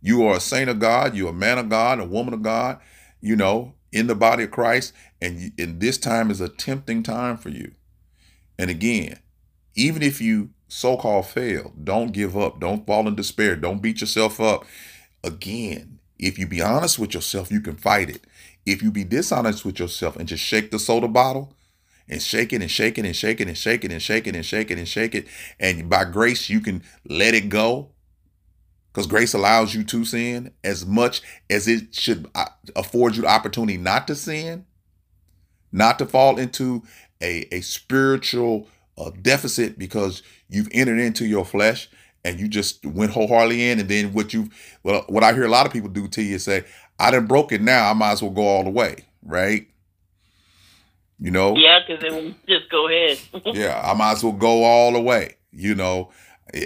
You 0.00 0.24
are 0.24 0.36
a 0.36 0.40
saint 0.40 0.70
of 0.70 0.78
God. 0.78 1.16
You're 1.16 1.30
a 1.30 1.34
man 1.34 1.58
of 1.58 1.68
God, 1.68 1.98
a 1.98 2.04
woman 2.04 2.32
of 2.32 2.42
God. 2.42 2.78
You 3.20 3.34
know, 3.34 3.74
in 3.90 4.06
the 4.06 4.14
body 4.14 4.44
of 4.44 4.52
Christ, 4.52 4.92
and 5.20 5.52
and 5.58 5.80
this 5.80 5.98
time 5.98 6.30
is 6.30 6.40
a 6.40 6.48
tempting 6.48 7.02
time 7.02 7.38
for 7.38 7.48
you. 7.48 7.72
And 8.56 8.70
again, 8.70 9.18
even 9.74 10.02
if 10.02 10.20
you 10.20 10.50
so-called 10.68 11.26
fail, 11.26 11.72
don't 11.82 12.12
give 12.12 12.36
up. 12.36 12.60
Don't 12.60 12.86
fall 12.86 13.08
in 13.08 13.16
despair. 13.16 13.56
Don't 13.56 13.82
beat 13.82 14.00
yourself 14.00 14.40
up. 14.40 14.64
Again, 15.24 15.98
if 16.22 16.38
you 16.38 16.46
be 16.46 16.62
honest 16.62 17.00
with 17.00 17.14
yourself, 17.14 17.50
you 17.50 17.60
can 17.60 17.76
fight 17.76 18.08
it. 18.08 18.24
If 18.64 18.80
you 18.80 18.92
be 18.92 19.02
dishonest 19.02 19.64
with 19.64 19.80
yourself 19.80 20.16
and 20.16 20.28
just 20.28 20.42
shake 20.42 20.70
the 20.70 20.78
soda 20.78 21.08
bottle 21.08 21.52
and 22.08 22.22
shake 22.22 22.52
it 22.52 22.62
and 22.62 22.70
shake 22.70 22.96
it 22.96 23.04
and 23.04 23.16
shake 23.16 23.40
it 23.40 23.48
and 23.48 23.56
shake 23.56 23.84
it 23.84 23.90
and 23.90 24.00
shake 24.00 24.28
it 24.28 24.36
and 24.36 24.46
shake 24.46 24.70
it 24.70 24.78
and 24.78 24.88
shake 24.88 25.14
it, 25.16 25.26
and 25.58 25.90
by 25.90 26.04
grace 26.04 26.48
you 26.48 26.60
can 26.60 26.82
let 27.08 27.34
it 27.34 27.48
go. 27.48 27.88
Because 28.92 29.08
grace 29.08 29.34
allows 29.34 29.74
you 29.74 29.82
to 29.84 30.04
sin 30.04 30.52
as 30.62 30.86
much 30.86 31.22
as 31.50 31.66
it 31.66 31.94
should 31.94 32.30
uh, 32.34 32.46
afford 32.76 33.16
you 33.16 33.22
the 33.22 33.28
opportunity 33.28 33.76
not 33.76 34.06
to 34.06 34.14
sin, 34.14 34.64
not 35.72 35.98
to 35.98 36.06
fall 36.06 36.38
into 36.38 36.82
a, 37.20 37.52
a 37.52 37.62
spiritual 37.62 38.68
uh, 38.96 39.10
deficit 39.22 39.78
because 39.78 40.22
you've 40.48 40.68
entered 40.72 41.00
into 41.00 41.24
your 41.24 41.44
flesh 41.44 41.88
and 42.24 42.38
you 42.38 42.48
just 42.48 42.84
went 42.86 43.12
wholeheartedly 43.12 43.70
in. 43.70 43.80
And 43.80 43.88
then 43.88 44.12
what 44.12 44.32
you, 44.32 44.50
well, 44.82 45.04
what 45.08 45.24
I 45.24 45.32
hear 45.32 45.44
a 45.44 45.48
lot 45.48 45.66
of 45.66 45.72
people 45.72 45.88
do 45.88 46.08
to 46.08 46.22
you 46.22 46.36
is 46.36 46.44
say, 46.44 46.64
I 46.98 47.10
done 47.10 47.26
broke 47.26 47.52
it 47.52 47.60
now. 47.60 47.90
I 47.90 47.94
might 47.94 48.12
as 48.12 48.22
well 48.22 48.30
go 48.30 48.46
all 48.46 48.64
the 48.64 48.70
way, 48.70 49.06
right? 49.22 49.66
You 51.18 51.30
know? 51.30 51.56
Yeah, 51.56 51.80
because 51.86 52.02
then 52.02 52.34
just 52.48 52.70
go 52.70 52.88
ahead. 52.88 53.18
yeah, 53.46 53.80
I 53.84 53.94
might 53.94 54.12
as 54.12 54.24
well 54.24 54.32
go 54.32 54.64
all 54.64 54.92
the 54.92 55.00
way. 55.00 55.36
You 55.52 55.74
know, 55.74 56.10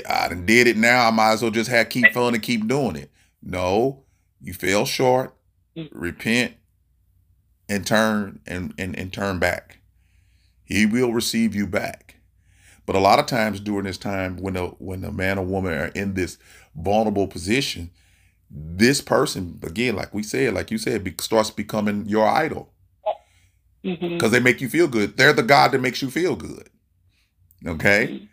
I 0.08 0.28
done 0.28 0.46
did 0.46 0.66
it 0.66 0.76
now. 0.76 1.08
I 1.08 1.10
might 1.10 1.32
as 1.32 1.42
well 1.42 1.50
just 1.50 1.70
have 1.70 1.88
keep 1.88 2.12
fun 2.12 2.34
and 2.34 2.42
keep 2.42 2.66
doing 2.66 2.96
it. 2.96 3.10
No, 3.42 4.04
you 4.40 4.52
fell 4.52 4.84
short. 4.84 5.34
Mm. 5.76 5.88
Repent 5.92 6.54
and 7.68 7.86
turn 7.86 8.40
and, 8.46 8.72
and, 8.78 8.96
and 8.96 9.12
turn 9.12 9.38
back. 9.38 9.78
He 10.64 10.86
will 10.86 11.12
receive 11.12 11.54
you 11.54 11.66
back. 11.66 12.05
But 12.86 12.94
a 12.94 13.00
lot 13.00 13.18
of 13.18 13.26
times 13.26 13.58
during 13.58 13.84
this 13.84 13.98
time, 13.98 14.36
when 14.36 14.56
a 14.56 14.68
when 14.78 15.04
a 15.04 15.10
man 15.10 15.38
or 15.38 15.44
woman 15.44 15.74
are 15.74 15.88
in 15.88 16.14
this 16.14 16.38
vulnerable 16.76 17.26
position, 17.26 17.90
this 18.48 19.00
person 19.00 19.58
again, 19.64 19.96
like 19.96 20.14
we 20.14 20.22
said, 20.22 20.54
like 20.54 20.70
you 20.70 20.78
said, 20.78 21.02
be, 21.02 21.14
starts 21.20 21.50
becoming 21.50 22.06
your 22.06 22.26
idol 22.26 22.72
because 23.82 23.98
mm-hmm. 24.00 24.28
they 24.28 24.40
make 24.40 24.60
you 24.60 24.68
feel 24.68 24.86
good. 24.86 25.16
They're 25.16 25.32
the 25.32 25.42
God 25.42 25.72
that 25.72 25.80
makes 25.80 26.00
you 26.00 26.10
feel 26.10 26.36
good. 26.36 26.70
Okay. 27.66 28.06
Mm-hmm. 28.06 28.24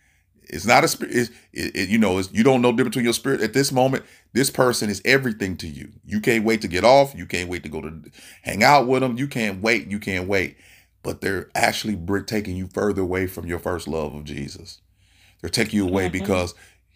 It's 0.43 0.65
not 0.67 0.83
a 0.83 0.87
spirit. 0.87 1.15
It, 1.51 1.75
it, 1.75 1.89
you 1.89 1.97
know, 1.97 2.19
you 2.31 2.43
don't 2.43 2.61
know 2.61 2.69
the 2.69 2.77
difference 2.77 2.93
between 2.93 3.05
your 3.05 3.13
spirit 3.13 3.41
at 3.41 3.53
this 3.53 3.71
moment. 3.71 4.03
This 4.33 4.51
person 4.51 4.89
is 4.89 5.01
everything 5.03 5.57
to 5.57 5.67
you. 5.67 5.89
You 6.05 6.21
can't 6.21 6.43
wait 6.43 6.61
to 6.61 6.67
get 6.67 6.83
off. 6.83 7.15
You 7.15 7.25
can't 7.25 7.49
wait 7.49 7.63
to 7.63 7.69
go 7.69 7.81
to 7.81 8.03
hang 8.43 8.61
out 8.61 8.87
with 8.87 9.01
them. 9.01 9.17
You 9.17 9.27
can't 9.27 9.63
wait. 9.63 9.87
You 9.87 9.99
can't 9.99 10.27
wait 10.27 10.57
but 11.03 11.21
they're 11.21 11.49
actually 11.53 11.97
taking 12.25 12.55
you 12.55 12.67
further 12.67 13.01
away 13.01 13.27
from 13.27 13.45
your 13.45 13.59
first 13.59 13.87
love 13.87 14.15
of 14.15 14.23
Jesus. 14.23 14.79
They're 15.41 15.49
taking 15.49 15.77
you 15.77 15.87
away 15.87 16.05
mm-hmm. 16.05 16.13
because 16.13 16.55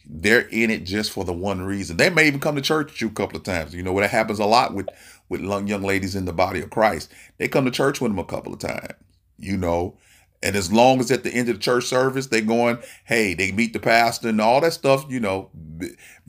they're 0.09 0.47
in 0.47 0.71
it 0.71 0.85
just 0.85 1.11
for 1.11 1.25
the 1.25 1.33
one 1.33 1.61
reason. 1.61 1.97
They 1.97 2.09
may 2.09 2.27
even 2.27 2.39
come 2.39 2.55
to 2.55 2.61
church 2.61 2.87
with 2.87 3.01
you 3.01 3.09
a 3.09 3.11
couple 3.11 3.37
of 3.37 3.43
times. 3.43 3.75
You 3.75 3.83
know, 3.83 3.91
what 3.91 4.09
happens 4.09 4.39
a 4.39 4.45
lot 4.45 4.73
with 4.73 4.87
with 5.29 5.41
young 5.41 5.83
ladies 5.83 6.15
in 6.15 6.23
the 6.23 6.33
body 6.33 6.61
of 6.61 6.69
Christ. 6.69 7.11
They 7.37 7.49
come 7.49 7.65
to 7.65 7.71
church 7.71 7.99
with 7.99 8.11
them 8.11 8.19
a 8.19 8.23
couple 8.23 8.53
of 8.53 8.59
times. 8.59 8.93
You 9.37 9.57
know, 9.57 9.97
and 10.41 10.55
as 10.55 10.71
long 10.71 10.99
as 10.99 11.11
at 11.11 11.23
the 11.23 11.31
end 11.31 11.49
of 11.49 11.57
the 11.57 11.61
church 11.61 11.85
service 11.85 12.27
they're 12.27 12.41
going, 12.41 12.77
hey, 13.03 13.33
they 13.33 13.51
meet 13.51 13.73
the 13.73 13.79
pastor 13.79 14.29
and 14.29 14.39
all 14.39 14.61
that 14.61 14.73
stuff. 14.73 15.05
You 15.09 15.19
know, 15.19 15.49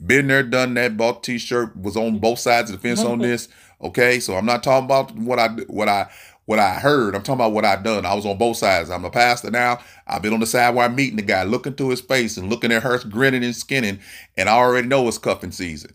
been 0.05 0.27
there, 0.27 0.43
done 0.43 0.73
that. 0.73 0.97
Bought 0.97 1.23
t-shirt, 1.23 1.77
was 1.77 1.95
on 1.95 2.19
both 2.19 2.39
sides 2.39 2.69
of 2.69 2.81
the 2.81 2.87
fence 2.87 3.01
on 3.01 3.19
this. 3.19 3.47
Okay, 3.81 4.19
so 4.19 4.35
I'm 4.35 4.45
not 4.45 4.61
talking 4.61 4.85
about 4.85 5.15
what 5.15 5.39
I 5.39 5.47
what 5.67 5.87
I 5.87 6.11
what 6.49 6.57
I 6.57 6.73
heard. 6.79 7.13
I'm 7.13 7.21
talking 7.21 7.41
about 7.41 7.51
what 7.51 7.63
I 7.63 7.75
done. 7.75 8.07
I 8.07 8.15
was 8.15 8.25
on 8.25 8.39
both 8.39 8.57
sides. 8.57 8.89
I'm 8.89 9.05
a 9.05 9.11
pastor 9.11 9.51
now. 9.51 9.77
I've 10.07 10.23
been 10.23 10.33
on 10.33 10.39
the 10.39 10.47
side 10.47 10.73
where 10.73 10.83
I'm 10.83 10.95
meeting 10.95 11.17
the 11.17 11.21
guy, 11.21 11.43
looking 11.43 11.75
to 11.75 11.91
his 11.91 12.01
face 12.01 12.37
and 12.37 12.49
looking 12.49 12.71
at 12.71 12.81
her 12.81 12.97
grinning 13.07 13.43
and 13.43 13.55
skinning, 13.55 13.99
and 14.35 14.49
I 14.49 14.53
already 14.53 14.87
know 14.87 15.07
it's 15.07 15.19
cuffing 15.19 15.51
season. 15.51 15.93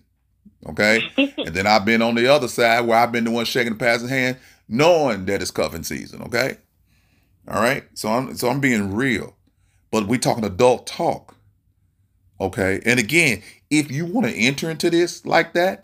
Okay. 0.64 1.02
and 1.16 1.48
then 1.48 1.66
I've 1.66 1.84
been 1.84 2.02
on 2.02 2.14
the 2.14 2.28
other 2.28 2.46
side 2.46 2.82
where 2.82 2.96
I've 2.96 3.10
been 3.10 3.24
the 3.24 3.32
one 3.32 3.46
shaking 3.46 3.72
the 3.72 3.78
pastor's 3.80 4.10
hand, 4.10 4.36
knowing 4.68 5.24
that 5.24 5.42
it's 5.42 5.50
cuffing 5.50 5.82
season. 5.82 6.22
Okay. 6.22 6.56
All 7.48 7.60
right. 7.60 7.82
So 7.94 8.10
I'm 8.10 8.36
so 8.36 8.48
I'm 8.48 8.60
being 8.60 8.94
real. 8.94 9.34
But 9.90 10.06
we 10.06 10.18
talking 10.18 10.44
adult 10.44 10.86
talk. 10.86 11.34
Okay. 12.40 12.80
And 12.86 13.00
again, 13.00 13.42
if 13.70 13.90
you 13.90 14.06
want 14.06 14.28
to 14.28 14.32
enter 14.32 14.70
into 14.70 14.88
this 14.88 15.26
like 15.26 15.52
that, 15.54 15.82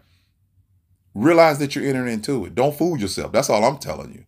realize 1.12 1.58
that 1.58 1.74
you're 1.74 1.84
entering 1.84 2.12
into 2.12 2.44
it. 2.44 2.54
Don't 2.54 2.78
fool 2.78 2.96
yourself. 2.96 3.32
That's 3.32 3.50
all 3.50 3.64
I'm 3.64 3.78
telling 3.78 4.12
you. 4.12 4.26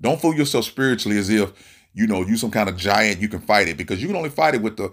Don't 0.00 0.20
fool 0.20 0.34
yourself 0.34 0.64
spiritually 0.66 1.18
as 1.18 1.30
if 1.30 1.52
you 1.94 2.06
know 2.06 2.22
you 2.26 2.36
some 2.36 2.50
kind 2.52 2.68
of 2.68 2.76
giant 2.76 3.20
you 3.20 3.28
can 3.28 3.40
fight 3.40 3.68
it 3.68 3.76
because 3.76 4.00
you 4.02 4.08
can 4.08 4.16
only 4.16 4.30
fight 4.30 4.54
it 4.54 4.62
with 4.62 4.76
the 4.76 4.92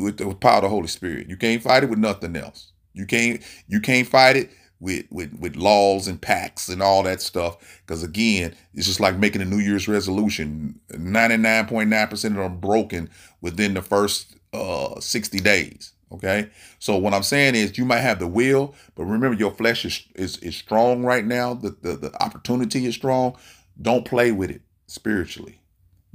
with 0.00 0.18
the 0.18 0.34
power 0.36 0.56
of 0.58 0.62
the 0.64 0.68
Holy 0.68 0.88
Spirit. 0.88 1.28
You 1.28 1.36
can't 1.36 1.62
fight 1.62 1.84
it 1.84 1.90
with 1.90 1.98
nothing 1.98 2.36
else. 2.36 2.72
You 2.94 3.06
can't 3.06 3.42
you 3.68 3.80
can't 3.80 4.06
fight 4.08 4.36
it 4.36 4.50
with 4.80 5.06
with 5.10 5.34
with 5.40 5.56
laws 5.56 6.08
and 6.08 6.20
pacts 6.20 6.68
and 6.68 6.82
all 6.82 7.02
that 7.04 7.22
stuff. 7.22 7.58
Because 7.86 8.02
again, 8.02 8.54
it's 8.74 8.86
just 8.86 9.00
like 9.00 9.18
making 9.18 9.42
a 9.42 9.46
New 9.46 9.58
Year's 9.58 9.88
resolution. 9.88 10.80
Ninety 10.96 11.36
nine 11.36 11.66
point 11.66 11.90
nine 11.90 12.08
percent 12.08 12.36
of 12.36 12.42
them 12.42 12.60
broken 12.60 13.10
within 13.40 13.74
the 13.74 13.82
first 13.82 14.36
uh 14.52 15.00
sixty 15.00 15.40
days. 15.40 15.92
Okay, 16.12 16.50
so 16.80 16.96
what 16.96 17.14
I'm 17.14 17.22
saying 17.22 17.54
is 17.54 17.78
you 17.78 17.84
might 17.84 18.00
have 18.00 18.18
the 18.18 18.26
will, 18.28 18.74
but 18.96 19.04
remember 19.04 19.36
your 19.36 19.52
flesh 19.52 19.84
is 19.84 20.02
is, 20.16 20.38
is 20.38 20.56
strong 20.56 21.04
right 21.04 21.24
now. 21.24 21.54
The, 21.54 21.70
the 21.82 21.96
the 21.96 22.22
opportunity 22.24 22.86
is 22.86 22.96
strong. 22.96 23.36
Don't 23.80 24.04
play 24.04 24.32
with 24.32 24.50
it 24.50 24.62
spiritually. 24.86 25.60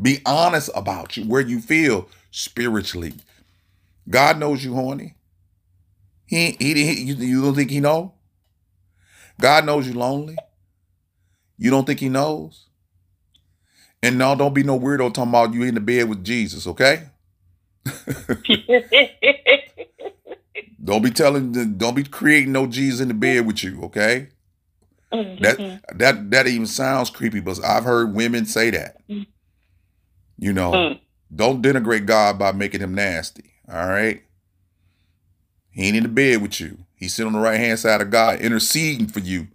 Be 0.02 0.20
honest 0.26 0.70
about 0.76 1.18
you, 1.18 1.24
where 1.26 1.42
you 1.42 1.62
feel 1.62 2.10
spiritually. 2.32 3.14
God 4.10 4.40
knows 4.40 4.64
you 4.64 4.74
horny. 4.74 5.16
He, 6.26 6.56
he, 6.60 6.74
he 6.74 7.02
you, 7.04 7.16
you 7.16 7.42
don't 7.42 7.56
think 7.56 7.72
he 7.72 7.80
know? 7.80 8.14
God 9.40 9.66
knows 9.66 9.88
you 9.88 9.94
lonely. 9.94 10.38
You 11.58 11.72
don't 11.72 11.86
think 11.86 12.00
he 12.00 12.10
knows? 12.10 12.66
And 14.04 14.18
no, 14.18 14.36
don't 14.36 14.54
be 14.54 14.64
no 14.64 14.80
weirdo 14.80 15.14
talking 15.14 15.30
about 15.30 15.54
you 15.54 15.64
in 15.64 15.76
the 15.76 15.82
bed 15.82 16.10
with 16.10 16.24
Jesus, 16.24 16.68
okay? 16.68 17.10
don't 20.84 21.04
be 21.04 21.12
telling, 21.12 21.78
don't 21.78 21.96
be 21.96 22.04
creating 22.04 22.52
no 22.52 22.68
Jesus 22.68 23.00
in 23.02 23.08
the 23.10 23.14
bed 23.14 23.48
with 23.48 23.64
you, 23.64 23.82
okay? 23.86 24.30
Mm-hmm. 25.16 25.44
That 25.44 25.98
that 25.98 26.32
that 26.32 26.48
even 26.48 26.68
sounds 26.68 27.10
creepy, 27.10 27.40
but 27.40 27.64
I've 27.64 27.84
heard 27.84 28.14
women 28.14 28.46
say 28.46 28.70
that. 28.72 28.98
You 30.38 30.54
know, 30.54 30.72
mm. 30.72 31.00
don't 31.34 31.62
denigrate 31.62 32.06
God 32.06 32.38
by 32.38 32.52
making 32.52 32.82
him 32.82 32.94
nasty. 32.94 33.54
All 33.72 33.88
right. 33.88 34.22
He 35.72 35.88
ain't 35.88 35.98
in 35.98 36.04
the 36.04 36.10
bed 36.10 36.42
with 36.42 36.60
you. 36.60 36.86
He's 36.96 37.14
sitting 37.14 37.28
on 37.28 37.34
the 37.34 37.40
right 37.40 37.60
hand 37.60 37.80
side 37.80 38.02
of 38.02 38.10
God, 38.10 38.40
interceding 38.40 39.08
for 39.08 39.20
you. 39.20 39.48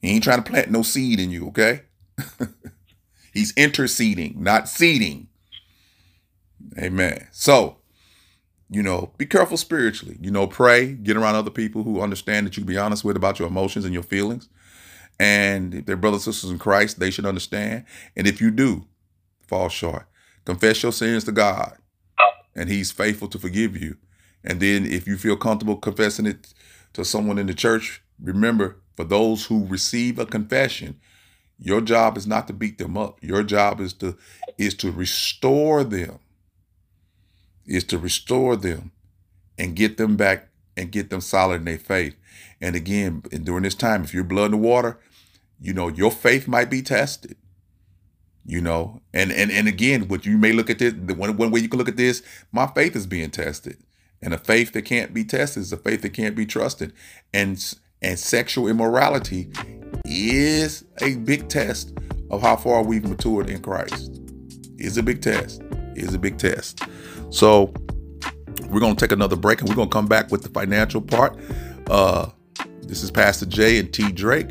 He 0.00 0.10
ain't 0.10 0.24
trying 0.24 0.42
to 0.42 0.50
plant 0.50 0.70
no 0.70 0.82
seed 0.82 1.20
in 1.20 1.30
you, 1.30 1.48
okay? 1.48 1.82
He's 3.32 3.52
interceding, 3.56 4.42
not 4.42 4.68
seeding. 4.68 5.28
Amen. 6.78 7.28
So 7.30 7.78
you 8.72 8.82
know, 8.82 9.12
be 9.18 9.26
careful 9.26 9.58
spiritually. 9.58 10.16
You 10.20 10.30
know, 10.30 10.46
pray, 10.46 10.94
get 10.94 11.18
around 11.18 11.34
other 11.34 11.50
people 11.50 11.82
who 11.82 12.00
understand 12.00 12.46
that 12.46 12.56
you 12.56 12.62
can 12.62 12.72
be 12.72 12.78
honest 12.78 13.04
with 13.04 13.16
about 13.16 13.38
your 13.38 13.48
emotions 13.48 13.84
and 13.84 13.92
your 13.92 14.02
feelings. 14.02 14.48
And 15.20 15.74
if 15.74 15.86
they're 15.86 15.96
brothers 15.96 16.26
and 16.26 16.34
sisters 16.34 16.50
in 16.50 16.58
Christ, 16.58 16.98
they 16.98 17.10
should 17.10 17.26
understand. 17.26 17.84
And 18.16 18.26
if 18.26 18.40
you 18.40 18.50
do 18.50 18.86
fall 19.46 19.68
short, 19.68 20.06
confess 20.46 20.82
your 20.82 20.92
sins 20.92 21.24
to 21.24 21.32
God, 21.32 21.76
and 22.56 22.70
He's 22.70 22.90
faithful 22.90 23.28
to 23.28 23.38
forgive 23.38 23.76
you. 23.76 23.98
And 24.42 24.58
then 24.58 24.86
if 24.86 25.06
you 25.06 25.18
feel 25.18 25.36
comfortable 25.36 25.76
confessing 25.76 26.26
it 26.26 26.54
to 26.94 27.04
someone 27.04 27.38
in 27.38 27.46
the 27.46 27.54
church, 27.54 28.02
remember, 28.20 28.78
for 28.96 29.04
those 29.04 29.44
who 29.44 29.66
receive 29.66 30.18
a 30.18 30.24
confession, 30.24 30.98
your 31.58 31.82
job 31.82 32.16
is 32.16 32.26
not 32.26 32.46
to 32.46 32.54
beat 32.54 32.78
them 32.78 32.96
up. 32.96 33.22
Your 33.22 33.42
job 33.42 33.80
is 33.80 33.92
to 33.94 34.16
is 34.56 34.74
to 34.76 34.90
restore 34.90 35.84
them 35.84 36.18
is 37.66 37.84
to 37.84 37.98
restore 37.98 38.56
them 38.56 38.92
and 39.58 39.76
get 39.76 39.96
them 39.96 40.16
back 40.16 40.48
and 40.76 40.90
get 40.90 41.10
them 41.10 41.20
solid 41.20 41.56
in 41.56 41.64
their 41.64 41.78
faith. 41.78 42.16
And 42.60 42.74
again, 42.74 43.20
during 43.42 43.62
this 43.62 43.74
time, 43.74 44.04
if 44.04 44.14
you're 44.14 44.24
blood 44.24 44.46
in 44.46 44.50
the 44.52 44.56
water, 44.56 44.98
you 45.60 45.72
know, 45.72 45.88
your 45.88 46.10
faith 46.10 46.48
might 46.48 46.70
be 46.70 46.82
tested. 46.82 47.36
You 48.44 48.60
know, 48.60 49.00
and 49.14 49.30
and 49.30 49.52
and 49.52 49.68
again, 49.68 50.08
what 50.08 50.26
you 50.26 50.36
may 50.36 50.52
look 50.52 50.68
at 50.68 50.80
this, 50.80 50.94
the 50.96 51.14
one, 51.14 51.36
one 51.36 51.52
way 51.52 51.60
you 51.60 51.68
can 51.68 51.78
look 51.78 51.88
at 51.88 51.96
this, 51.96 52.22
my 52.50 52.66
faith 52.66 52.96
is 52.96 53.06
being 53.06 53.30
tested. 53.30 53.76
And 54.20 54.34
a 54.34 54.38
faith 54.38 54.72
that 54.72 54.82
can't 54.82 55.14
be 55.14 55.24
tested 55.24 55.62
is 55.62 55.72
a 55.72 55.76
faith 55.76 56.02
that 56.02 56.12
can't 56.12 56.34
be 56.34 56.44
trusted. 56.44 56.92
And 57.32 57.62
and 58.00 58.18
sexual 58.18 58.66
immorality 58.66 59.52
is 60.04 60.84
a 61.00 61.16
big 61.16 61.48
test 61.48 61.96
of 62.30 62.42
how 62.42 62.56
far 62.56 62.82
we've 62.82 63.08
matured 63.08 63.48
in 63.48 63.62
Christ. 63.62 64.20
Is 64.78 64.96
a 64.96 65.02
big 65.04 65.22
test. 65.22 65.62
Is 65.94 66.14
a 66.14 66.18
big 66.18 66.38
test. 66.38 66.82
So 67.30 67.72
we're 68.68 68.80
gonna 68.80 68.94
take 68.94 69.12
another 69.12 69.36
break 69.36 69.60
and 69.60 69.68
we're 69.68 69.76
gonna 69.76 69.90
come 69.90 70.06
back 70.06 70.30
with 70.30 70.42
the 70.42 70.48
financial 70.48 71.00
part. 71.00 71.38
Uh, 71.90 72.30
this 72.82 73.02
is 73.02 73.10
Pastor 73.10 73.46
Jay 73.46 73.78
and 73.78 73.92
T 73.92 74.10
Drake. 74.12 74.50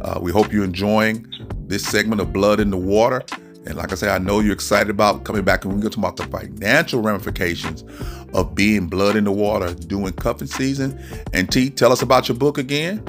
Uh, 0.00 0.18
we 0.20 0.30
hope 0.32 0.52
you're 0.52 0.64
enjoying 0.64 1.26
this 1.66 1.84
segment 1.84 2.20
of 2.20 2.32
Blood 2.32 2.60
in 2.60 2.70
the 2.70 2.76
Water. 2.76 3.22
And 3.66 3.74
like 3.74 3.90
I 3.90 3.96
said, 3.96 4.10
I 4.10 4.18
know 4.18 4.40
you're 4.40 4.52
excited 4.52 4.90
about 4.90 5.24
coming 5.24 5.42
back 5.42 5.64
and 5.64 5.74
we're 5.74 5.80
going 5.80 5.90
to 5.90 6.00
talk 6.00 6.14
about 6.14 6.30
the 6.30 6.38
financial 6.38 7.02
ramifications 7.02 7.84
of 8.32 8.54
being 8.54 8.86
blood 8.86 9.16
in 9.16 9.24
the 9.24 9.32
water 9.32 9.74
during 9.74 10.12
cuffing 10.12 10.46
season. 10.46 11.02
And 11.32 11.50
T, 11.50 11.70
tell 11.70 11.90
us 11.90 12.00
about 12.00 12.28
your 12.28 12.36
book 12.36 12.58
again. 12.58 13.04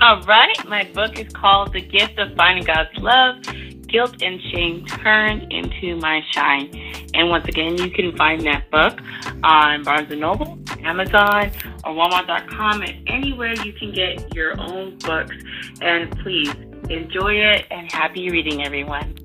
All 0.00 0.22
right. 0.22 0.56
My 0.66 0.84
book 0.94 1.18
is 1.18 1.30
called 1.34 1.74
The 1.74 1.82
Gift 1.82 2.18
of 2.18 2.34
Finding 2.34 2.64
God's 2.64 2.96
Love 2.96 3.44
Guilt 3.88 4.22
and 4.22 4.40
Shame 4.52 4.84
Turned 4.86 5.52
into 5.52 5.96
My 5.96 6.20
Shine. 6.32 6.70
And 7.14 7.30
once 7.30 7.46
again, 7.46 7.78
you 7.78 7.90
can 7.90 8.16
find 8.16 8.40
that 8.42 8.70
book 8.70 9.00
on 9.42 9.82
Barnes 9.84 10.10
& 10.10 10.16
Noble, 10.16 10.58
Amazon, 10.82 11.50
or 11.84 11.92
Walmart.com, 11.92 12.82
and 12.82 13.08
anywhere 13.08 13.54
you 13.54 13.72
can 13.72 13.92
get 13.92 14.34
your 14.34 14.60
own 14.60 14.98
books. 14.98 15.36
And 15.80 16.10
please 16.18 16.52
enjoy 16.90 17.34
it 17.34 17.66
and 17.70 17.90
happy 17.90 18.30
reading, 18.30 18.64
everyone. 18.64 19.16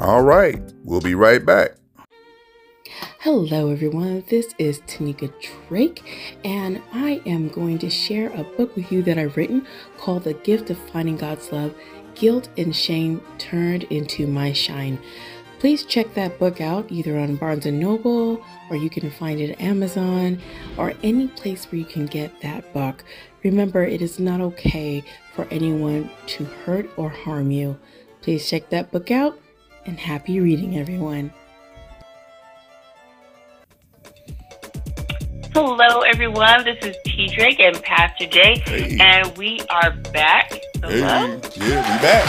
All 0.00 0.22
right. 0.22 0.60
We'll 0.84 1.00
be 1.00 1.14
right 1.14 1.44
back. 1.44 1.72
Hello, 3.20 3.70
everyone. 3.70 4.22
This 4.30 4.54
is 4.58 4.80
Tanika 4.82 5.32
Drake, 5.68 6.38
and 6.44 6.80
I 6.92 7.20
am 7.26 7.48
going 7.48 7.78
to 7.80 7.90
share 7.90 8.30
a 8.30 8.44
book 8.44 8.74
with 8.76 8.90
you 8.92 9.02
that 9.02 9.18
I've 9.18 9.36
written 9.36 9.66
called 9.98 10.24
The 10.24 10.34
Gift 10.34 10.70
of 10.70 10.78
Finding 10.90 11.16
God's 11.16 11.50
Love 11.52 11.74
Guilt 12.18 12.48
and 12.56 12.74
Shame 12.74 13.22
Turned 13.38 13.84
into 13.84 14.26
My 14.26 14.52
Shine. 14.52 14.98
Please 15.60 15.84
check 15.84 16.14
that 16.14 16.38
book 16.38 16.60
out 16.60 16.90
either 16.90 17.18
on 17.18 17.36
Barnes 17.36 17.66
& 17.66 17.66
Noble 17.66 18.44
or 18.70 18.76
you 18.76 18.88
can 18.90 19.10
find 19.10 19.40
it 19.40 19.50
at 19.50 19.60
Amazon 19.60 20.40
or 20.76 20.92
any 21.02 21.28
place 21.28 21.64
where 21.66 21.78
you 21.80 21.84
can 21.84 22.06
get 22.06 22.40
that 22.42 22.72
book. 22.72 23.04
Remember, 23.42 23.82
it 23.82 24.00
is 24.02 24.18
not 24.18 24.40
okay 24.40 25.02
for 25.34 25.46
anyone 25.50 26.10
to 26.26 26.44
hurt 26.44 26.88
or 26.96 27.08
harm 27.08 27.50
you. 27.50 27.78
Please 28.20 28.48
check 28.48 28.68
that 28.70 28.90
book 28.92 29.10
out 29.10 29.38
and 29.86 29.98
happy 29.98 30.38
reading, 30.40 30.78
everyone. 30.78 31.32
Hello, 35.54 36.02
everyone. 36.02 36.64
This 36.64 36.78
is 36.84 36.96
T 37.04 37.26
Drake 37.34 37.58
and 37.58 37.82
Pastor 37.82 38.26
Jay, 38.26 38.62
Hey. 38.64 38.96
and 39.00 39.36
we 39.36 39.60
are 39.70 39.90
back. 40.12 40.52
Hey, 40.78 41.02
Hello. 41.02 41.34
yeah, 41.58 41.82
we 41.82 41.94
back. 41.98 42.22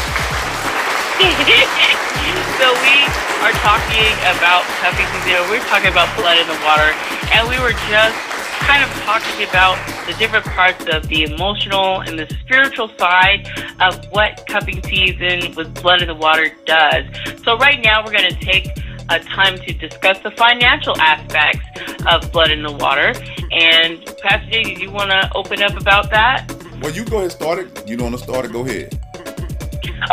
so 2.57 2.73
we 2.81 2.97
are 3.45 3.53
talking 3.61 4.09
about 4.33 4.65
cuffing 4.81 5.05
season. 5.21 5.45
We're 5.49 5.61
talking 5.69 5.91
about 5.91 6.09
blood 6.17 6.39
in 6.39 6.47
the 6.47 6.57
water, 6.65 6.95
and 7.29 7.47
we 7.47 7.59
were 7.61 7.73
just 7.93 8.17
kind 8.65 8.81
of 8.83 8.89
talking 9.05 9.43
about 9.47 9.77
the 10.07 10.13
different 10.17 10.45
parts 10.45 10.83
of 10.91 11.07
the 11.09 11.23
emotional 11.23 12.01
and 12.01 12.17
the 12.17 12.25
spiritual 12.41 12.89
side 12.97 13.47
of 13.81 14.03
what 14.11 14.43
cuffing 14.47 14.81
season 14.83 15.53
with 15.55 15.71
blood 15.83 16.01
in 16.01 16.07
the 16.07 16.15
water 16.15 16.51
does. 16.65 17.05
So 17.43 17.55
right 17.57 17.79
now 17.83 18.03
we're 18.03 18.11
going 18.11 18.29
to 18.33 18.39
take 18.39 18.67
a 19.09 19.19
time 19.19 19.57
to 19.57 19.73
discuss 19.73 20.19
the 20.19 20.31
financial 20.31 20.95
aspects 20.99 21.65
of 22.11 22.31
blood 22.31 22.51
in 22.51 22.63
the 22.63 22.71
water. 22.71 23.13
And 23.51 24.05
Pastor 24.21 24.51
Jay, 24.51 24.63
did 24.63 24.79
you 24.79 24.91
want 24.91 25.09
to 25.11 25.31
open 25.35 25.61
up 25.61 25.79
about 25.79 26.09
that? 26.11 26.45
Well, 26.81 26.93
you 26.93 27.03
go 27.05 27.17
ahead 27.17 27.23
and 27.23 27.31
start 27.31 27.59
it. 27.59 27.89
You 27.89 27.97
don't 27.97 28.11
want 28.11 28.17
to 28.17 28.23
start 28.23 28.45
it? 28.45 28.51
Go 28.51 28.65
ahead. 28.65 28.99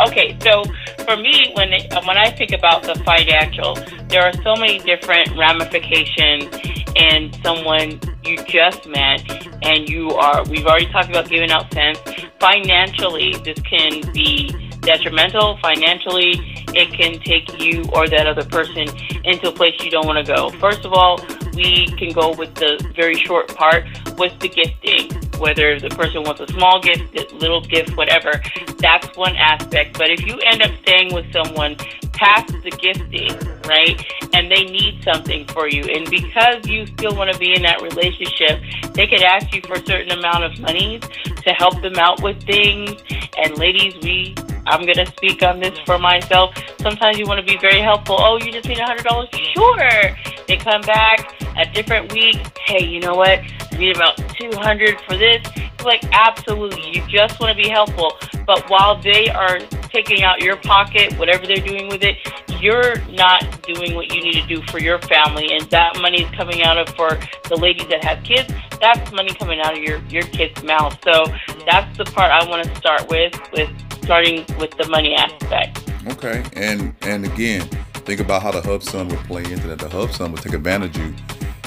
Okay, 0.07 0.37
so 0.41 0.63
for 1.05 1.15
me, 1.15 1.53
when 1.55 1.71
it, 1.73 1.93
when 2.05 2.17
I 2.17 2.29
think 2.31 2.51
about 2.51 2.83
the 2.83 2.95
financial, 3.05 3.75
there 4.09 4.23
are 4.23 4.33
so 4.43 4.55
many 4.55 4.79
different 4.79 5.35
ramifications 5.37 6.45
and 6.95 7.33
someone 7.43 7.99
you 8.25 8.37
just 8.45 8.85
met, 8.87 9.21
and 9.63 9.87
you 9.87 10.09
are. 10.11 10.43
We've 10.49 10.65
already 10.65 10.87
talked 10.87 11.09
about 11.09 11.29
giving 11.29 11.51
out 11.51 11.71
scents. 11.73 12.01
Financially, 12.39 13.35
this 13.43 13.59
can 13.61 14.11
be 14.11 14.66
detrimental. 14.87 15.57
Financially, 15.61 16.63
it 16.73 16.93
can 16.93 17.19
take 17.19 17.61
you 17.61 17.83
or 17.93 18.07
that 18.07 18.25
other 18.25 18.45
person 18.45 18.87
into 19.25 19.49
a 19.49 19.51
place 19.51 19.75
you 19.83 19.91
don't 19.91 20.07
want 20.07 20.25
to 20.25 20.33
go. 20.33 20.49
First 20.61 20.85
of 20.85 20.93
all, 20.93 21.17
we 21.57 21.87
can 21.97 22.13
go 22.13 22.33
with 22.35 22.53
the 22.53 22.77
very 22.95 23.15
short 23.15 23.53
part 23.55 23.83
with 24.17 24.39
the 24.39 24.47
gifting. 24.47 25.09
Whether 25.39 25.79
the 25.79 25.89
person 25.89 26.23
wants 26.23 26.41
a 26.41 26.47
small 26.47 26.79
gift, 26.81 27.33
little 27.33 27.61
gift, 27.61 27.97
whatever, 27.97 28.31
that's 28.77 29.15
one 29.17 29.35
aspect. 29.35 29.97
But 29.97 30.09
if 30.09 30.25
you 30.25 30.39
end 30.39 30.61
up 30.61 30.71
staying 30.81 31.13
with 31.13 31.31
someone 31.33 31.75
past 32.13 32.47
the 32.63 32.71
gifting, 32.71 33.37
right, 33.67 34.01
and 34.33 34.49
they 34.49 34.65
need 34.65 35.03
something 35.03 35.45
for 35.47 35.67
you, 35.67 35.83
and 35.83 36.09
because 36.09 36.67
you 36.67 36.87
still 36.87 37.15
want 37.15 37.31
to 37.31 37.37
be 37.37 37.53
in 37.53 37.61
that 37.63 37.81
relationship, 37.81 38.61
they 38.93 39.05
could 39.05 39.21
ask 39.21 39.53
you 39.53 39.61
for 39.61 39.73
a 39.73 39.85
certain 39.85 40.11
amount 40.11 40.43
of 40.43 40.59
money 40.59 40.99
to 40.99 41.51
help 41.53 41.81
them 41.81 41.95
out 41.97 42.21
with 42.21 42.41
things. 42.43 42.95
And 43.37 43.57
ladies, 43.57 43.93
we 44.01 44.35
I'm 44.67 44.81
going 44.81 44.97
to 44.97 45.05
speak 45.05 45.43
on 45.43 45.59
this 45.61 45.77
for 45.85 45.97
myself. 45.97 46.53
Sometimes 46.79 47.17
you 47.17 47.25
want 47.25 47.39
to 47.39 47.45
be 47.45 47.57
very 47.59 47.79
helpful. 47.79 48.17
Oh, 48.19 48.37
you 48.37 48.51
just 48.51 48.67
need 48.67 48.77
$100? 48.77 49.53
Sure. 49.55 50.17
They 50.47 50.57
come 50.57 50.81
back 50.81 51.46
a 51.55 51.65
different 51.73 52.11
week. 52.13 52.37
Hey, 52.65 52.85
you 52.85 52.99
know 52.99 53.15
what? 53.15 53.39
I 53.71 53.77
need 53.77 53.95
about 53.95 54.17
200 54.17 54.99
for 55.01 55.17
this. 55.17 55.45
It's 55.55 55.85
like, 55.85 56.03
absolutely. 56.11 56.95
You 56.95 57.07
just 57.07 57.39
want 57.39 57.55
to 57.55 57.63
be 57.63 57.69
helpful. 57.69 58.17
But 58.45 58.69
while 58.69 58.99
they 58.99 59.29
are 59.29 59.59
taking 59.89 60.23
out 60.23 60.41
your 60.41 60.57
pocket, 60.57 61.17
whatever 61.17 61.45
they're 61.45 61.57
doing 61.57 61.87
with 61.87 62.03
it, 62.03 62.17
you're 62.59 62.99
not 63.09 63.61
doing 63.63 63.95
what 63.95 64.13
you 64.13 64.21
need 64.21 64.33
to 64.33 64.47
do 64.47 64.61
for 64.63 64.79
your 64.79 64.99
family. 65.01 65.53
And 65.53 65.69
that 65.69 65.99
money 66.01 66.23
is 66.23 66.31
coming 66.31 66.63
out 66.63 66.77
of, 66.77 66.89
for 66.95 67.19
the 67.49 67.55
ladies 67.55 67.87
that 67.89 68.03
have 68.03 68.23
kids, 68.23 68.51
that's 68.81 69.11
money 69.11 69.33
coming 69.33 69.59
out 69.59 69.77
of 69.77 69.83
your, 69.83 69.99
your 70.09 70.23
kid's 70.23 70.63
mouth. 70.63 70.97
So 71.03 71.25
that's 71.65 71.97
the 71.97 72.05
part 72.05 72.31
I 72.31 72.47
want 72.49 72.67
to 72.67 72.75
start 72.75 73.07
with, 73.09 73.39
with 73.53 73.69
starting 74.03 74.45
with 74.57 74.71
the 74.77 74.87
money 74.89 75.15
aspect. 75.15 75.83
Okay, 76.07 76.41
and 76.53 76.95
and 77.01 77.25
again, 77.25 77.67
think 78.07 78.21
about 78.21 78.41
how 78.41 78.51
the 78.51 78.61
hub 78.61 78.81
son 78.81 79.09
would 79.09 79.19
play 79.25 79.43
into 79.43 79.67
that. 79.67 79.79
The 79.79 79.89
hub 79.89 80.13
son 80.13 80.31
would 80.31 80.41
take 80.41 80.53
advantage 80.53 80.95
of 80.95 81.07
you. 81.07 81.15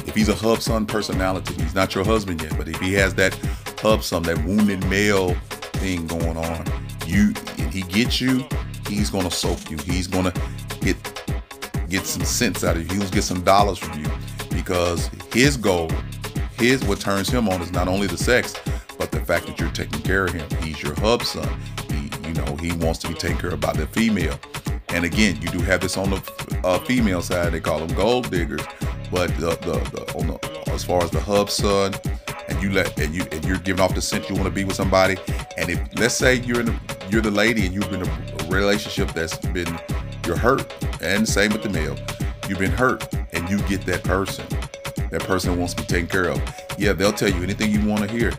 If 0.07 0.15
he's 0.15 0.31
a 0.31 0.35
hub 0.35 0.63
son 0.63 0.87
personality, 0.87 1.53
he's 1.63 1.75
not 1.75 1.95
your 1.95 2.03
husband 2.03 2.41
yet, 2.41 2.57
but 2.57 2.67
if 2.67 2.81
he 2.81 2.95
has 2.95 3.15
that 3.17 3.39
hub 3.79 4.03
son, 4.03 4.23
that 4.23 4.43
wounded 4.47 4.83
male 4.89 5.35
thing 5.75 6.07
going 6.07 6.39
on, 6.39 6.65
you 7.07 7.35
he 7.71 7.83
gets 7.83 8.23
you, 8.23 8.43
he's 8.89 9.11
gonna 9.11 9.31
soak 9.31 9.71
you. 9.71 9.77
He's 9.85 10.07
gonna 10.07 10.33
get 10.81 10.97
get 11.91 12.07
some 12.07 12.25
cents 12.25 12.65
out 12.65 12.77
of 12.77 12.91
you. 12.91 12.99
Gonna 13.01 13.11
get 13.11 13.25
some 13.25 13.43
dollars 13.43 13.77
from 13.77 14.03
you 14.03 14.11
because 14.49 15.09
his 15.35 15.59
goal, 15.59 15.91
his 16.59 16.83
what 16.85 17.01
turns 17.01 17.29
him 17.29 17.51
on 17.51 17.61
is 17.61 17.71
not 17.71 17.87
only 17.87 18.07
the 18.07 18.17
sex, 18.17 18.55
but 18.97 19.11
the 19.11 19.21
fact 19.21 19.47
that 19.47 19.61
you're 19.61 19.71
taking 19.73 20.01
care 20.01 20.25
of 20.25 20.33
him. 20.33 20.49
He's 20.63 20.83
your 20.83 20.95
hub 21.01 21.23
son. 21.23 21.61
He, 21.91 22.11
you 22.27 22.33
know, 22.33 22.57
he 22.57 22.73
wants 22.73 22.99
to 23.01 23.09
be 23.09 23.15
taken 23.15 23.37
care 23.37 23.51
of 23.51 23.61
by 23.61 23.75
the 23.75 23.87
female. 23.89 24.41
And 24.93 25.05
again, 25.05 25.41
you 25.41 25.49
do 25.49 25.61
have 25.61 25.81
this 25.81 25.97
on 25.97 26.11
the 26.11 26.61
uh, 26.65 26.79
female 26.81 27.23
side. 27.23 27.53
They 27.53 27.61
call 27.61 27.79
them 27.85 27.97
gold 27.97 28.31
diggers, 28.31 28.63
but 29.11 29.29
the, 29.37 29.51
the, 29.63 29.79
the 29.93 30.15
on 30.19 30.27
the 30.27 30.71
as 30.73 30.85
far 30.85 31.03
as 31.03 31.11
the 31.11 31.21
hub 31.21 31.51
son, 31.51 31.95
and 32.49 32.63
you 32.63 32.71
let 32.71 32.99
and 32.99 33.15
you 33.15 33.25
and 33.33 33.45
you're 33.45 33.59
giving 33.59 33.81
off 33.81 33.95
the 33.95 34.01
scent 34.01 34.29
you 34.29 34.35
want 34.35 34.47
to 34.47 34.51
be 34.51 34.65
with 34.65 34.77
somebody. 34.77 35.17
And 35.57 35.71
if 35.71 35.81
let's 35.99 36.15
say 36.15 36.37
you're 36.37 36.61
in 36.61 36.69
a, 36.69 36.81
you're 37.09 37.23
the 37.23 37.31
lady 37.31 37.67
and 37.67 37.75
you've 37.75 37.91
been 37.91 38.03
in 38.03 38.09
a 38.09 38.49
relationship 38.49 39.13
that's 39.15 39.37
been 39.39 39.79
you're 40.27 40.37
hurt, 40.37 40.73
and 41.01 41.29
same 41.29 41.53
with 41.53 41.63
the 41.63 41.69
male, 41.69 41.97
you've 42.49 42.59
been 42.59 42.71
hurt, 42.73 43.13
and 43.33 43.49
you 43.49 43.59
get 43.63 43.87
that 43.87 44.03
person. 44.03 44.45
That 45.11 45.23
person 45.25 45.59
wants 45.59 45.75
to 45.75 45.83
be 45.83 45.89
taken 45.89 46.07
care 46.07 46.29
of. 46.29 46.41
Yeah, 46.79 46.93
they'll 46.93 47.13
tell 47.13 47.31
you 47.31 47.43
anything 47.43 47.71
you 47.71 47.85
want 47.85 48.03
to 48.03 48.11
hear. 48.11 48.33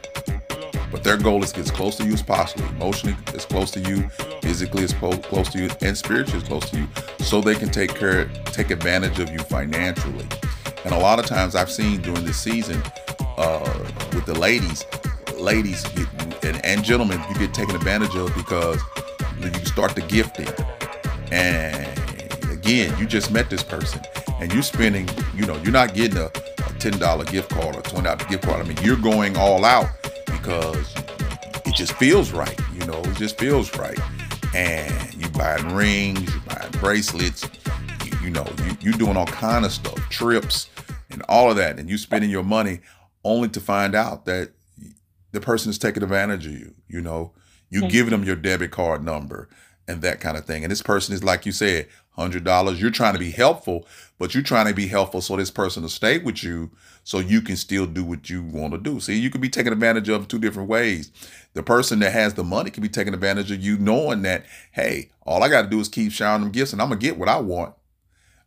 But 0.91 1.03
their 1.03 1.17
goal 1.17 1.41
is 1.43 1.51
to 1.51 1.57
get 1.57 1.65
as 1.65 1.71
close 1.71 1.95
to 1.97 2.05
you 2.05 2.13
as 2.13 2.21
possible, 2.21 2.65
emotionally 2.65 3.15
as 3.33 3.45
close 3.45 3.71
to 3.71 3.79
you, 3.79 4.09
physically 4.41 4.83
as 4.83 4.93
close 4.93 5.49
to 5.49 5.57
you, 5.57 5.69
and 5.81 5.97
spiritually 5.97 6.41
as 6.41 6.47
close 6.47 6.69
to 6.71 6.79
you, 6.79 6.87
so 7.19 7.39
they 7.39 7.55
can 7.55 7.69
take 7.69 7.95
care, 7.95 8.25
take 8.45 8.71
advantage 8.71 9.19
of 9.19 9.29
you 9.29 9.39
financially. 9.39 10.27
And 10.83 10.93
a 10.93 10.99
lot 10.99 11.17
of 11.19 11.25
times 11.25 11.55
I've 11.55 11.71
seen 11.71 12.01
during 12.01 12.25
this 12.25 12.37
season 12.37 12.81
uh, 13.37 13.87
with 14.13 14.25
the 14.25 14.37
ladies, 14.37 14.85
ladies 15.37 15.83
get, 15.89 16.07
and, 16.43 16.63
and 16.65 16.83
gentlemen, 16.83 17.23
you 17.29 17.35
get 17.35 17.53
taken 17.53 17.75
advantage 17.75 18.15
of 18.15 18.35
because 18.35 18.81
you 19.39 19.65
start 19.65 19.95
the 19.95 20.01
gifting, 20.01 20.49
and 21.31 21.87
again, 22.51 22.97
you 22.99 23.05
just 23.05 23.31
met 23.31 23.49
this 23.49 23.63
person, 23.63 24.01
and 24.41 24.51
you're 24.53 24.61
spending, 24.61 25.07
you 25.35 25.45
know, 25.45 25.55
you're 25.63 25.71
not 25.71 25.93
getting 25.93 26.17
a, 26.17 26.25
a 26.25 26.73
ten 26.79 26.99
dollar 26.99 27.23
gift 27.25 27.49
card 27.49 27.77
or 27.77 27.81
twenty 27.81 28.03
dollar 28.03 28.17
gift 28.25 28.43
card. 28.43 28.59
I 28.59 28.67
mean, 28.67 28.77
you're 28.83 28.97
going 28.97 29.37
all 29.37 29.63
out 29.63 29.87
because 30.41 30.93
it 31.65 31.75
just 31.75 31.93
feels 31.93 32.31
right. 32.31 32.59
You 32.73 32.85
know, 32.85 32.99
it 33.01 33.15
just 33.15 33.37
feels 33.37 33.75
right. 33.77 33.99
And 34.55 35.13
you 35.13 35.29
buying 35.29 35.73
rings, 35.73 36.33
you 36.33 36.41
buying 36.41 36.71
bracelets, 36.71 37.47
you, 38.05 38.11
you 38.23 38.29
know, 38.31 38.45
you 38.65 38.77
you 38.81 38.93
doing 38.93 39.17
all 39.17 39.27
kind 39.27 39.65
of 39.65 39.71
stuff, 39.71 39.97
trips, 40.09 40.69
and 41.09 41.21
all 41.29 41.49
of 41.49 41.57
that, 41.57 41.79
and 41.79 41.89
you 41.89 41.97
spending 41.97 42.29
your 42.29 42.43
money 42.43 42.79
only 43.23 43.49
to 43.49 43.59
find 43.59 43.95
out 43.95 44.25
that 44.25 44.51
the 45.31 45.39
person 45.39 45.69
is 45.69 45.77
taking 45.77 46.03
advantage 46.03 46.45
of 46.45 46.53
you. 46.53 46.73
You 46.87 47.01
know, 47.01 47.31
you 47.69 47.87
giving 47.87 48.11
them 48.11 48.23
your 48.23 48.35
debit 48.35 48.71
card 48.71 49.03
number 49.03 49.47
and 49.87 50.01
that 50.01 50.19
kind 50.19 50.37
of 50.37 50.45
thing. 50.45 50.63
And 50.63 50.71
this 50.71 50.81
person 50.81 51.13
is 51.13 51.23
like 51.23 51.45
you 51.45 51.51
said, 51.51 51.87
hundred 52.11 52.43
dollars. 52.43 52.81
You're 52.81 52.91
trying 52.91 53.13
to 53.13 53.19
be 53.19 53.31
helpful, 53.31 53.87
but 54.22 54.36
you're 54.36 54.43
trying 54.43 54.67
to 54.67 54.74
be 54.76 54.86
helpful 54.86 55.19
so 55.19 55.36
this 55.36 55.49
person 55.49 55.82
will 55.82 55.89
stay 55.89 56.19
with 56.19 56.43
you 56.43 56.69
so 57.03 57.17
you 57.17 57.41
can 57.41 57.55
still 57.55 57.88
do 57.88 58.03
what 58.03 58.30
you 58.30 58.43
want 58.43 58.72
to 58.72 58.78
do. 58.78 58.99
See, 58.99 59.17
you 59.17 59.32
can 59.32 59.41
be 59.41 59.49
taken 59.49 59.74
advantage 59.74 60.09
of 60.09 60.28
two 60.28 60.38
different 60.38 60.69
ways. 60.69 61.11
The 61.55 61.63
person 61.63 61.97
that 62.01 62.13
has 62.13 62.36
the 62.36 62.43
money 62.43 62.69
can 62.69 62.84
be 62.84 62.88
taken 62.88 63.15
advantage 63.15 63.49
of 63.49 63.63
you 63.63 63.80
knowing 63.80 64.22
that, 64.22 64.45
hey, 64.74 65.09
all 65.26 65.41
I 65.41 65.49
got 65.49 65.63
to 65.63 65.69
do 65.69 65.80
is 65.80 65.89
keep 65.89 66.11
showering 66.11 66.43
them 66.43 66.51
gifts 66.51 66.72
and 66.72 66.80
I'm 66.84 66.89
going 66.89 66.99
to 66.99 67.03
get 67.03 67.17
what 67.17 67.30
I 67.30 67.39
want. 67.39 67.74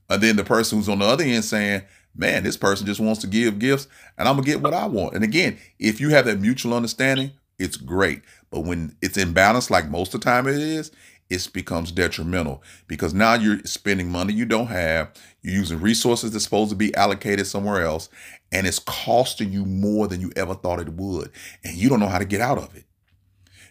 And 0.09 0.22
then 0.22 0.37
the 0.37 0.45
person 0.45 0.79
who's 0.79 0.89
on 0.89 1.01
the 1.01 1.07
other 1.07 1.25
end 1.25 1.45
saying, 1.45 1.83
man, 2.14 2.45
this 2.45 2.57
person 2.57 2.87
just 2.87 3.01
wants 3.01 3.20
to 3.22 3.27
give 3.27 3.59
gifts 3.59 3.89
and 4.16 4.29
I'm 4.29 4.37
going 4.37 4.45
to 4.45 4.51
get 4.53 4.62
what 4.62 4.75
I 4.75 4.87
want. 4.87 5.16
And 5.16 5.25
again, 5.25 5.59
if 5.81 6.01
you 6.01 6.11
have 6.11 6.27
that 6.27 6.39
mutual 6.39 6.75
understanding, 6.75 7.33
it's 7.59 7.77
great. 7.77 8.22
But 8.49 8.61
when 8.61 8.95
it's 9.03 9.16
imbalanced, 9.16 9.70
like 9.70 9.89
most 9.89 10.14
of 10.14 10.20
the 10.20 10.25
time 10.25 10.47
it 10.47 10.55
is, 10.55 10.93
it 11.31 11.49
becomes 11.53 11.91
detrimental 11.91 12.62
because 12.87 13.14
now 13.14 13.35
you're 13.35 13.61
spending 13.64 14.11
money 14.11 14.33
you 14.33 14.45
don't 14.45 14.66
have, 14.66 15.12
you're 15.43 15.55
using 15.55 15.81
resources 15.81 16.33
that's 16.33 16.45
supposed 16.45 16.70
to 16.70 16.77
be 16.77 16.95
allocated 16.95 17.47
somewhere 17.47 17.85
else, 17.85 18.09
and 18.53 18.66
it's 18.66 18.79
costing 18.79 19.53
you 19.53 19.64
more 19.64 20.07
than 20.07 20.20
you 20.20 20.31
ever 20.37 20.55
thought 20.55 20.81
it 20.81 20.93
would. 20.93 21.31
And 21.64 21.77
you 21.77 21.89
don't 21.89 22.01
know 22.01 22.09
how 22.09 22.18
to 22.18 22.25
get 22.25 22.41
out 22.41 22.59
of 22.59 22.75
it. 22.77 22.85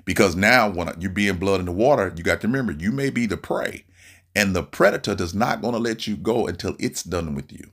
Because 0.06 0.36
now, 0.36 0.70
when 0.70 0.93
you're 0.99 1.12
being 1.12 1.38
blood 1.38 1.60
in 1.62 1.66
the 1.66 1.72
water, 1.72 2.14
you 2.16 2.24
got 2.24 2.41
to 2.41 2.47
remember 2.47 2.74
you 2.74 2.91
may 2.91 3.10
be 3.10 3.26
the 3.26 3.38
prey, 3.38 3.86
and 4.36 4.56
the 4.56 4.64
predator 4.64 5.16
does 5.16 5.34
not 5.34 5.62
going 5.62 5.74
to 5.74 5.80
let 5.80 6.08
you 6.08 6.18
go 6.18 6.47
until 6.47 6.76
it's 6.80 7.04
done 7.04 7.36
with 7.36 7.54
you. 7.54 7.70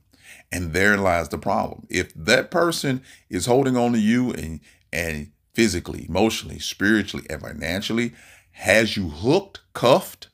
And 0.53 0.73
there 0.73 0.97
lies 0.97 1.29
the 1.29 1.39
problem. 1.39 1.87
If 1.89 2.13
that 2.15 2.51
person 2.51 3.03
is 3.29 3.47
holding 3.47 3.77
on 3.77 3.93
to 3.93 3.99
you 3.99 4.33
and 4.33 4.61
and 4.93 5.31
physically, 5.55 6.07
emotionally, 6.09 6.59
spiritually, 6.59 7.27
and 7.29 7.41
financially, 7.41 8.13
has 8.61 8.95
you 8.95 9.09
hooked, 9.09 9.61
cuffed, 9.73 10.29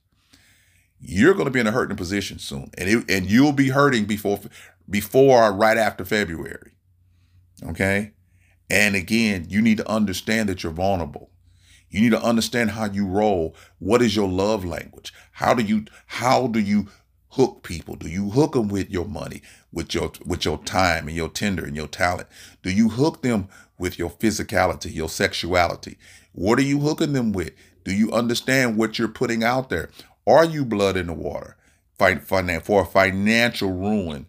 you're 1.00 1.34
going 1.34 1.44
to 1.44 1.50
be 1.52 1.60
in 1.60 1.68
a 1.68 1.70
hurting 1.70 1.96
position 1.96 2.40
soon, 2.40 2.72
and 2.76 2.88
it, 2.88 3.04
and 3.08 3.30
you'll 3.30 3.52
be 3.52 3.68
hurting 3.68 4.04
before 4.04 4.40
before 4.90 5.52
right 5.52 5.76
after 5.76 6.04
February. 6.04 6.72
Okay, 7.62 8.10
and 8.68 8.96
again, 8.96 9.46
you 9.48 9.62
need 9.62 9.76
to 9.76 9.88
understand 9.88 10.48
that 10.48 10.64
you're 10.64 10.72
vulnerable. 10.72 11.30
You 11.88 12.00
need 12.00 12.10
to 12.10 12.22
understand 12.22 12.72
how 12.72 12.86
you 12.86 13.06
roll. 13.06 13.54
What 13.78 14.02
is 14.02 14.16
your 14.16 14.28
love 14.28 14.64
language? 14.64 15.14
How 15.30 15.54
do 15.54 15.62
you 15.62 15.84
how 16.06 16.48
do 16.48 16.58
you 16.58 16.88
hook 17.30 17.62
people? 17.62 17.94
Do 17.94 18.08
you 18.08 18.30
hook 18.30 18.54
them 18.54 18.66
with 18.66 18.90
your 18.90 19.04
money, 19.04 19.40
with 19.72 19.94
your 19.94 20.10
with 20.24 20.44
your 20.44 20.58
time 20.64 21.06
and 21.06 21.16
your 21.16 21.28
tender 21.28 21.64
and 21.64 21.76
your 21.76 21.86
talent? 21.86 22.26
Do 22.64 22.72
you 22.72 22.88
hook 22.88 23.22
them 23.22 23.46
with 23.78 24.00
your 24.00 24.10
physicality, 24.10 24.92
your 24.92 25.08
sexuality? 25.08 25.96
What 26.32 26.58
are 26.58 26.62
you 26.62 26.80
hooking 26.80 27.12
them 27.12 27.30
with? 27.30 27.52
Do 27.86 27.94
you 27.94 28.10
understand 28.10 28.76
what 28.76 28.98
you're 28.98 29.06
putting 29.06 29.44
out 29.44 29.70
there? 29.70 29.90
Are 30.26 30.44
you 30.44 30.64
blood 30.64 30.96
in 30.96 31.06
the 31.06 31.12
water 31.12 31.56
for 31.96 32.82
a 32.82 32.84
financial 32.84 33.70
ruin 33.70 34.26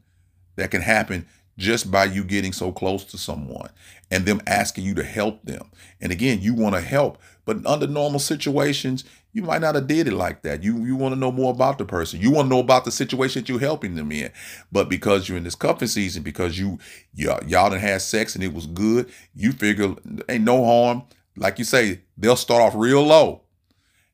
that 0.58 0.70
can 0.70 0.84
happen 0.84 1.26
just 1.58 1.90
by 1.90 2.06
you 2.06 2.24
getting 2.24 2.54
so 2.54 2.72
close 2.72 3.04
to 3.06 3.18
someone 3.18 3.72
and 4.12 4.28
them 4.28 4.42
asking 4.46 4.84
you 4.84 4.94
to 4.94 5.04
help 5.04 5.44
them? 5.44 5.72
And 6.00 6.12
again, 6.12 6.40
you 6.40 6.54
want 6.54 6.76
to 6.76 6.82
help, 6.82 7.18
but 7.46 7.66
under 7.66 7.88
normal 7.88 8.20
situations, 8.20 9.04
you 9.34 9.42
might 9.42 9.62
not 9.62 9.74
have 9.74 9.88
did 9.88 10.08
it 10.08 10.14
like 10.14 10.44
that. 10.44 10.62
You 10.62 10.86
you 10.86 10.96
want 10.96 11.16
to 11.16 11.20
know 11.20 11.32
more 11.32 11.52
about 11.52 11.80
the 11.80 11.86
person. 11.86 12.22
You 12.22 12.30
want 12.30 12.46
to 12.46 12.56
know 12.56 12.62
about 12.62 12.86
the 12.86 12.92
situation 12.92 13.42
that 13.42 13.50
you're 13.50 13.60
helping 13.60 13.96
them 13.96 14.12
in. 14.12 14.32
But 14.72 14.88
because 14.88 15.28
you're 15.28 15.38
in 15.38 15.44
this 15.44 15.56
cuffing 15.56 15.88
season, 15.88 16.22
because 16.22 16.60
you 16.60 16.78
y'all, 17.16 17.44
y'all 17.48 17.72
had 17.72 18.04
sex 18.04 18.36
and 18.36 18.44
it 18.44 18.54
was 18.54 18.68
good, 18.68 19.12
you 19.34 19.52
figure 19.52 19.96
ain't 20.30 20.44
no 20.44 20.64
harm. 20.64 21.06
Like 21.36 21.58
you 21.58 21.66
say, 21.66 22.02
they'll 22.16 22.36
start 22.36 22.62
off 22.62 22.76
real 22.76 23.02
low 23.02 23.42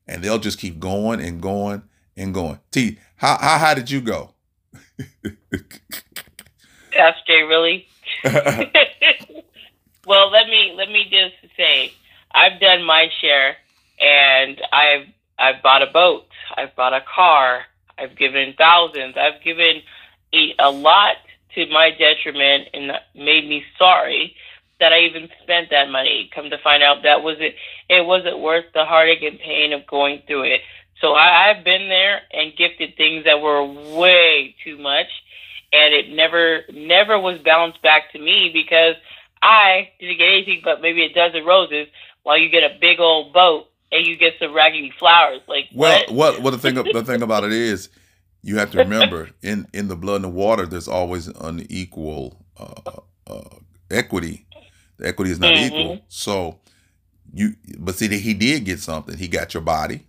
and 0.06 0.22
they'll 0.22 0.38
just 0.38 0.58
keep 0.58 0.78
going 0.78 1.20
and 1.20 1.40
going 1.40 1.82
and 2.16 2.32
going. 2.34 2.60
T, 2.70 2.98
how 3.16 3.36
how 3.38 3.58
high 3.58 3.74
did 3.74 3.90
you 3.90 4.00
go? 4.00 4.30
Jay, 7.26 7.42
really? 7.42 7.86
well, 10.06 10.30
let 10.30 10.46
me 10.48 10.74
let 10.76 10.88
me 10.88 11.04
just 11.04 11.34
say, 11.56 11.92
I've 12.32 12.60
done 12.60 12.84
my 12.84 13.08
share, 13.20 13.56
and 14.00 14.60
I've 14.72 15.08
I've 15.38 15.62
bought 15.62 15.82
a 15.82 15.86
boat, 15.86 16.26
I've 16.56 16.74
bought 16.76 16.92
a 16.92 17.02
car, 17.02 17.62
I've 17.98 18.16
given 18.16 18.54
thousands, 18.56 19.16
I've 19.16 19.42
given 19.42 19.82
a, 20.32 20.54
a 20.58 20.70
lot 20.70 21.16
to 21.54 21.66
my 21.70 21.90
detriment, 21.90 22.68
and 22.74 22.92
made 23.14 23.48
me 23.48 23.64
sorry 23.78 24.36
that 24.80 24.92
I 24.92 25.00
even 25.00 25.28
spent 25.42 25.70
that 25.70 25.90
money. 25.90 26.30
Come 26.34 26.50
to 26.50 26.58
find 26.58 26.82
out 26.82 27.02
that 27.04 27.22
was 27.22 27.36
it. 27.40 27.54
It 27.88 28.04
wasn't 28.04 28.40
worth 28.40 28.66
the 28.74 28.84
heartache 28.84 29.22
and 29.22 29.38
pain 29.38 29.72
of 29.72 29.86
going 29.86 30.22
through 30.26 30.44
it. 30.44 30.60
So 31.00 31.12
I, 31.12 31.50
I've 31.50 31.64
been 31.64 31.88
there 31.88 32.22
and 32.32 32.56
gifted 32.56 32.96
things 32.96 33.24
that 33.24 33.40
were 33.40 33.64
way 33.64 34.54
too 34.64 34.78
much, 34.78 35.06
and 35.72 35.94
it 35.94 36.10
never, 36.10 36.62
never 36.72 37.18
was 37.18 37.40
balanced 37.40 37.82
back 37.82 38.12
to 38.12 38.18
me 38.18 38.50
because 38.52 38.94
I 39.42 39.90
didn't 40.00 40.18
get 40.18 40.28
anything 40.28 40.60
but 40.64 40.80
maybe 40.80 41.04
a 41.04 41.12
dozen 41.12 41.44
roses, 41.44 41.88
while 42.22 42.38
you 42.38 42.48
get 42.48 42.62
a 42.62 42.78
big 42.80 43.00
old 43.00 43.32
boat 43.32 43.66
and 43.92 44.06
you 44.06 44.16
get 44.16 44.34
some 44.40 44.54
raggedy 44.54 44.92
flowers. 44.98 45.40
Like 45.46 45.66
well, 45.74 46.00
what? 46.08 46.14
what? 46.14 46.42
Well, 46.42 46.52
the 46.52 46.58
thing, 46.58 46.74
the 46.74 47.04
thing 47.06 47.22
about 47.22 47.44
it 47.44 47.52
is, 47.52 47.90
you 48.42 48.58
have 48.58 48.70
to 48.72 48.78
remember 48.78 49.30
in 49.42 49.68
in 49.72 49.88
the 49.88 49.96
blood 49.96 50.16
and 50.16 50.24
the 50.24 50.28
water, 50.28 50.66
there's 50.66 50.88
always 50.88 51.28
unequal 51.28 52.44
uh, 52.58 53.00
uh, 53.26 53.56
equity 53.90 54.46
the 54.96 55.08
equity 55.08 55.30
is 55.30 55.40
not 55.40 55.54
mm-hmm. 55.54 55.74
equal. 55.74 56.00
So 56.08 56.58
you, 57.32 57.54
but 57.78 57.96
see, 57.96 58.06
that 58.06 58.16
he 58.16 58.34
did 58.34 58.64
get 58.64 58.80
something. 58.80 59.16
He 59.16 59.28
got 59.28 59.54
your 59.54 59.62
body, 59.62 60.06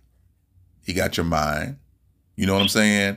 he 0.84 0.92
got 0.92 1.16
your 1.16 1.26
mind. 1.26 1.78
You 2.36 2.46
know 2.46 2.54
what 2.54 2.62
I'm 2.62 2.68
saying? 2.68 3.16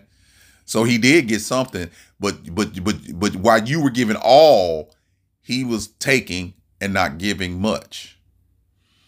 So 0.66 0.84
he 0.84 0.98
did 0.98 1.28
get 1.28 1.42
something, 1.42 1.90
but 2.20 2.54
but 2.54 2.84
but 2.84 2.96
but 3.14 3.36
while 3.36 3.64
you 3.64 3.82
were 3.82 3.90
giving 3.90 4.18
all, 4.22 4.94
he 5.42 5.64
was 5.64 5.88
taking 5.88 6.54
and 6.80 6.94
not 6.94 7.18
giving 7.18 7.60
much. 7.60 8.20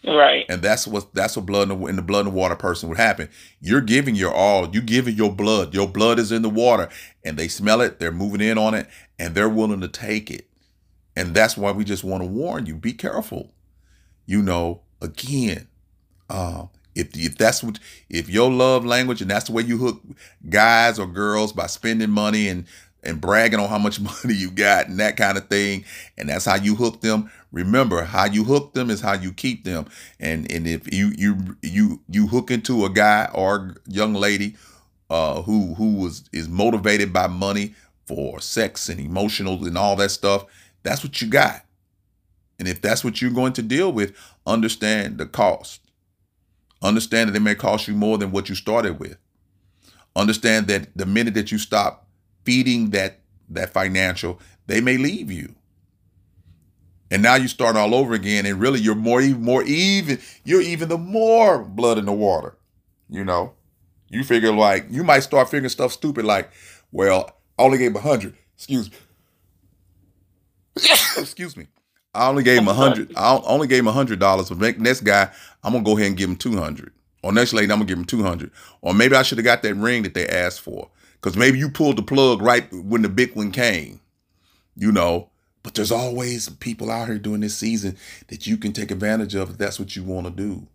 Right. 0.04 0.44
And 0.48 0.62
that's 0.62 0.86
what 0.86 1.14
that's 1.14 1.36
what 1.36 1.46
blood 1.46 1.70
in 1.70 1.80
the, 1.80 1.86
in 1.86 1.96
the 1.96 2.02
blood 2.02 2.26
and 2.26 2.34
water 2.34 2.56
person 2.56 2.88
would 2.88 2.98
happen. 2.98 3.28
You're 3.60 3.80
giving 3.80 4.16
your 4.16 4.34
all. 4.34 4.68
You 4.68 4.82
giving 4.82 5.14
your 5.14 5.32
blood. 5.32 5.72
Your 5.72 5.88
blood 5.88 6.18
is 6.18 6.32
in 6.32 6.42
the 6.42 6.50
water, 6.50 6.88
and 7.24 7.36
they 7.36 7.48
smell 7.48 7.80
it. 7.80 8.00
They're 8.00 8.10
moving 8.10 8.40
in 8.40 8.58
on 8.58 8.74
it, 8.74 8.88
and 9.18 9.34
they're 9.34 9.48
willing 9.48 9.80
to 9.80 9.88
take 9.88 10.30
it. 10.30 10.48
And 11.16 11.34
that's 11.34 11.56
why 11.56 11.72
we 11.72 11.84
just 11.84 12.04
want 12.04 12.22
to 12.22 12.28
warn 12.28 12.66
you 12.66 12.76
be 12.76 12.92
careful. 12.92 13.52
You 14.26 14.42
know, 14.42 14.82
again, 15.00 15.68
uh, 16.30 16.66
if, 16.94 17.16
if 17.16 17.38
that's 17.38 17.62
what, 17.62 17.78
if 18.08 18.28
your 18.28 18.50
love 18.50 18.84
language 18.84 19.22
and 19.22 19.30
that's 19.30 19.46
the 19.46 19.52
way 19.52 19.62
you 19.62 19.78
hook 19.78 20.02
guys 20.48 20.98
or 20.98 21.06
girls 21.06 21.52
by 21.52 21.66
spending 21.66 22.10
money 22.10 22.48
and, 22.48 22.66
and 23.02 23.20
bragging 23.20 23.58
on 23.60 23.68
how 23.68 23.78
much 23.78 24.00
money 24.24 24.34
you 24.34 24.50
got 24.50 24.88
and 24.88 24.98
that 25.00 25.16
kind 25.16 25.36
of 25.38 25.48
thing, 25.48 25.84
and 26.16 26.28
that's 26.28 26.44
how 26.44 26.56
you 26.56 26.74
hook 26.74 27.00
them. 27.00 27.30
Remember, 27.50 28.04
how 28.04 28.24
you 28.26 28.44
hook 28.44 28.74
them 28.74 28.90
is 28.90 29.00
how 29.00 29.14
you 29.14 29.32
keep 29.32 29.64
them. 29.64 29.86
And 30.20 30.50
and 30.50 30.66
if 30.66 30.92
you 30.92 31.12
you 31.16 31.56
you 31.62 32.00
you 32.08 32.26
hook 32.28 32.50
into 32.50 32.84
a 32.86 32.90
guy 32.90 33.28
or 33.34 33.74
young 33.86 34.14
lady 34.14 34.56
uh, 35.10 35.42
who 35.42 35.74
who 35.74 35.96
was 35.96 36.28
is 36.32 36.48
motivated 36.48 37.12
by 37.12 37.26
money 37.26 37.74
for 38.06 38.40
sex 38.40 38.88
and 38.88 39.00
emotional 39.00 39.64
and 39.64 39.76
all 39.76 39.96
that 39.96 40.10
stuff, 40.10 40.46
that's 40.82 41.02
what 41.02 41.20
you 41.20 41.28
got. 41.28 41.64
And 42.58 42.68
if 42.68 42.80
that's 42.80 43.04
what 43.04 43.20
you're 43.20 43.30
going 43.30 43.54
to 43.54 43.62
deal 43.62 43.92
with, 43.92 44.16
understand 44.46 45.18
the 45.18 45.26
cost. 45.26 45.80
Understand 46.80 47.28
that 47.28 47.36
it 47.36 47.40
may 47.40 47.54
cost 47.54 47.88
you 47.88 47.94
more 47.94 48.18
than 48.18 48.32
what 48.32 48.48
you 48.48 48.54
started 48.54 48.98
with. 48.98 49.16
Understand 50.14 50.66
that 50.66 50.88
the 50.96 51.06
minute 51.06 51.34
that 51.34 51.50
you 51.50 51.58
stop 51.58 52.06
feeding 52.44 52.90
that 52.90 53.20
that 53.48 53.72
financial, 53.72 54.40
they 54.66 54.80
may 54.80 54.96
leave 54.96 55.30
you. 55.30 55.54
And 57.10 57.22
now 57.22 57.34
you 57.34 57.46
start 57.46 57.76
all 57.76 57.94
over 57.94 58.14
again, 58.14 58.46
and 58.46 58.58
really 58.58 58.80
you're 58.80 58.94
more 58.94 59.20
even 59.20 59.42
more 59.42 59.62
even. 59.64 60.18
You're 60.44 60.62
even 60.62 60.88
the 60.88 60.98
more 60.98 61.62
blood 61.62 61.98
in 61.98 62.06
the 62.06 62.12
water. 62.12 62.56
You 63.08 63.24
know, 63.24 63.52
you 64.08 64.24
figure 64.24 64.52
like 64.52 64.86
you 64.90 65.04
might 65.04 65.20
start 65.20 65.50
figuring 65.50 65.68
stuff 65.68 65.92
stupid 65.92 66.24
like, 66.24 66.50
well, 66.90 67.36
I 67.58 67.62
only 67.62 67.78
gave 67.78 67.94
hundred. 67.96 68.36
Excuse 68.56 68.90
me. 68.90 68.96
excuse 71.18 71.56
me. 71.56 71.66
I 72.14 72.28
only 72.28 72.42
gave 72.42 72.58
him 72.58 72.68
a 72.68 72.74
hundred. 72.74 73.12
I 73.16 73.40
only 73.44 73.66
gave 73.66 73.80
him 73.80 73.88
a 73.88 73.92
hundred 73.92 74.18
dollars. 74.18 74.50
But 74.50 74.78
next 74.78 75.00
guy, 75.00 75.30
I'm 75.62 75.72
gonna 75.72 75.84
go 75.84 75.96
ahead 75.96 76.08
and 76.08 76.16
give 76.16 76.28
him 76.28 76.36
two 76.36 76.56
hundred. 76.56 76.92
Or 77.22 77.32
next 77.32 77.52
lady, 77.52 77.72
I'm 77.72 77.78
gonna 77.78 77.86
give 77.86 77.98
him 77.98 78.04
two 78.04 78.22
hundred. 78.22 78.50
Or 78.80 78.92
maybe 78.92 79.16
I 79.16 79.22
should 79.22 79.38
have 79.38 79.44
got 79.44 79.62
that 79.62 79.74
ring 79.74 80.02
that 80.02 80.14
they 80.14 80.26
asked 80.26 80.60
for. 80.60 80.90
Because 81.14 81.36
maybe 81.36 81.58
you 81.58 81.70
pulled 81.70 81.96
the 81.96 82.02
plug 82.02 82.42
right 82.42 82.70
when 82.72 83.02
the 83.02 83.08
big 83.08 83.34
one 83.34 83.52
came. 83.52 84.00
You 84.76 84.92
know. 84.92 85.30
But 85.62 85.74
there's 85.74 85.92
always 85.92 86.48
people 86.48 86.90
out 86.90 87.06
here 87.06 87.18
during 87.18 87.40
this 87.40 87.56
season 87.56 87.96
that 88.28 88.46
you 88.48 88.56
can 88.56 88.72
take 88.72 88.90
advantage 88.90 89.36
of 89.36 89.50
if 89.50 89.58
that's 89.58 89.78
what 89.78 89.94
you 89.94 90.02
want 90.02 90.26
to 90.26 90.32
do. 90.32 90.66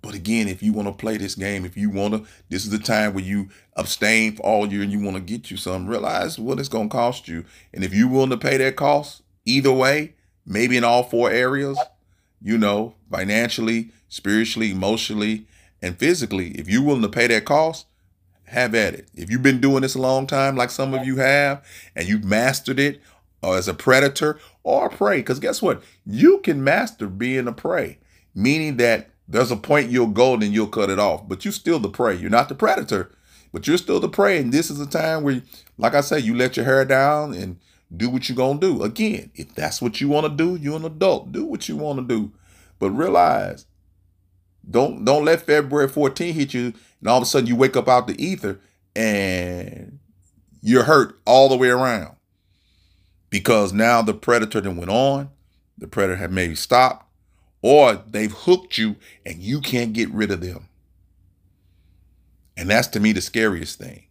But 0.00 0.14
again, 0.14 0.48
if 0.48 0.62
you 0.62 0.72
want 0.72 0.88
to 0.88 0.92
play 0.92 1.16
this 1.16 1.34
game, 1.34 1.64
if 1.64 1.76
you 1.76 1.90
want 1.90 2.14
to, 2.14 2.24
this 2.48 2.64
is 2.64 2.70
the 2.70 2.78
time 2.78 3.14
where 3.14 3.24
you 3.24 3.48
abstain 3.76 4.36
for 4.36 4.42
all 4.42 4.66
year 4.72 4.82
and 4.82 4.92
you 4.92 5.00
want 5.00 5.16
to 5.16 5.22
get 5.22 5.50
you 5.50 5.56
some, 5.56 5.86
realize 5.86 6.38
what 6.38 6.60
it's 6.60 6.68
going 6.68 6.88
to 6.88 6.96
cost 6.96 7.26
you. 7.26 7.44
And 7.74 7.82
if 7.82 7.92
you're 7.92 8.08
willing 8.08 8.30
to 8.30 8.36
pay 8.36 8.56
that 8.58 8.76
cost, 8.76 9.22
either 9.44 9.72
way, 9.72 10.14
maybe 10.46 10.76
in 10.76 10.84
all 10.84 11.02
four 11.02 11.30
areas, 11.30 11.78
you 12.40 12.58
know, 12.58 12.94
financially, 13.10 13.90
spiritually, 14.08 14.70
emotionally, 14.70 15.46
and 15.82 15.98
physically, 15.98 16.52
if 16.52 16.68
you're 16.68 16.82
willing 16.82 17.02
to 17.02 17.08
pay 17.08 17.26
that 17.26 17.44
cost, 17.44 17.86
have 18.44 18.74
at 18.74 18.94
it. 18.94 19.08
If 19.14 19.30
you've 19.30 19.42
been 19.42 19.60
doing 19.60 19.82
this 19.82 19.94
a 19.94 20.00
long 20.00 20.26
time, 20.26 20.56
like 20.56 20.70
some 20.70 20.94
of 20.94 21.04
you 21.04 21.16
have, 21.16 21.64
and 21.94 22.08
you've 22.08 22.24
mastered 22.24 22.78
it, 22.78 23.00
or 23.42 23.56
as 23.56 23.68
a 23.68 23.74
predator 23.74 24.38
or 24.62 24.86
a 24.86 24.90
prey, 24.90 25.18
because 25.18 25.38
guess 25.38 25.62
what? 25.62 25.82
You 26.04 26.38
can 26.38 26.64
master 26.64 27.06
being 27.06 27.46
a 27.46 27.52
prey, 27.52 27.98
meaning 28.34 28.76
that 28.78 29.10
there's 29.28 29.50
a 29.50 29.56
point 29.56 29.90
you'll 29.90 30.06
go 30.06 30.34
and 30.34 30.54
you'll 30.54 30.66
cut 30.66 30.90
it 30.90 30.98
off, 30.98 31.28
but 31.28 31.44
you're 31.44 31.52
still 31.52 31.78
the 31.78 31.90
prey. 31.90 32.16
You're 32.16 32.30
not 32.30 32.48
the 32.48 32.54
predator, 32.54 33.10
but 33.52 33.66
you're 33.66 33.78
still 33.78 34.00
the 34.00 34.08
prey. 34.08 34.38
And 34.38 34.52
this 34.52 34.70
is 34.70 34.80
a 34.80 34.86
time 34.86 35.22
where, 35.22 35.42
like 35.76 35.94
I 35.94 36.00
say, 36.00 36.18
you 36.18 36.34
let 36.34 36.56
your 36.56 36.64
hair 36.64 36.84
down 36.84 37.34
and 37.34 37.58
do 37.94 38.08
what 38.10 38.28
you're 38.28 38.36
gonna 38.36 38.58
do. 38.58 38.82
Again, 38.82 39.30
if 39.34 39.54
that's 39.54 39.82
what 39.82 40.00
you 40.00 40.08
want 40.08 40.26
to 40.26 40.32
do, 40.44 40.60
you're 40.60 40.76
an 40.76 40.84
adult. 40.84 41.32
Do 41.32 41.44
what 41.44 41.68
you 41.68 41.76
want 41.76 41.98
to 41.98 42.04
do, 42.04 42.32
but 42.78 42.90
realize 42.90 43.66
don't 44.68 45.04
don't 45.04 45.24
let 45.24 45.42
February 45.42 45.88
14 45.88 46.34
hit 46.34 46.54
you, 46.54 46.72
and 47.00 47.08
all 47.08 47.18
of 47.18 47.22
a 47.22 47.26
sudden 47.26 47.46
you 47.46 47.56
wake 47.56 47.76
up 47.76 47.88
out 47.88 48.06
the 48.06 48.22
ether 48.22 48.60
and 48.94 49.98
you're 50.60 50.84
hurt 50.84 51.18
all 51.24 51.48
the 51.48 51.56
way 51.56 51.68
around 51.68 52.16
because 53.30 53.72
now 53.72 54.02
the 54.02 54.14
predator 54.14 54.60
then 54.60 54.76
went 54.76 54.90
on, 54.90 55.30
the 55.76 55.86
predator 55.86 56.16
had 56.16 56.32
maybe 56.32 56.54
stopped, 56.54 57.07
or 57.62 58.02
they've 58.06 58.32
hooked 58.32 58.78
you 58.78 58.96
and 59.26 59.40
you 59.40 59.60
can't 59.60 59.92
get 59.92 60.10
rid 60.10 60.30
of 60.30 60.40
them. 60.40 60.68
And 62.56 62.70
that's 62.70 62.88
to 62.88 63.00
me 63.00 63.12
the 63.12 63.20
scariest 63.20 63.78
thing. 63.78 64.04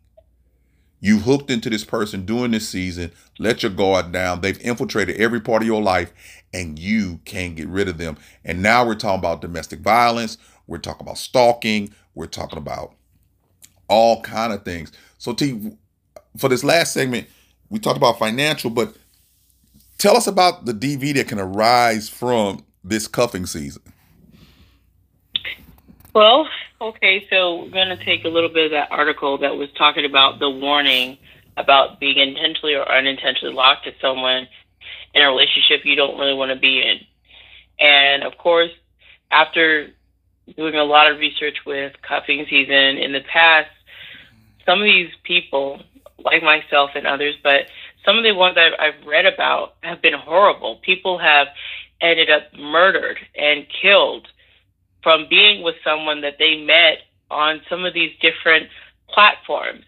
You've 0.99 1.23
hooked 1.23 1.51
into 1.51 1.69
this 1.69 1.83
person 1.83 2.25
during 2.25 2.51
this 2.51 2.67
season, 2.67 3.11
let 3.37 3.61
your 3.61 3.71
guard 3.71 4.11
down. 4.11 4.41
They've 4.41 4.59
infiltrated 4.61 5.17
every 5.17 5.39
part 5.39 5.61
of 5.61 5.67
your 5.67 5.81
life 5.81 6.11
and 6.53 6.79
you 6.79 7.19
can't 7.23 7.55
get 7.55 7.67
rid 7.67 7.87
of 7.87 7.97
them. 7.97 8.17
And 8.43 8.63
now 8.63 8.85
we're 8.85 8.95
talking 8.95 9.19
about 9.19 9.41
domestic 9.41 9.81
violence, 9.81 10.37
we're 10.65 10.79
talking 10.79 11.05
about 11.05 11.19
stalking, 11.19 11.93
we're 12.15 12.25
talking 12.25 12.57
about 12.57 12.95
all 13.87 14.21
kind 14.21 14.51
of 14.51 14.63
things. 14.63 14.91
So 15.17 15.33
T 15.33 15.71
for 16.37 16.49
this 16.49 16.63
last 16.63 16.93
segment, 16.93 17.27
we 17.69 17.79
talked 17.79 17.97
about 17.97 18.19
financial, 18.19 18.69
but 18.69 18.95
tell 19.97 20.17
us 20.17 20.27
about 20.27 20.65
the 20.65 20.73
DV 20.73 21.15
that 21.15 21.27
can 21.27 21.39
arise 21.39 22.09
from 22.09 22.65
this 22.89 23.07
cuffing 23.07 23.45
season. 23.45 23.81
Well, 26.13 26.47
okay, 26.81 27.27
so 27.29 27.63
we're 27.63 27.69
going 27.69 27.95
to 27.95 28.03
take 28.03 28.25
a 28.25 28.27
little 28.27 28.49
bit 28.49 28.65
of 28.65 28.71
that 28.71 28.91
article 28.91 29.37
that 29.39 29.55
was 29.55 29.69
talking 29.77 30.05
about 30.05 30.39
the 30.39 30.49
warning 30.49 31.17
about 31.57 31.99
being 31.99 32.17
intentionally 32.17 32.75
or 32.75 32.89
unintentionally 32.91 33.53
locked 33.53 33.85
to 33.85 33.91
someone 34.01 34.47
in 35.13 35.21
a 35.23 35.27
relationship 35.27 35.81
you 35.83 35.95
don't 35.95 36.17
really 36.17 36.33
want 36.33 36.51
to 36.51 36.59
be 36.59 36.81
in. 36.81 36.99
And 37.79 38.23
of 38.23 38.37
course, 38.37 38.71
after 39.31 39.89
doing 40.55 40.75
a 40.75 40.83
lot 40.83 41.11
of 41.11 41.19
research 41.19 41.57
with 41.65 41.93
cuffing 42.01 42.45
season 42.49 42.97
in 42.97 43.11
the 43.11 43.21
past, 43.31 43.69
some 44.65 44.79
of 44.79 44.85
these 44.85 45.09
people, 45.23 45.81
like 46.23 46.43
myself 46.43 46.91
and 46.95 47.05
others, 47.05 47.35
but 47.43 47.69
some 48.05 48.17
of 48.17 48.23
the 48.23 48.33
ones 48.33 48.57
I've, 48.57 48.73
I've 48.79 49.05
read 49.05 49.25
about 49.25 49.75
have 49.81 50.01
been 50.01 50.13
horrible. 50.13 50.77
People 50.77 51.17
have 51.17 51.47
ended 52.01 52.29
up 52.29 52.43
murdered 52.57 53.17
and 53.35 53.65
killed 53.81 54.27
from 55.03 55.27
being 55.29 55.63
with 55.63 55.75
someone 55.83 56.21
that 56.21 56.35
they 56.39 56.57
met 56.57 56.99
on 57.29 57.61
some 57.69 57.85
of 57.85 57.93
these 57.93 58.11
different 58.21 58.67
platforms. 59.09 59.83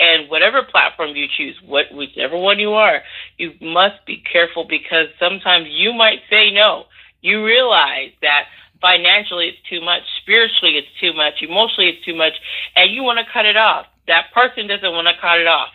And 0.00 0.28
whatever 0.30 0.62
platform 0.62 1.10
you 1.14 1.26
choose, 1.36 1.56
what 1.64 1.86
whichever 1.92 2.36
one 2.36 2.58
you 2.58 2.72
are, 2.72 3.02
you 3.36 3.52
must 3.60 4.04
be 4.06 4.22
careful 4.30 4.64
because 4.68 5.06
sometimes 5.18 5.66
you 5.70 5.92
might 5.92 6.20
say 6.28 6.50
no. 6.50 6.84
You 7.20 7.44
realize 7.44 8.10
that 8.20 8.46
financially 8.80 9.48
it's 9.48 9.68
too 9.70 9.80
much, 9.80 10.02
spiritually 10.20 10.76
it's 10.76 11.00
too 11.00 11.12
much, 11.12 11.34
emotionally 11.40 11.90
it's 11.90 12.04
too 12.04 12.16
much, 12.16 12.32
and 12.74 12.92
you 12.92 13.02
want 13.04 13.20
to 13.20 13.32
cut 13.32 13.46
it 13.46 13.56
off. 13.56 13.86
That 14.08 14.32
person 14.34 14.66
doesn't 14.66 14.90
want 14.90 15.06
to 15.06 15.20
cut 15.20 15.38
it 15.38 15.46
off. 15.46 15.70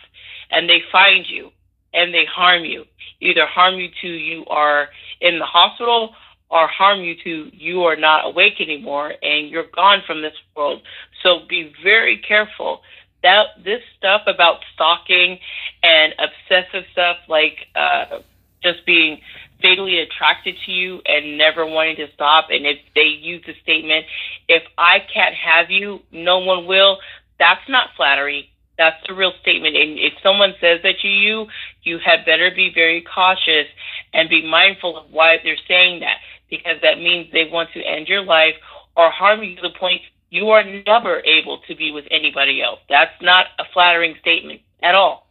And 0.50 0.68
they 0.68 0.82
find 0.92 1.24
you 1.26 1.50
and 1.92 2.12
they 2.12 2.24
harm 2.24 2.64
you. 2.64 2.84
Either 3.20 3.46
harm 3.46 3.76
you 3.76 3.88
to 4.00 4.08
you 4.08 4.44
are 4.46 4.88
in 5.20 5.38
the 5.38 5.44
hospital 5.44 6.14
or 6.50 6.66
harm 6.66 7.00
you 7.00 7.14
to 7.24 7.50
you 7.52 7.82
are 7.82 7.96
not 7.96 8.26
awake 8.26 8.60
anymore 8.60 9.12
and 9.22 9.50
you're 9.50 9.70
gone 9.74 10.02
from 10.06 10.22
this 10.22 10.34
world. 10.56 10.82
So 11.22 11.40
be 11.48 11.72
very 11.82 12.18
careful. 12.26 12.82
That 13.22 13.46
this 13.64 13.82
stuff 13.98 14.22
about 14.26 14.60
stalking 14.74 15.38
and 15.82 16.14
obsessive 16.18 16.84
stuff 16.92 17.16
like 17.28 17.66
uh, 17.74 18.20
just 18.62 18.86
being 18.86 19.20
fatally 19.60 19.98
attracted 19.98 20.56
to 20.66 20.72
you 20.72 21.00
and 21.04 21.36
never 21.36 21.66
wanting 21.66 21.96
to 21.96 22.06
stop. 22.14 22.46
And 22.50 22.64
if 22.64 22.78
they 22.94 23.02
use 23.02 23.42
the 23.46 23.54
statement, 23.62 24.06
if 24.48 24.62
I 24.76 24.98
can't 25.12 25.34
have 25.34 25.70
you, 25.70 26.00
no 26.12 26.38
one 26.38 26.66
will, 26.66 26.98
that's 27.38 27.68
not 27.68 27.90
flattery. 27.96 28.50
That's 28.78 28.96
the 29.06 29.14
real 29.14 29.32
statement. 29.42 29.76
And 29.76 29.98
if 29.98 30.14
someone 30.22 30.54
says 30.60 30.80
that 30.84 31.00
to 31.02 31.08
you, 31.08 31.48
you 31.82 31.98
had 31.98 32.24
better 32.24 32.50
be 32.54 32.70
very 32.72 33.02
cautious 33.02 33.66
and 34.14 34.30
be 34.30 34.48
mindful 34.48 34.96
of 34.96 35.10
why 35.10 35.38
they're 35.42 35.56
saying 35.66 36.00
that, 36.00 36.18
because 36.48 36.80
that 36.82 36.98
means 36.98 37.30
they 37.32 37.50
want 37.50 37.70
to 37.74 37.82
end 37.82 38.08
your 38.08 38.22
life 38.22 38.54
or 38.96 39.10
harm 39.10 39.42
you 39.42 39.56
to 39.56 39.62
the 39.62 39.78
point 39.78 40.00
you 40.30 40.50
are 40.50 40.62
never 40.86 41.20
able 41.20 41.58
to 41.66 41.74
be 41.74 41.90
with 41.90 42.04
anybody 42.10 42.62
else. 42.62 42.80
That's 42.88 43.20
not 43.20 43.46
a 43.58 43.64
flattering 43.72 44.14
statement 44.20 44.60
at 44.82 44.94
all. 44.94 45.28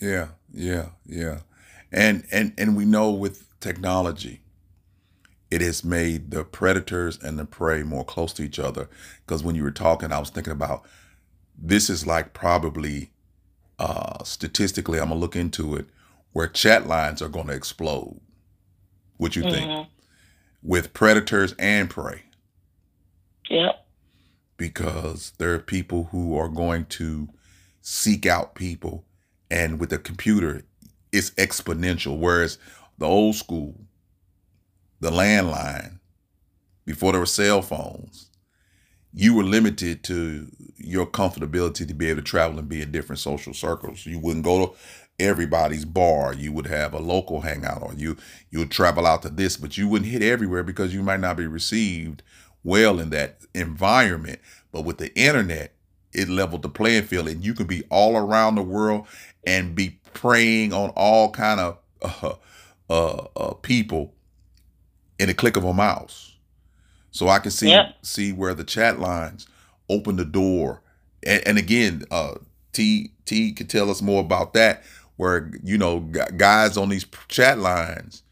Yeah, 0.00 0.28
yeah, 0.52 0.90
yeah. 1.06 1.40
And 1.90 2.24
and 2.30 2.54
and 2.56 2.76
we 2.76 2.84
know 2.84 3.10
with 3.10 3.58
technology, 3.60 4.40
it 5.50 5.60
has 5.60 5.84
made 5.84 6.30
the 6.30 6.44
predators 6.44 7.18
and 7.22 7.38
the 7.38 7.44
prey 7.44 7.82
more 7.82 8.04
close 8.04 8.32
to 8.34 8.42
each 8.42 8.58
other. 8.58 8.88
Because 9.26 9.42
when 9.42 9.56
you 9.56 9.62
were 9.62 9.70
talking, 9.70 10.12
I 10.12 10.18
was 10.20 10.30
thinking 10.30 10.52
about 10.52 10.84
this 11.60 11.90
is 11.90 12.06
like 12.06 12.32
probably 12.32 13.10
uh, 13.78 14.22
statistically, 14.24 14.98
I'm 14.98 15.08
gonna 15.08 15.20
look 15.20 15.36
into 15.36 15.74
it, 15.76 15.86
where 16.32 16.46
chat 16.46 16.86
lines 16.86 17.22
are 17.22 17.28
gonna 17.28 17.52
explode. 17.52 18.20
What 19.16 19.36
you 19.36 19.42
think? 19.42 19.70
Mm-hmm. 19.70 19.88
With 20.62 20.92
predators 20.92 21.54
and 21.58 21.90
prey. 21.90 22.24
Yep. 23.50 23.86
Because 24.56 25.32
there 25.38 25.54
are 25.54 25.58
people 25.58 26.08
who 26.10 26.36
are 26.36 26.48
going 26.48 26.86
to 26.86 27.28
seek 27.80 28.26
out 28.26 28.54
people, 28.54 29.04
and 29.50 29.78
with 29.80 29.90
the 29.90 29.98
computer, 29.98 30.62
it's 31.12 31.30
exponential. 31.30 32.18
Whereas 32.18 32.58
the 32.98 33.06
old 33.06 33.36
school, 33.36 33.80
the 35.00 35.10
landline, 35.10 36.00
before 36.84 37.12
there 37.12 37.20
were 37.20 37.26
cell 37.26 37.62
phones, 37.62 38.27
you 39.12 39.34
were 39.34 39.44
limited 39.44 40.04
to 40.04 40.48
your 40.76 41.06
comfortability 41.06 41.86
to 41.86 41.94
be 41.94 42.08
able 42.08 42.20
to 42.20 42.24
travel 42.26 42.58
and 42.58 42.68
be 42.68 42.82
in 42.82 42.92
different 42.92 43.18
social 43.18 43.54
circles. 43.54 44.06
You 44.06 44.18
wouldn't 44.18 44.44
go 44.44 44.66
to 44.66 44.72
everybody's 45.18 45.84
bar. 45.84 46.32
You 46.34 46.52
would 46.52 46.66
have 46.66 46.94
a 46.94 46.98
local 46.98 47.40
hangout, 47.40 47.82
or 47.82 47.94
you 47.94 48.16
you 48.50 48.60
would 48.60 48.70
travel 48.70 49.06
out 49.06 49.22
to 49.22 49.28
this, 49.28 49.56
but 49.56 49.76
you 49.76 49.88
wouldn't 49.88 50.10
hit 50.10 50.22
everywhere 50.22 50.62
because 50.62 50.94
you 50.94 51.02
might 51.02 51.20
not 51.20 51.36
be 51.36 51.46
received 51.46 52.22
well 52.62 53.00
in 53.00 53.10
that 53.10 53.40
environment. 53.54 54.40
But 54.72 54.84
with 54.84 54.98
the 54.98 55.14
internet, 55.18 55.72
it 56.12 56.28
leveled 56.28 56.62
the 56.62 56.68
playing 56.68 57.04
field, 57.04 57.28
and 57.28 57.44
you 57.44 57.54
can 57.54 57.66
be 57.66 57.84
all 57.90 58.16
around 58.16 58.54
the 58.54 58.62
world 58.62 59.06
and 59.46 59.74
be 59.74 59.98
preying 60.14 60.72
on 60.72 60.90
all 60.90 61.30
kind 61.30 61.60
of 61.60 61.78
uh, 62.22 62.34
uh, 62.90 63.26
uh, 63.36 63.54
people 63.54 64.14
in 65.18 65.28
a 65.28 65.34
click 65.34 65.56
of 65.56 65.64
a 65.64 65.72
mouse. 65.72 66.27
So 67.10 67.28
I 67.28 67.38
can 67.38 67.50
see 67.50 67.70
yep. 67.70 67.94
see 68.02 68.32
where 68.32 68.54
the 68.54 68.64
chat 68.64 69.00
lines 69.00 69.46
open 69.88 70.16
the 70.16 70.24
door. 70.24 70.82
And, 71.26 71.46
and 71.46 71.58
again, 71.58 72.04
uh, 72.10 72.34
T 72.72 73.12
T 73.24 73.52
could 73.52 73.70
tell 73.70 73.90
us 73.90 74.02
more 74.02 74.20
about 74.20 74.54
that. 74.54 74.84
Where 75.16 75.50
you 75.64 75.78
know 75.78 76.00
guys 76.00 76.76
on 76.76 76.90
these 76.90 77.04
chat 77.26 77.58
lines, 77.58 78.22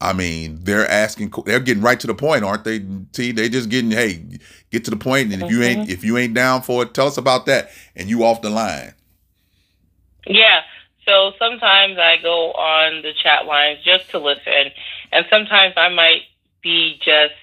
I 0.00 0.14
mean, 0.14 0.60
they're 0.62 0.90
asking, 0.90 1.34
they're 1.44 1.60
getting 1.60 1.82
right 1.82 2.00
to 2.00 2.06
the 2.06 2.14
point, 2.14 2.44
aren't 2.44 2.64
they? 2.64 2.78
T, 3.12 3.32
they 3.32 3.50
just 3.50 3.68
getting, 3.68 3.90
hey, 3.90 4.24
get 4.70 4.86
to 4.86 4.90
the 4.90 4.96
point, 4.96 5.34
and 5.34 5.42
if 5.42 5.50
you 5.50 5.62
ain't, 5.62 5.80
mm-hmm. 5.80 5.90
if 5.90 6.02
you 6.02 6.16
ain't 6.16 6.32
down 6.32 6.62
for 6.62 6.82
it, 6.82 6.94
tell 6.94 7.06
us 7.06 7.18
about 7.18 7.44
that, 7.44 7.70
and 7.94 8.08
you 8.08 8.24
off 8.24 8.40
the 8.40 8.48
line. 8.48 8.94
Yeah. 10.26 10.62
So 11.06 11.32
sometimes 11.38 11.98
I 11.98 12.16
go 12.22 12.52
on 12.52 13.02
the 13.02 13.12
chat 13.22 13.44
lines 13.44 13.80
just 13.84 14.10
to 14.12 14.18
listen, 14.18 14.70
and 15.12 15.26
sometimes 15.28 15.74
I 15.76 15.90
might 15.90 16.22
be 16.62 16.98
just 17.04 17.34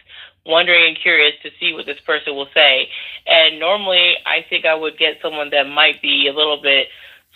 wondering 0.48 0.88
and 0.88 0.98
curious 1.00 1.34
to 1.44 1.50
see 1.60 1.74
what 1.74 1.86
this 1.86 2.00
person 2.06 2.36
will 2.36 2.50
say. 2.54 2.90
And 3.28 3.60
normally, 3.60 4.14
I 4.26 4.46
think 4.50 4.66
I 4.66 4.76
would 4.76 4.98
get 4.98 5.20
someone 5.22 5.50
that 5.52 5.68
might 5.68 6.02
be 6.02 6.28
a 6.28 6.34
little 6.34 6.62
bit 6.62 6.88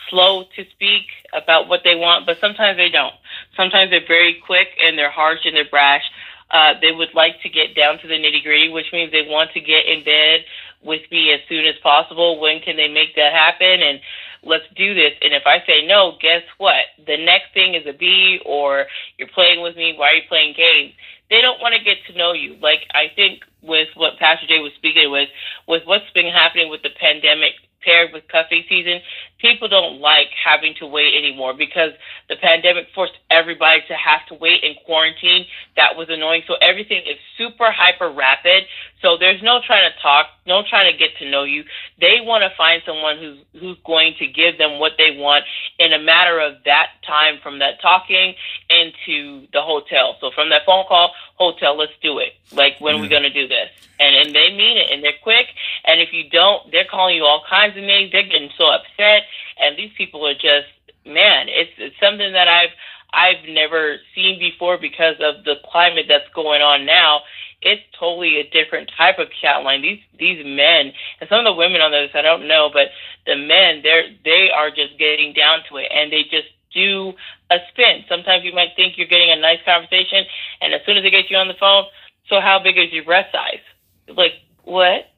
slow 0.09 0.43
to 0.55 0.65
speak 0.71 1.05
about 1.33 1.67
what 1.67 1.81
they 1.83 1.95
want, 1.95 2.25
but 2.25 2.39
sometimes 2.39 2.77
they 2.77 2.89
don't. 2.89 3.13
Sometimes 3.55 3.91
they're 3.91 4.07
very 4.07 4.41
quick 4.45 4.69
and 4.81 4.97
they're 4.97 5.11
harsh 5.11 5.39
and 5.45 5.55
they're 5.55 5.69
brash. 5.69 6.03
Uh, 6.49 6.73
they 6.81 6.91
would 6.91 7.13
like 7.13 7.41
to 7.43 7.49
get 7.49 7.75
down 7.75 7.97
to 7.99 8.07
the 8.07 8.15
nitty 8.15 8.43
gritty, 8.43 8.69
which 8.69 8.91
means 8.91 9.11
they 9.11 9.27
want 9.27 9.51
to 9.53 9.61
get 9.61 9.85
in 9.85 10.03
bed 10.03 10.41
with 10.83 11.01
me 11.11 11.31
as 11.31 11.39
soon 11.47 11.65
as 11.65 11.75
possible. 11.81 12.39
When 12.39 12.59
can 12.59 12.75
they 12.75 12.89
make 12.89 13.15
that 13.15 13.31
happen? 13.31 13.81
And 13.81 14.01
let's 14.43 14.65
do 14.75 14.93
this. 14.93 15.13
And 15.21 15.33
if 15.33 15.43
I 15.45 15.63
say 15.65 15.85
no, 15.85 16.17
guess 16.19 16.43
what? 16.57 16.85
The 17.05 17.17
next 17.17 17.53
thing 17.53 17.75
is 17.75 17.85
a 17.87 17.93
B 17.93 18.39
or 18.45 18.87
you're 19.17 19.29
playing 19.29 19.61
with 19.61 19.77
me. 19.77 19.93
Why 19.95 20.09
are 20.09 20.15
you 20.15 20.27
playing 20.27 20.55
games? 20.57 20.93
They 21.31 21.41
don't 21.41 21.59
want 21.61 21.73
to 21.73 21.83
get 21.83 21.97
to 22.11 22.17
know 22.17 22.33
you. 22.33 22.57
Like 22.61 22.81
I 22.93 23.07
think 23.15 23.41
with 23.61 23.89
what 23.95 24.17
Pastor 24.19 24.47
Jay 24.47 24.59
was 24.59 24.71
speaking 24.75 25.11
with, 25.11 25.29
with 25.67 25.83
what's 25.85 26.09
been 26.13 26.31
happening 26.31 26.69
with 26.69 26.81
the 26.81 26.89
pandemic 26.99 27.53
paired 27.83 28.13
with 28.13 28.27
cuffing 28.27 28.63
season, 28.69 29.01
people 29.39 29.67
don't 29.67 29.99
like 29.99 30.27
having 30.37 30.73
to 30.79 30.85
wait 30.85 31.13
anymore 31.17 31.53
because 31.53 31.91
the 32.29 32.35
pandemic 32.35 32.87
forced 32.93 33.17
everybody 33.29 33.81
to 33.87 33.95
have 33.95 34.25
to 34.27 34.35
wait 34.35 34.63
in 34.63 34.75
quarantine. 34.85 35.45
That 35.75 35.97
was 35.97 36.07
annoying. 36.09 36.43
So 36.47 36.55
everything 36.61 37.01
is 37.01 37.17
super 37.37 37.71
hyper 37.71 38.09
rapid. 38.09 38.63
So 39.01 39.17
there's 39.19 39.41
no 39.41 39.59
trying 39.65 39.89
to 39.89 40.01
talk, 40.01 40.27
no 40.45 40.61
trying 40.67 40.91
to 40.91 40.97
get 40.97 41.17
to 41.19 41.29
know 41.29 41.43
you. 41.43 41.63
They 41.99 42.21
want 42.21 42.43
to 42.43 42.55
find 42.55 42.81
someone 42.85 43.17
who's 43.17 43.39
who's 43.59 43.77
going 43.85 44.13
to 44.19 44.27
give 44.27 44.57
them 44.57 44.79
what 44.79 44.93
they 44.97 45.17
want 45.17 45.45
in 45.79 45.91
a 45.91 45.99
matter 45.99 46.39
of 46.39 46.63
that 46.65 47.01
time 47.05 47.39
from 47.41 47.59
that 47.59 47.81
talking 47.81 48.35
into 48.69 49.47
the 49.53 49.61
hotel. 49.61 50.17
So 50.21 50.29
from 50.33 50.49
that 50.49 50.61
phone 50.65 50.85
call, 50.87 51.11
hotel, 51.35 51.75
let's 51.75 51.97
do 52.03 52.19
it. 52.19 52.33
Like 52.53 52.79
when 52.79 52.95
are 52.95 53.01
we 53.01 53.07
gonna 53.07 53.33
do 53.33 53.47
this? 53.51 53.67
And 53.99 54.15
and 54.15 54.31
they 54.31 54.55
mean 54.55 54.79
it 54.79 54.87
and 54.91 55.03
they're 55.03 55.19
quick. 55.21 55.51
And 55.83 55.99
if 55.99 56.15
you 56.15 56.31
don't, 56.31 56.71
they're 56.71 56.87
calling 56.89 57.19
you 57.19 57.27
all 57.27 57.43
kinds 57.43 57.75
of 57.75 57.83
names. 57.83 58.11
They're 58.11 58.23
getting 58.23 58.55
so 58.57 58.71
upset. 58.71 59.27
And 59.59 59.75
these 59.75 59.91
people 59.99 60.25
are 60.25 60.33
just 60.33 60.71
man, 61.03 61.51
it's 61.51 61.75
it's 61.77 61.99
something 61.99 62.31
that 62.31 62.47
I've 62.47 62.73
I've 63.11 63.43
never 63.51 63.99
seen 64.15 64.39
before 64.39 64.79
because 64.79 65.19
of 65.19 65.43
the 65.43 65.59
climate 65.67 66.05
that's 66.07 66.31
going 66.33 66.63
on 66.63 66.85
now 66.85 67.27
it's 67.61 67.81
totally 67.97 68.39
a 68.39 68.49
different 68.49 68.91
type 68.97 69.19
of 69.19 69.27
chat 69.41 69.63
line. 69.63 69.81
These 69.81 70.01
these 70.17 70.41
men 70.45 70.91
and 71.19 71.29
some 71.29 71.39
of 71.39 71.45
the 71.45 71.53
women 71.53 71.81
on 71.81 71.91
this 71.91 72.09
I 72.13 72.21
don't 72.21 72.47
know, 72.47 72.69
but 72.73 72.89
the 73.25 73.37
men 73.37 73.81
they're 73.83 74.09
they 74.25 74.49
are 74.49 74.69
just 74.69 74.97
getting 74.97 75.33
down 75.33 75.61
to 75.69 75.77
it 75.77 75.87
and 75.93 76.11
they 76.11 76.23
just 76.23 76.49
do 76.73 77.13
a 77.51 77.57
spin. 77.69 78.03
Sometimes 78.09 78.43
you 78.43 78.53
might 78.53 78.73
think 78.75 78.97
you're 78.97 79.07
getting 79.07 79.29
a 79.29 79.35
nice 79.35 79.59
conversation, 79.65 80.25
and 80.61 80.73
as 80.73 80.81
soon 80.85 80.97
as 80.97 81.03
they 81.03 81.11
get 81.11 81.29
you 81.29 81.37
on 81.37 81.47
the 81.47 81.59
phone, 81.59 81.85
so 82.31 82.39
how 82.39 82.59
big 82.63 82.77
is 82.77 82.91
your 82.93 83.03
breast 83.03 83.31
size? 83.33 83.59
Like 84.07 84.31
what? 84.63 85.11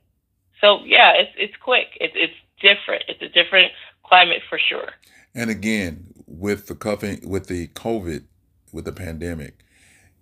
So 0.60 0.80
yeah, 0.84 1.14
it's 1.14 1.32
it's 1.38 1.54
quick. 1.64 1.88
It's 2.02 2.14
it's 2.16 2.34
different. 2.60 3.04
It's 3.08 3.22
a 3.22 3.30
different 3.30 3.72
climate 4.04 4.42
for 4.50 4.58
sure. 4.58 4.90
And 5.36 5.50
again, 5.50 6.14
with 6.26 6.68
the 6.68 6.76
cuffing, 6.76 7.30
with 7.30 7.48
the 7.48 7.68
COVID, 7.68 8.24
with 8.72 8.86
the 8.86 8.92
pandemic, 8.92 9.64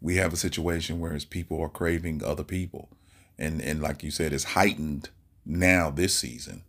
we 0.02 0.18
have 0.18 0.34
a 0.34 0.38
situation 0.38 1.00
where 1.00 1.18
people 1.30 1.62
are 1.62 1.70
craving 1.70 2.24
other 2.24 2.44
people. 2.44 2.90
And 3.40 3.62
and 3.62 3.82
like 3.82 4.04
you 4.04 4.12
said, 4.12 4.34
it's 4.34 4.44
heightened 4.44 5.10
now 5.46 5.90
this 5.90 6.14
season 6.14 6.64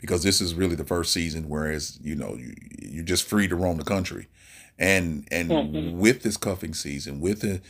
because 0.00 0.22
this 0.22 0.40
is 0.40 0.54
really 0.54 0.76
the 0.76 0.84
first 0.84 1.12
season 1.12 1.48
whereas, 1.48 1.98
you 2.02 2.14
know, 2.14 2.36
you, 2.36 2.54
you're 2.80 3.04
just 3.04 3.24
free 3.24 3.48
to 3.48 3.56
roam 3.56 3.78
the 3.78 3.84
country. 3.84 4.28
And 4.78 5.26
and 5.32 5.50
mm-hmm. 5.50 5.98
with 5.98 6.22
this 6.22 6.36
cuffing 6.36 6.74
season, 6.74 7.20
with 7.20 7.40
the 7.40 7.60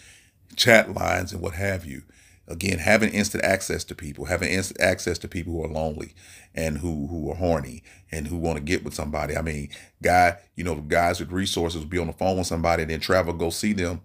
chat 0.57 0.94
lines 0.94 1.32
and 1.32 1.40
what 1.40 1.55
have 1.55 1.84
you, 1.84 2.02
again, 2.48 2.78
having 2.78 3.11
instant 3.11 3.44
access 3.44 3.84
to 3.84 3.94
people, 3.94 4.26
having 4.26 4.50
instant 4.50 4.80
access 4.80 5.18
to 5.18 5.28
people 5.28 5.52
who 5.52 5.64
are 5.64 5.68
lonely 5.68 6.14
and 6.55 6.78
who 6.78 7.07
who 7.09 7.30
are 7.30 7.36
horny 7.36 7.82
and 8.11 8.28
who 8.28 8.36
want 8.36 8.57
to 8.57 8.62
get 8.62 8.84
with 8.84 8.94
somebody. 8.94 9.36
I 9.36 9.42
mean, 9.42 9.70
guy, 10.02 10.38
you 10.57 10.64
know, 10.64 10.76
guys 10.76 11.20
with 11.20 11.32
resources 11.32 11.80
will 11.80 11.88
be 11.88 11.98
on 11.98 12.07
the 12.07 12.12
phone 12.12 12.38
with 12.38 12.46
somebody 12.46 12.82
and 12.82 12.90
then 12.90 13.00
travel 13.00 13.32
go 13.32 13.50
see 13.50 13.72
them 13.72 14.02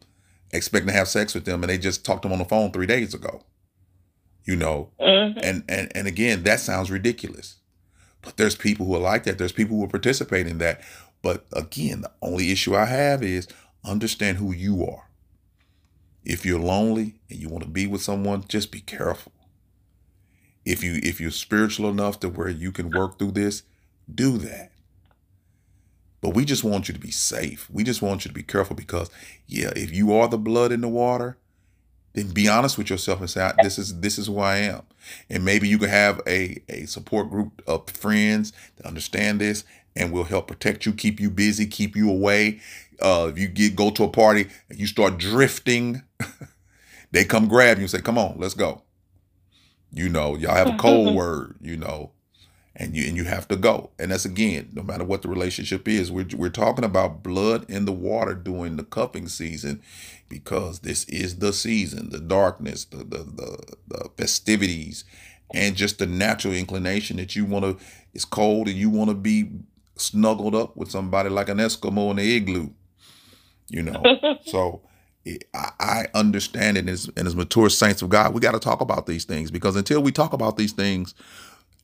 expecting 0.52 0.88
to 0.88 0.94
have 0.94 1.08
sex 1.08 1.34
with 1.34 1.46
them 1.46 1.64
and 1.64 1.70
they 1.70 1.78
just 1.78 2.04
talked 2.04 2.24
to 2.24 2.28
them 2.28 2.34
on 2.34 2.40
the 2.40 2.46
phone 2.46 2.72
three 2.72 2.88
days 2.88 3.14
ago. 3.14 3.44
You 4.46 4.56
know, 4.56 4.90
mm-hmm. 5.00 5.40
and, 5.44 5.64
and 5.70 5.92
and 5.96 6.08
again, 6.08 6.44
that 6.44 6.60
sounds 6.60 6.90
ridiculous. 6.90 7.58
But 8.22 8.38
there's 8.38 8.56
people 8.56 8.86
who 8.86 8.96
are 8.96 9.00
like 9.00 9.24
that. 9.24 9.38
There's 9.38 9.52
people 9.52 9.78
who 9.78 9.86
are 9.86 9.90
participating 9.90 10.54
in 10.54 10.58
that. 10.60 10.82
But 11.22 11.46
again, 11.54 12.02
the 12.02 12.12
only 12.22 12.52
issue 12.52 12.76
I 12.76 12.86
have 12.86 13.24
is 13.24 13.48
understand 13.84 14.38
who 14.38 14.54
you 14.54 14.86
are. 14.86 15.09
If 16.24 16.46
you're 16.46 16.60
lonely 16.60 17.16
and 17.30 17.40
you 17.40 17.50
want 17.50 17.64
to 17.64 17.70
be 17.70 17.88
with 17.88 18.02
someone, 18.02 18.46
just 18.48 18.72
be 18.72 18.82
careful. 18.82 19.32
If 20.66 20.84
you 20.84 21.00
if 21.02 21.20
you're 21.20 21.32
spiritual 21.32 21.90
enough 21.90 22.20
to 22.20 22.30
where 22.30 22.50
you 22.50 22.72
can 22.72 22.92
work 22.92 23.18
through 23.18 23.32
this, 23.32 23.64
do 24.14 24.38
that. 24.40 24.72
But 26.22 26.32
we 26.36 26.44
just 26.44 26.64
want 26.64 26.88
you 26.88 26.94
to 26.94 27.00
be 27.00 27.12
safe. 27.12 27.70
We 27.72 27.84
just 27.84 28.02
want 28.02 28.26
you 28.26 28.30
to 28.30 28.36
be 28.36 28.44
careful 28.44 28.76
because, 28.76 29.10
yeah, 29.48 29.72
if 29.76 29.94
you 29.94 30.14
are 30.14 30.28
the 30.28 30.38
blood 30.38 30.72
in 30.72 30.82
the 30.82 30.90
water, 30.90 31.38
then 32.14 32.30
be 32.32 32.48
honest 32.50 32.78
with 32.78 32.90
yourself 32.90 33.22
and 33.22 33.30
say, 33.30 33.52
"This 33.64 33.78
is 33.80 34.00
this 34.02 34.18
is 34.18 34.28
who 34.28 34.40
I 34.40 34.58
am." 34.58 34.84
And 35.30 35.46
maybe 35.46 35.68
you 35.68 35.78
can 35.78 35.90
have 35.90 36.22
a 36.28 36.62
a 36.68 36.86
support 36.86 37.30
group 37.30 37.62
of 37.68 37.90
friends 37.90 38.52
that 38.76 38.86
understand 38.86 39.40
this 39.40 39.64
and 39.96 40.12
will 40.12 40.26
help 40.26 40.48
protect 40.48 40.86
you, 40.86 40.94
keep 40.94 41.20
you 41.20 41.30
busy, 41.30 41.66
keep 41.66 41.96
you 41.96 42.10
away. 42.10 42.60
Uh, 43.02 43.28
if 43.32 43.38
you 43.40 43.48
get 43.48 43.76
go 43.76 43.90
to 43.92 44.04
a 44.04 44.10
party 44.10 44.48
and 44.70 44.80
you 44.80 44.88
start 44.88 45.18
drifting, 45.18 46.04
they 47.12 47.26
come 47.26 47.48
grab 47.48 47.78
you 47.78 47.84
and 47.84 47.90
say, 47.90 48.02
"Come 48.02 48.18
on, 48.18 48.36
let's 48.38 48.54
go." 48.54 48.84
You 49.92 50.10
know, 50.10 50.36
y'all 50.36 50.56
have 50.56 50.68
a 50.68 50.78
cold 50.80 51.16
word. 51.16 51.56
You 51.62 51.78
know, 51.78 52.12
and 52.76 52.96
you 52.96 53.08
and 53.08 53.18
you 53.18 53.26
have 53.26 53.48
to 53.50 53.56
go. 53.56 53.92
And 54.00 54.12
that's 54.12 54.26
again, 54.26 54.70
no 54.74 54.82
matter 54.82 55.04
what 55.04 55.22
the 55.22 55.28
relationship 55.28 55.88
is, 55.88 56.12
we're 56.12 56.28
we're 56.36 56.50
talking 56.50 56.86
about 56.86 57.24
blood 57.24 57.70
in 57.70 57.86
the 57.86 57.92
water 57.92 58.34
during 58.34 58.78
the 58.78 58.84
cuffing 58.84 59.28
season, 59.28 59.82
because 60.30 60.80
this 60.80 61.04
is 61.06 61.40
the 61.40 61.52
season, 61.54 62.10
the 62.10 62.20
darkness, 62.20 62.86
the 62.86 62.98
the 62.98 63.24
the, 63.24 63.76
the 63.88 64.10
festivities, 64.18 65.04
and 65.54 65.76
just 65.76 66.00
the 66.00 66.06
natural 66.06 66.54
inclination 66.54 67.18
that 67.18 67.36
you 67.36 67.46
want 67.46 67.66
to. 67.66 67.86
It's 68.14 68.26
cold 68.26 68.68
and 68.68 68.78
you 68.78 68.90
want 68.90 69.10
to 69.10 69.16
be 69.16 69.50
snuggled 69.98 70.56
up 70.56 70.76
with 70.78 70.90
somebody 70.90 71.30
like 71.30 71.50
an 71.50 71.58
Eskimo 71.58 72.12
in 72.12 72.18
the 72.18 72.36
igloo, 72.36 72.70
you 73.70 73.82
know. 73.84 74.04
so. 74.46 74.82
Eh, 75.26 75.36
I 75.54 76.06
understand 76.14 76.78
it 76.78 76.88
as, 76.88 77.10
and 77.18 77.28
as 77.28 77.36
mature 77.36 77.70
saints 77.70 78.02
of 78.02 78.08
God, 78.08 78.34
we 78.34 78.40
got 78.40 78.54
to 78.54 78.60
talk 78.60 78.80
about 78.80 79.06
these 79.06 79.26
things 79.26 79.52
because 79.52 79.76
until 79.76 80.02
we 80.02 80.14
talk 80.14 80.32
about 80.32 80.56
these 80.56 80.72
things, 80.72 81.14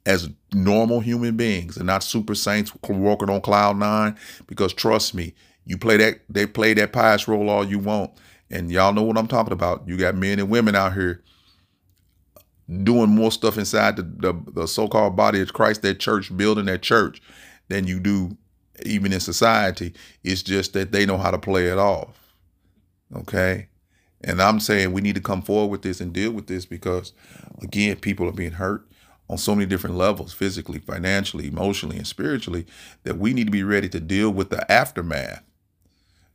as 0.05 0.29
normal 0.53 0.99
human 0.99 1.35
beings 1.35 1.77
and 1.77 1.87
not 1.87 2.03
super 2.03 2.35
saints 2.35 2.71
walking 2.87 3.29
on 3.29 3.41
cloud 3.41 3.77
nine. 3.77 4.15
Because 4.47 4.73
trust 4.73 5.13
me, 5.15 5.33
you 5.65 5.77
play 5.77 5.97
that 5.97 6.19
they 6.29 6.45
play 6.45 6.73
that 6.75 6.93
pious 6.93 7.27
role 7.27 7.49
all 7.49 7.65
you 7.65 7.79
want, 7.79 8.11
and 8.51 8.71
y'all 8.71 8.93
know 8.93 9.03
what 9.03 9.17
I'm 9.17 9.27
talking 9.27 9.53
about. 9.53 9.87
You 9.87 9.97
got 9.97 10.15
men 10.15 10.39
and 10.39 10.49
women 10.49 10.75
out 10.75 10.93
here 10.93 11.23
doing 12.83 13.09
more 13.09 13.31
stuff 13.31 13.57
inside 13.57 13.95
the, 13.95 14.03
the, 14.03 14.51
the 14.51 14.67
so-called 14.67 15.15
body 15.15 15.39
of 15.39 15.53
Christ, 15.53 15.83
that 15.83 15.99
church, 15.99 16.35
building 16.35 16.65
that 16.65 16.81
church, 16.81 17.21
than 17.67 17.85
you 17.85 17.99
do 17.99 18.37
even 18.85 19.13
in 19.13 19.19
society. 19.19 19.93
It's 20.23 20.43
just 20.43 20.73
that 20.73 20.91
they 20.91 21.05
know 21.05 21.17
how 21.17 21.31
to 21.31 21.37
play 21.37 21.67
it 21.67 21.77
off. 21.77 22.33
Okay. 23.15 23.67
And 24.23 24.41
I'm 24.41 24.59
saying 24.59 24.91
we 24.91 25.01
need 25.01 25.15
to 25.15 25.21
come 25.21 25.41
forward 25.41 25.71
with 25.71 25.81
this 25.83 26.01
and 26.01 26.11
deal 26.11 26.31
with 26.31 26.47
this 26.47 26.65
because, 26.65 27.13
again, 27.61 27.97
people 27.97 28.27
are 28.27 28.33
being 28.33 28.53
hurt 28.53 28.87
on 29.29 29.37
so 29.37 29.55
many 29.55 29.65
different 29.65 29.95
levels 29.95 30.33
physically, 30.33 30.79
financially, 30.79 31.47
emotionally, 31.47 31.97
and 31.97 32.07
spiritually 32.07 32.65
that 33.03 33.17
we 33.17 33.33
need 33.33 33.45
to 33.45 33.51
be 33.51 33.63
ready 33.63 33.89
to 33.89 33.99
deal 33.99 34.31
with 34.31 34.49
the 34.49 34.69
aftermath. 34.71 35.43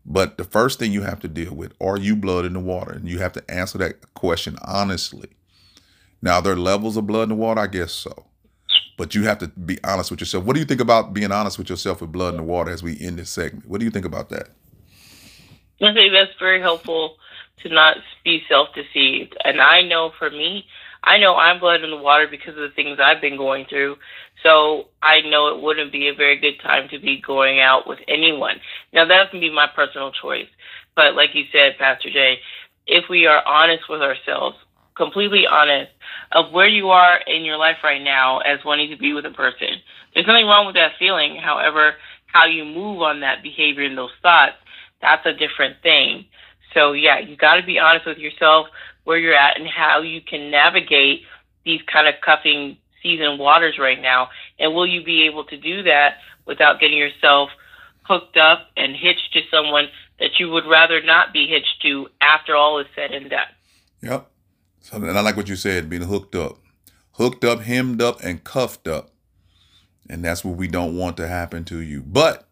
But 0.04 0.38
the 0.38 0.44
first 0.44 0.78
thing 0.78 0.92
you 0.92 1.02
have 1.02 1.20
to 1.20 1.28
deal 1.28 1.54
with 1.54 1.74
are 1.80 1.98
you 1.98 2.16
blood 2.16 2.44
in 2.44 2.54
the 2.54 2.60
water? 2.60 2.92
And 2.92 3.08
you 3.08 3.18
have 3.18 3.32
to 3.34 3.50
answer 3.50 3.78
that 3.78 4.14
question 4.14 4.56
honestly. 4.64 5.28
Now, 6.22 6.40
there 6.40 6.52
are 6.52 6.56
levels 6.56 6.96
of 6.96 7.06
blood 7.06 7.24
in 7.24 7.28
the 7.30 7.34
water, 7.34 7.60
I 7.60 7.66
guess 7.66 7.92
so. 7.92 8.26
But 8.96 9.14
you 9.14 9.24
have 9.24 9.38
to 9.38 9.48
be 9.48 9.78
honest 9.82 10.10
with 10.10 10.20
yourself. 10.20 10.44
What 10.44 10.54
do 10.54 10.60
you 10.60 10.66
think 10.66 10.80
about 10.80 11.14
being 11.14 11.32
honest 11.32 11.58
with 11.58 11.70
yourself 11.70 12.00
with 12.00 12.12
blood 12.12 12.34
in 12.34 12.36
the 12.38 12.42
water 12.42 12.70
as 12.70 12.82
we 12.82 12.98
end 13.00 13.18
this 13.18 13.30
segment? 13.30 13.66
What 13.66 13.78
do 13.80 13.84
you 13.84 13.90
think 13.90 14.04
about 14.04 14.28
that? 14.28 14.50
I 15.82 15.94
think 15.94 16.12
that's 16.12 16.38
very 16.38 16.60
helpful 16.60 17.16
to 17.62 17.68
not 17.68 17.96
be 18.24 18.42
self 18.48 18.68
deceived. 18.74 19.36
And 19.44 19.60
I 19.60 19.82
know 19.82 20.12
for 20.18 20.30
me, 20.30 20.66
I 21.02 21.18
know 21.18 21.34
I'm 21.36 21.60
blood 21.60 21.82
in 21.82 21.90
the 21.90 21.96
water 21.96 22.26
because 22.30 22.50
of 22.50 22.62
the 22.62 22.70
things 22.70 22.98
I've 23.02 23.20
been 23.20 23.36
going 23.36 23.66
through. 23.66 23.96
So 24.42 24.88
I 25.02 25.20
know 25.22 25.48
it 25.48 25.62
wouldn't 25.62 25.92
be 25.92 26.08
a 26.08 26.14
very 26.14 26.38
good 26.38 26.60
time 26.62 26.88
to 26.90 26.98
be 26.98 27.20
going 27.20 27.60
out 27.60 27.86
with 27.86 27.98
anyone. 28.08 28.60
Now 28.92 29.06
that 29.06 29.30
can 29.30 29.40
be 29.40 29.50
my 29.50 29.66
personal 29.74 30.12
choice. 30.12 30.48
But 30.94 31.14
like 31.14 31.30
you 31.34 31.44
said, 31.52 31.78
Pastor 31.78 32.10
Jay, 32.10 32.38
if 32.86 33.04
we 33.08 33.26
are 33.26 33.46
honest 33.46 33.84
with 33.88 34.02
ourselves, 34.02 34.56
completely 35.00 35.46
honest 35.46 35.90
of 36.32 36.52
where 36.52 36.68
you 36.68 36.90
are 36.90 37.18
in 37.26 37.42
your 37.42 37.56
life 37.56 37.78
right 37.82 38.02
now 38.02 38.38
as 38.40 38.58
wanting 38.66 38.90
to 38.90 38.98
be 38.98 39.14
with 39.14 39.24
a 39.24 39.30
person, 39.30 39.80
there's 40.12 40.26
nothing 40.26 40.44
wrong 40.44 40.66
with 40.66 40.74
that 40.74 40.92
feeling. 40.98 41.36
However, 41.36 41.94
how 42.26 42.44
you 42.44 42.64
move 42.64 43.00
on 43.00 43.20
that 43.20 43.42
behavior 43.42 43.84
and 43.84 43.96
those 43.96 44.10
thoughts, 44.20 44.56
that's 45.00 45.24
a 45.24 45.32
different 45.32 45.76
thing. 45.82 46.26
So 46.74 46.92
yeah, 46.92 47.18
you 47.18 47.34
got 47.34 47.56
to 47.56 47.64
be 47.64 47.78
honest 47.78 48.06
with 48.06 48.18
yourself 48.18 48.66
where 49.04 49.16
you're 49.16 49.34
at 49.34 49.58
and 49.58 49.66
how 49.66 50.02
you 50.02 50.20
can 50.20 50.50
navigate 50.50 51.22
these 51.64 51.80
kind 51.90 52.06
of 52.06 52.14
cuffing 52.22 52.76
season 53.02 53.38
waters 53.38 53.78
right 53.78 54.00
now. 54.00 54.28
And 54.58 54.74
will 54.74 54.86
you 54.86 55.02
be 55.02 55.26
able 55.26 55.44
to 55.44 55.56
do 55.56 55.82
that 55.84 56.16
without 56.46 56.78
getting 56.78 56.98
yourself 56.98 57.48
hooked 58.02 58.36
up 58.36 58.68
and 58.76 58.94
hitched 58.94 59.32
to 59.32 59.40
someone 59.50 59.86
that 60.18 60.38
you 60.38 60.50
would 60.50 60.66
rather 60.66 61.02
not 61.02 61.32
be 61.32 61.46
hitched 61.46 61.80
to 61.82 62.08
after 62.20 62.54
all 62.54 62.78
is 62.78 62.86
said 62.94 63.12
and 63.12 63.30
done? 63.30 63.48
Yep. 64.02 64.30
So, 64.80 64.96
and 64.96 65.16
I 65.16 65.20
like 65.20 65.36
what 65.36 65.48
you 65.48 65.56
said, 65.56 65.90
being 65.90 66.02
hooked 66.02 66.34
up, 66.34 66.58
hooked 67.12 67.44
up, 67.44 67.60
hemmed 67.60 68.02
up, 68.02 68.22
and 68.22 68.42
cuffed 68.42 68.88
up, 68.88 69.10
and 70.08 70.24
that's 70.24 70.44
what 70.44 70.56
we 70.56 70.68
don't 70.68 70.96
want 70.96 71.16
to 71.18 71.28
happen 71.28 71.64
to 71.66 71.80
you. 71.80 72.02
But 72.02 72.48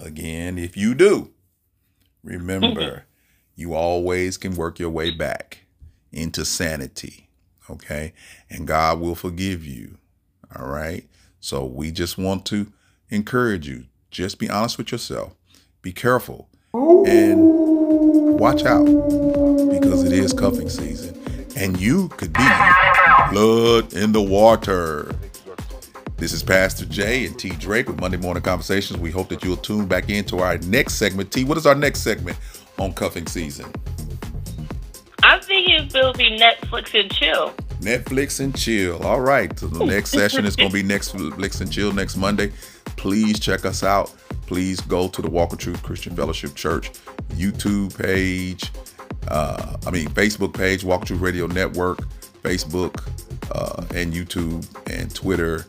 again, 0.00 0.58
if 0.58 0.76
you 0.76 0.94
do, 0.94 1.30
remember, 2.22 2.80
mm-hmm. 2.80 3.04
you 3.56 3.74
always 3.74 4.36
can 4.36 4.54
work 4.54 4.78
your 4.78 4.90
way 4.90 5.10
back 5.10 5.64
into 6.12 6.44
sanity. 6.44 7.28
Okay, 7.70 8.12
and 8.50 8.66
God 8.66 9.00
will 9.00 9.14
forgive 9.14 9.64
you. 9.64 9.98
All 10.54 10.66
right. 10.66 11.08
So 11.40 11.64
we 11.64 11.90
just 11.90 12.18
want 12.18 12.44
to 12.46 12.72
encourage 13.08 13.66
you. 13.66 13.86
Just 14.10 14.38
be 14.38 14.50
honest 14.50 14.78
with 14.78 14.92
yourself. 14.92 15.34
Be 15.80 15.92
careful 15.92 16.48
and 16.74 18.38
watch 18.38 18.64
out 18.64 18.84
because 18.84 20.04
it 20.04 20.12
is 20.12 20.32
cuffing 20.32 20.68
season 20.68 21.21
and 21.56 21.80
you 21.80 22.08
could 22.08 22.32
be 22.32 22.48
blood 23.30 23.92
in 23.94 24.12
the 24.12 24.22
water. 24.22 25.14
This 26.16 26.32
is 26.32 26.42
Pastor 26.42 26.84
Jay 26.86 27.26
and 27.26 27.38
T 27.38 27.50
Drake 27.50 27.88
with 27.88 28.00
Monday 28.00 28.16
Morning 28.16 28.42
Conversations. 28.42 28.98
We 28.98 29.10
hope 29.10 29.28
that 29.30 29.42
you'll 29.42 29.56
tune 29.56 29.86
back 29.86 30.08
into 30.08 30.38
our 30.38 30.58
next 30.58 30.94
segment. 30.94 31.32
T, 31.32 31.44
what 31.44 31.58
is 31.58 31.66
our 31.66 31.74
next 31.74 32.00
segment 32.00 32.38
on 32.78 32.92
cuffing 32.92 33.26
season? 33.26 33.72
I'm 35.24 35.40
thinking 35.40 35.86
it'll 35.86 36.12
be 36.12 36.38
Netflix 36.38 36.98
and 36.98 37.12
chill. 37.12 37.50
Netflix 37.80 38.40
and 38.40 38.56
chill. 38.56 39.02
All 39.04 39.20
right. 39.20 39.56
So 39.58 39.66
the 39.66 39.84
next 39.84 40.10
session 40.12 40.44
is 40.44 40.56
going 40.56 40.70
to 40.70 40.74
be 40.74 40.82
Netflix 40.82 41.60
and 41.60 41.72
chill 41.72 41.92
next 41.92 42.16
Monday. 42.16 42.52
Please 42.96 43.40
check 43.40 43.64
us 43.64 43.82
out. 43.82 44.12
Please 44.46 44.80
go 44.80 45.08
to 45.08 45.22
the 45.22 45.30
Walk 45.30 45.52
of 45.52 45.58
Truth 45.58 45.82
Christian 45.82 46.14
Fellowship 46.14 46.54
Church 46.54 46.92
YouTube 47.30 47.96
page. 47.98 48.70
Uh, 49.28 49.76
I 49.86 49.90
mean, 49.90 50.08
Facebook 50.08 50.54
page, 50.54 50.84
Walk 50.84 51.02
of 51.02 51.08
Truth 51.08 51.20
Radio 51.20 51.46
Network, 51.46 51.98
Facebook 52.42 53.02
uh, 53.52 53.84
and 53.94 54.12
YouTube 54.12 54.66
and 54.90 55.14
Twitter 55.14 55.66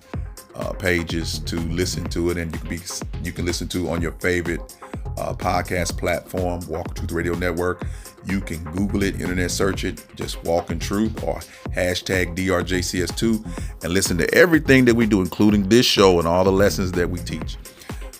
uh, 0.55 0.73
pages 0.73 1.39
to 1.39 1.57
listen 1.57 2.03
to 2.05 2.29
it, 2.29 2.37
and 2.37 2.53
you 2.53 2.59
can 2.59 2.69
be 2.69 2.79
you 3.23 3.31
can 3.31 3.45
listen 3.45 3.67
to 3.69 3.89
on 3.89 4.01
your 4.01 4.11
favorite 4.13 4.75
uh, 5.17 5.33
podcast 5.33 5.97
platform, 5.97 6.61
Walk 6.67 6.95
Truth 6.95 7.11
Radio 7.11 7.33
Network. 7.33 7.85
You 8.25 8.39
can 8.39 8.63
Google 8.63 9.03
it, 9.03 9.19
internet 9.19 9.51
search 9.51 9.83
it, 9.83 10.05
just 10.15 10.41
Walk 10.43 10.71
in 10.71 10.79
Truth 10.79 11.23
or 11.23 11.39
hashtag 11.75 12.35
DRJCS2 12.35 13.83
and 13.83 13.93
listen 13.93 14.17
to 14.17 14.33
everything 14.33 14.85
that 14.85 14.95
we 14.95 15.05
do, 15.05 15.21
including 15.21 15.67
this 15.67 15.85
show 15.85 16.19
and 16.19 16.27
all 16.27 16.43
the 16.43 16.51
lessons 16.51 16.91
that 16.93 17.09
we 17.09 17.19
teach 17.19 17.57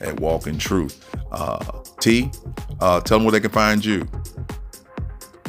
at 0.01 0.19
Walk 0.19 0.47
in 0.47 0.57
Truth. 0.57 1.09
Uh, 1.31 1.79
T, 1.99 2.29
uh, 2.81 2.99
tell 2.99 3.17
them 3.17 3.25
where 3.25 3.31
they 3.31 3.39
can 3.39 3.51
find 3.51 3.83
you. 3.83 4.05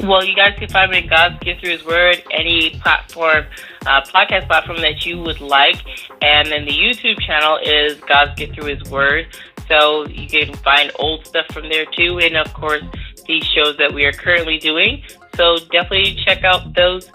Well, 0.05 0.23
you 0.23 0.35
guys 0.35 0.53
can 0.59 0.69
find 0.69 0.91
me 0.91 0.99
in 0.99 1.07
God's 1.07 1.39
Gift 1.39 1.61
Through 1.61 1.71
His 1.71 1.83
Word, 1.83 2.21
any 2.29 2.69
platform, 2.81 3.45
uh, 3.87 4.01
podcast 4.01 4.45
platform 4.45 4.79
that 4.81 5.03
you 5.03 5.19
would 5.19 5.41
like. 5.41 5.77
And 6.21 6.47
then 6.51 6.65
the 6.65 6.71
YouTube 6.71 7.19
channel 7.21 7.57
is 7.63 7.99
God's 8.01 8.35
Gift 8.35 8.53
Through 8.53 8.75
His 8.75 8.91
Word. 8.91 9.35
So 9.67 10.05
you 10.05 10.27
can 10.27 10.53
find 10.57 10.91
old 10.99 11.25
stuff 11.25 11.47
from 11.51 11.69
there 11.69 11.85
too. 11.85 12.19
And 12.19 12.37
of 12.37 12.53
course, 12.53 12.83
these 13.25 13.43
shows 13.45 13.77
that 13.77 13.91
we 13.91 14.05
are 14.05 14.11
currently 14.11 14.59
doing. 14.59 15.01
So 15.37 15.57
definitely 15.71 16.15
check 16.23 16.43
out 16.43 16.75
those 16.75 17.09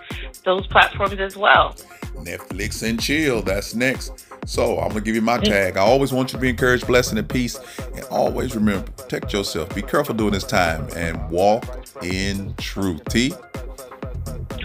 those 0.44 0.66
platforms 0.66 1.20
as 1.20 1.36
well. 1.36 1.76
Netflix 2.16 2.82
and 2.82 3.00
chill. 3.00 3.40
That's 3.40 3.76
next. 3.76 4.26
So 4.46 4.80
I'm 4.80 4.88
gonna 4.88 5.00
give 5.02 5.14
you 5.14 5.22
my 5.22 5.38
tag. 5.38 5.76
I 5.76 5.80
always 5.80 6.12
want 6.12 6.32
you 6.32 6.38
to 6.38 6.42
be 6.42 6.48
encouraged, 6.48 6.88
blessing, 6.88 7.18
and 7.18 7.28
peace. 7.28 7.56
And 7.94 8.04
always 8.06 8.56
remember, 8.56 8.90
protect 8.92 9.32
yourself. 9.32 9.72
Be 9.76 9.82
careful 9.82 10.14
during 10.14 10.32
this 10.32 10.44
time 10.44 10.88
and 10.96 11.30
walk 11.30 11.79
in 12.02 12.54
truth. 12.56 13.04
T. 13.08 13.32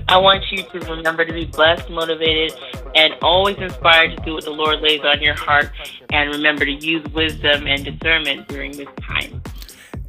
I 0.08 0.18
want 0.18 0.44
you 0.52 0.64
to 0.64 0.80
remember 0.92 1.26
to 1.26 1.34
be 1.34 1.46
blessed, 1.46 1.90
motivated, 1.90 2.54
and 2.96 3.16
always 3.22 3.58
inspired 3.58 4.16
to 4.16 4.24
do 4.24 4.36
what 4.36 4.46
the 4.46 4.52
Lord 4.52 4.82
lays 4.82 5.02
on 5.04 5.22
your 5.22 5.34
heart. 5.34 5.72
And 6.12 6.30
remember 6.30 6.64
to 6.66 6.72
use 6.72 7.04
wisdom 7.12 7.66
and 7.68 7.84
discernment 7.84 8.48
during 8.48 8.72
this 8.72 8.88
time. 9.02 9.42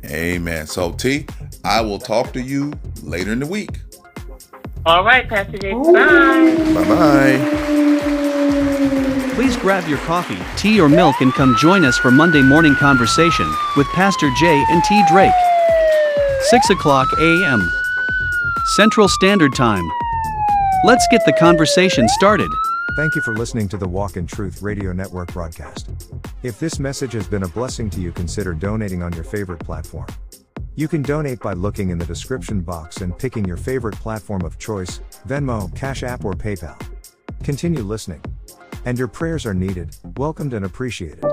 Amen. 0.05 0.67
So, 0.67 0.93
T, 0.93 1.27
I 1.65 1.81
will 1.81 1.99
talk 1.99 2.33
to 2.35 2.43
you 2.43 2.73
later 3.03 3.33
in 3.33 3.41
the 3.41 3.47
week. 3.47 3.81
All 4.85 5.03
right, 5.03 5.29
Pastor 5.29 5.59
J. 5.59 5.73
Bye. 5.73 6.55
Bye 6.75 6.89
bye. 6.89 7.67
Please 9.35 9.57
grab 9.57 9.89
your 9.89 9.99
coffee, 9.99 10.39
tea, 10.57 10.81
or 10.81 10.89
milk 10.89 11.21
and 11.21 11.33
come 11.33 11.57
join 11.57 11.85
us 11.85 11.99
for 11.99 12.11
Monday 12.11 12.43
morning 12.43 12.75
conversation 12.75 13.53
with 13.77 13.87
Pastor 13.89 14.31
J 14.39 14.65
and 14.71 14.85
T 14.85 15.03
Drake. 15.11 15.33
6 16.51 16.71
o'clock 16.71 17.09
a.m. 17.19 17.69
Central 18.77 19.09
Standard 19.09 19.53
Time. 19.53 19.83
Let's 20.85 21.05
get 21.11 21.25
the 21.27 21.33
conversation 21.33 22.09
started. 22.09 22.49
Thank 22.95 23.17
you 23.17 23.23
for 23.23 23.35
listening 23.35 23.69
to 23.71 23.77
the 23.77 23.89
Walk 23.89 24.17
in 24.17 24.29
Truth 24.29 24.63
Radio 24.63 24.93
Network 24.93 25.33
broadcast. 25.33 25.91
If 26.45 26.61
this 26.61 26.79
message 26.79 27.15
has 27.15 27.27
been 27.27 27.43
a 27.43 27.49
blessing 27.49 27.91
to 27.91 28.01
you, 28.01 28.13
consider 28.13 28.55
donating 28.55 29.03
on 29.03 29.13
your 29.15 29.25
favorite 29.25 29.59
platform. 29.59 30.07
You 30.77 30.87
can 30.87 31.03
donate 31.03 31.41
by 31.41 31.55
looking 31.55 31.91
in 31.91 31.99
the 31.99 32.07
description 32.07 32.61
box 32.61 32.99
and 32.99 33.19
picking 33.19 33.45
your 33.45 33.57
favorite 33.57 33.97
platform 33.97 34.43
of 34.43 34.57
choice 34.57 35.01
Venmo, 35.27 35.75
Cash 35.75 36.05
App, 36.05 36.25
or 36.25 36.35
PayPal. 36.35 36.81
Continue 37.43 37.83
listening. 37.83 38.23
And 38.85 38.97
your 38.97 39.09
prayers 39.09 39.47
are 39.47 39.55
needed, 39.55 39.97
welcomed, 40.17 40.55
and 40.55 40.65
appreciated. 40.65 41.25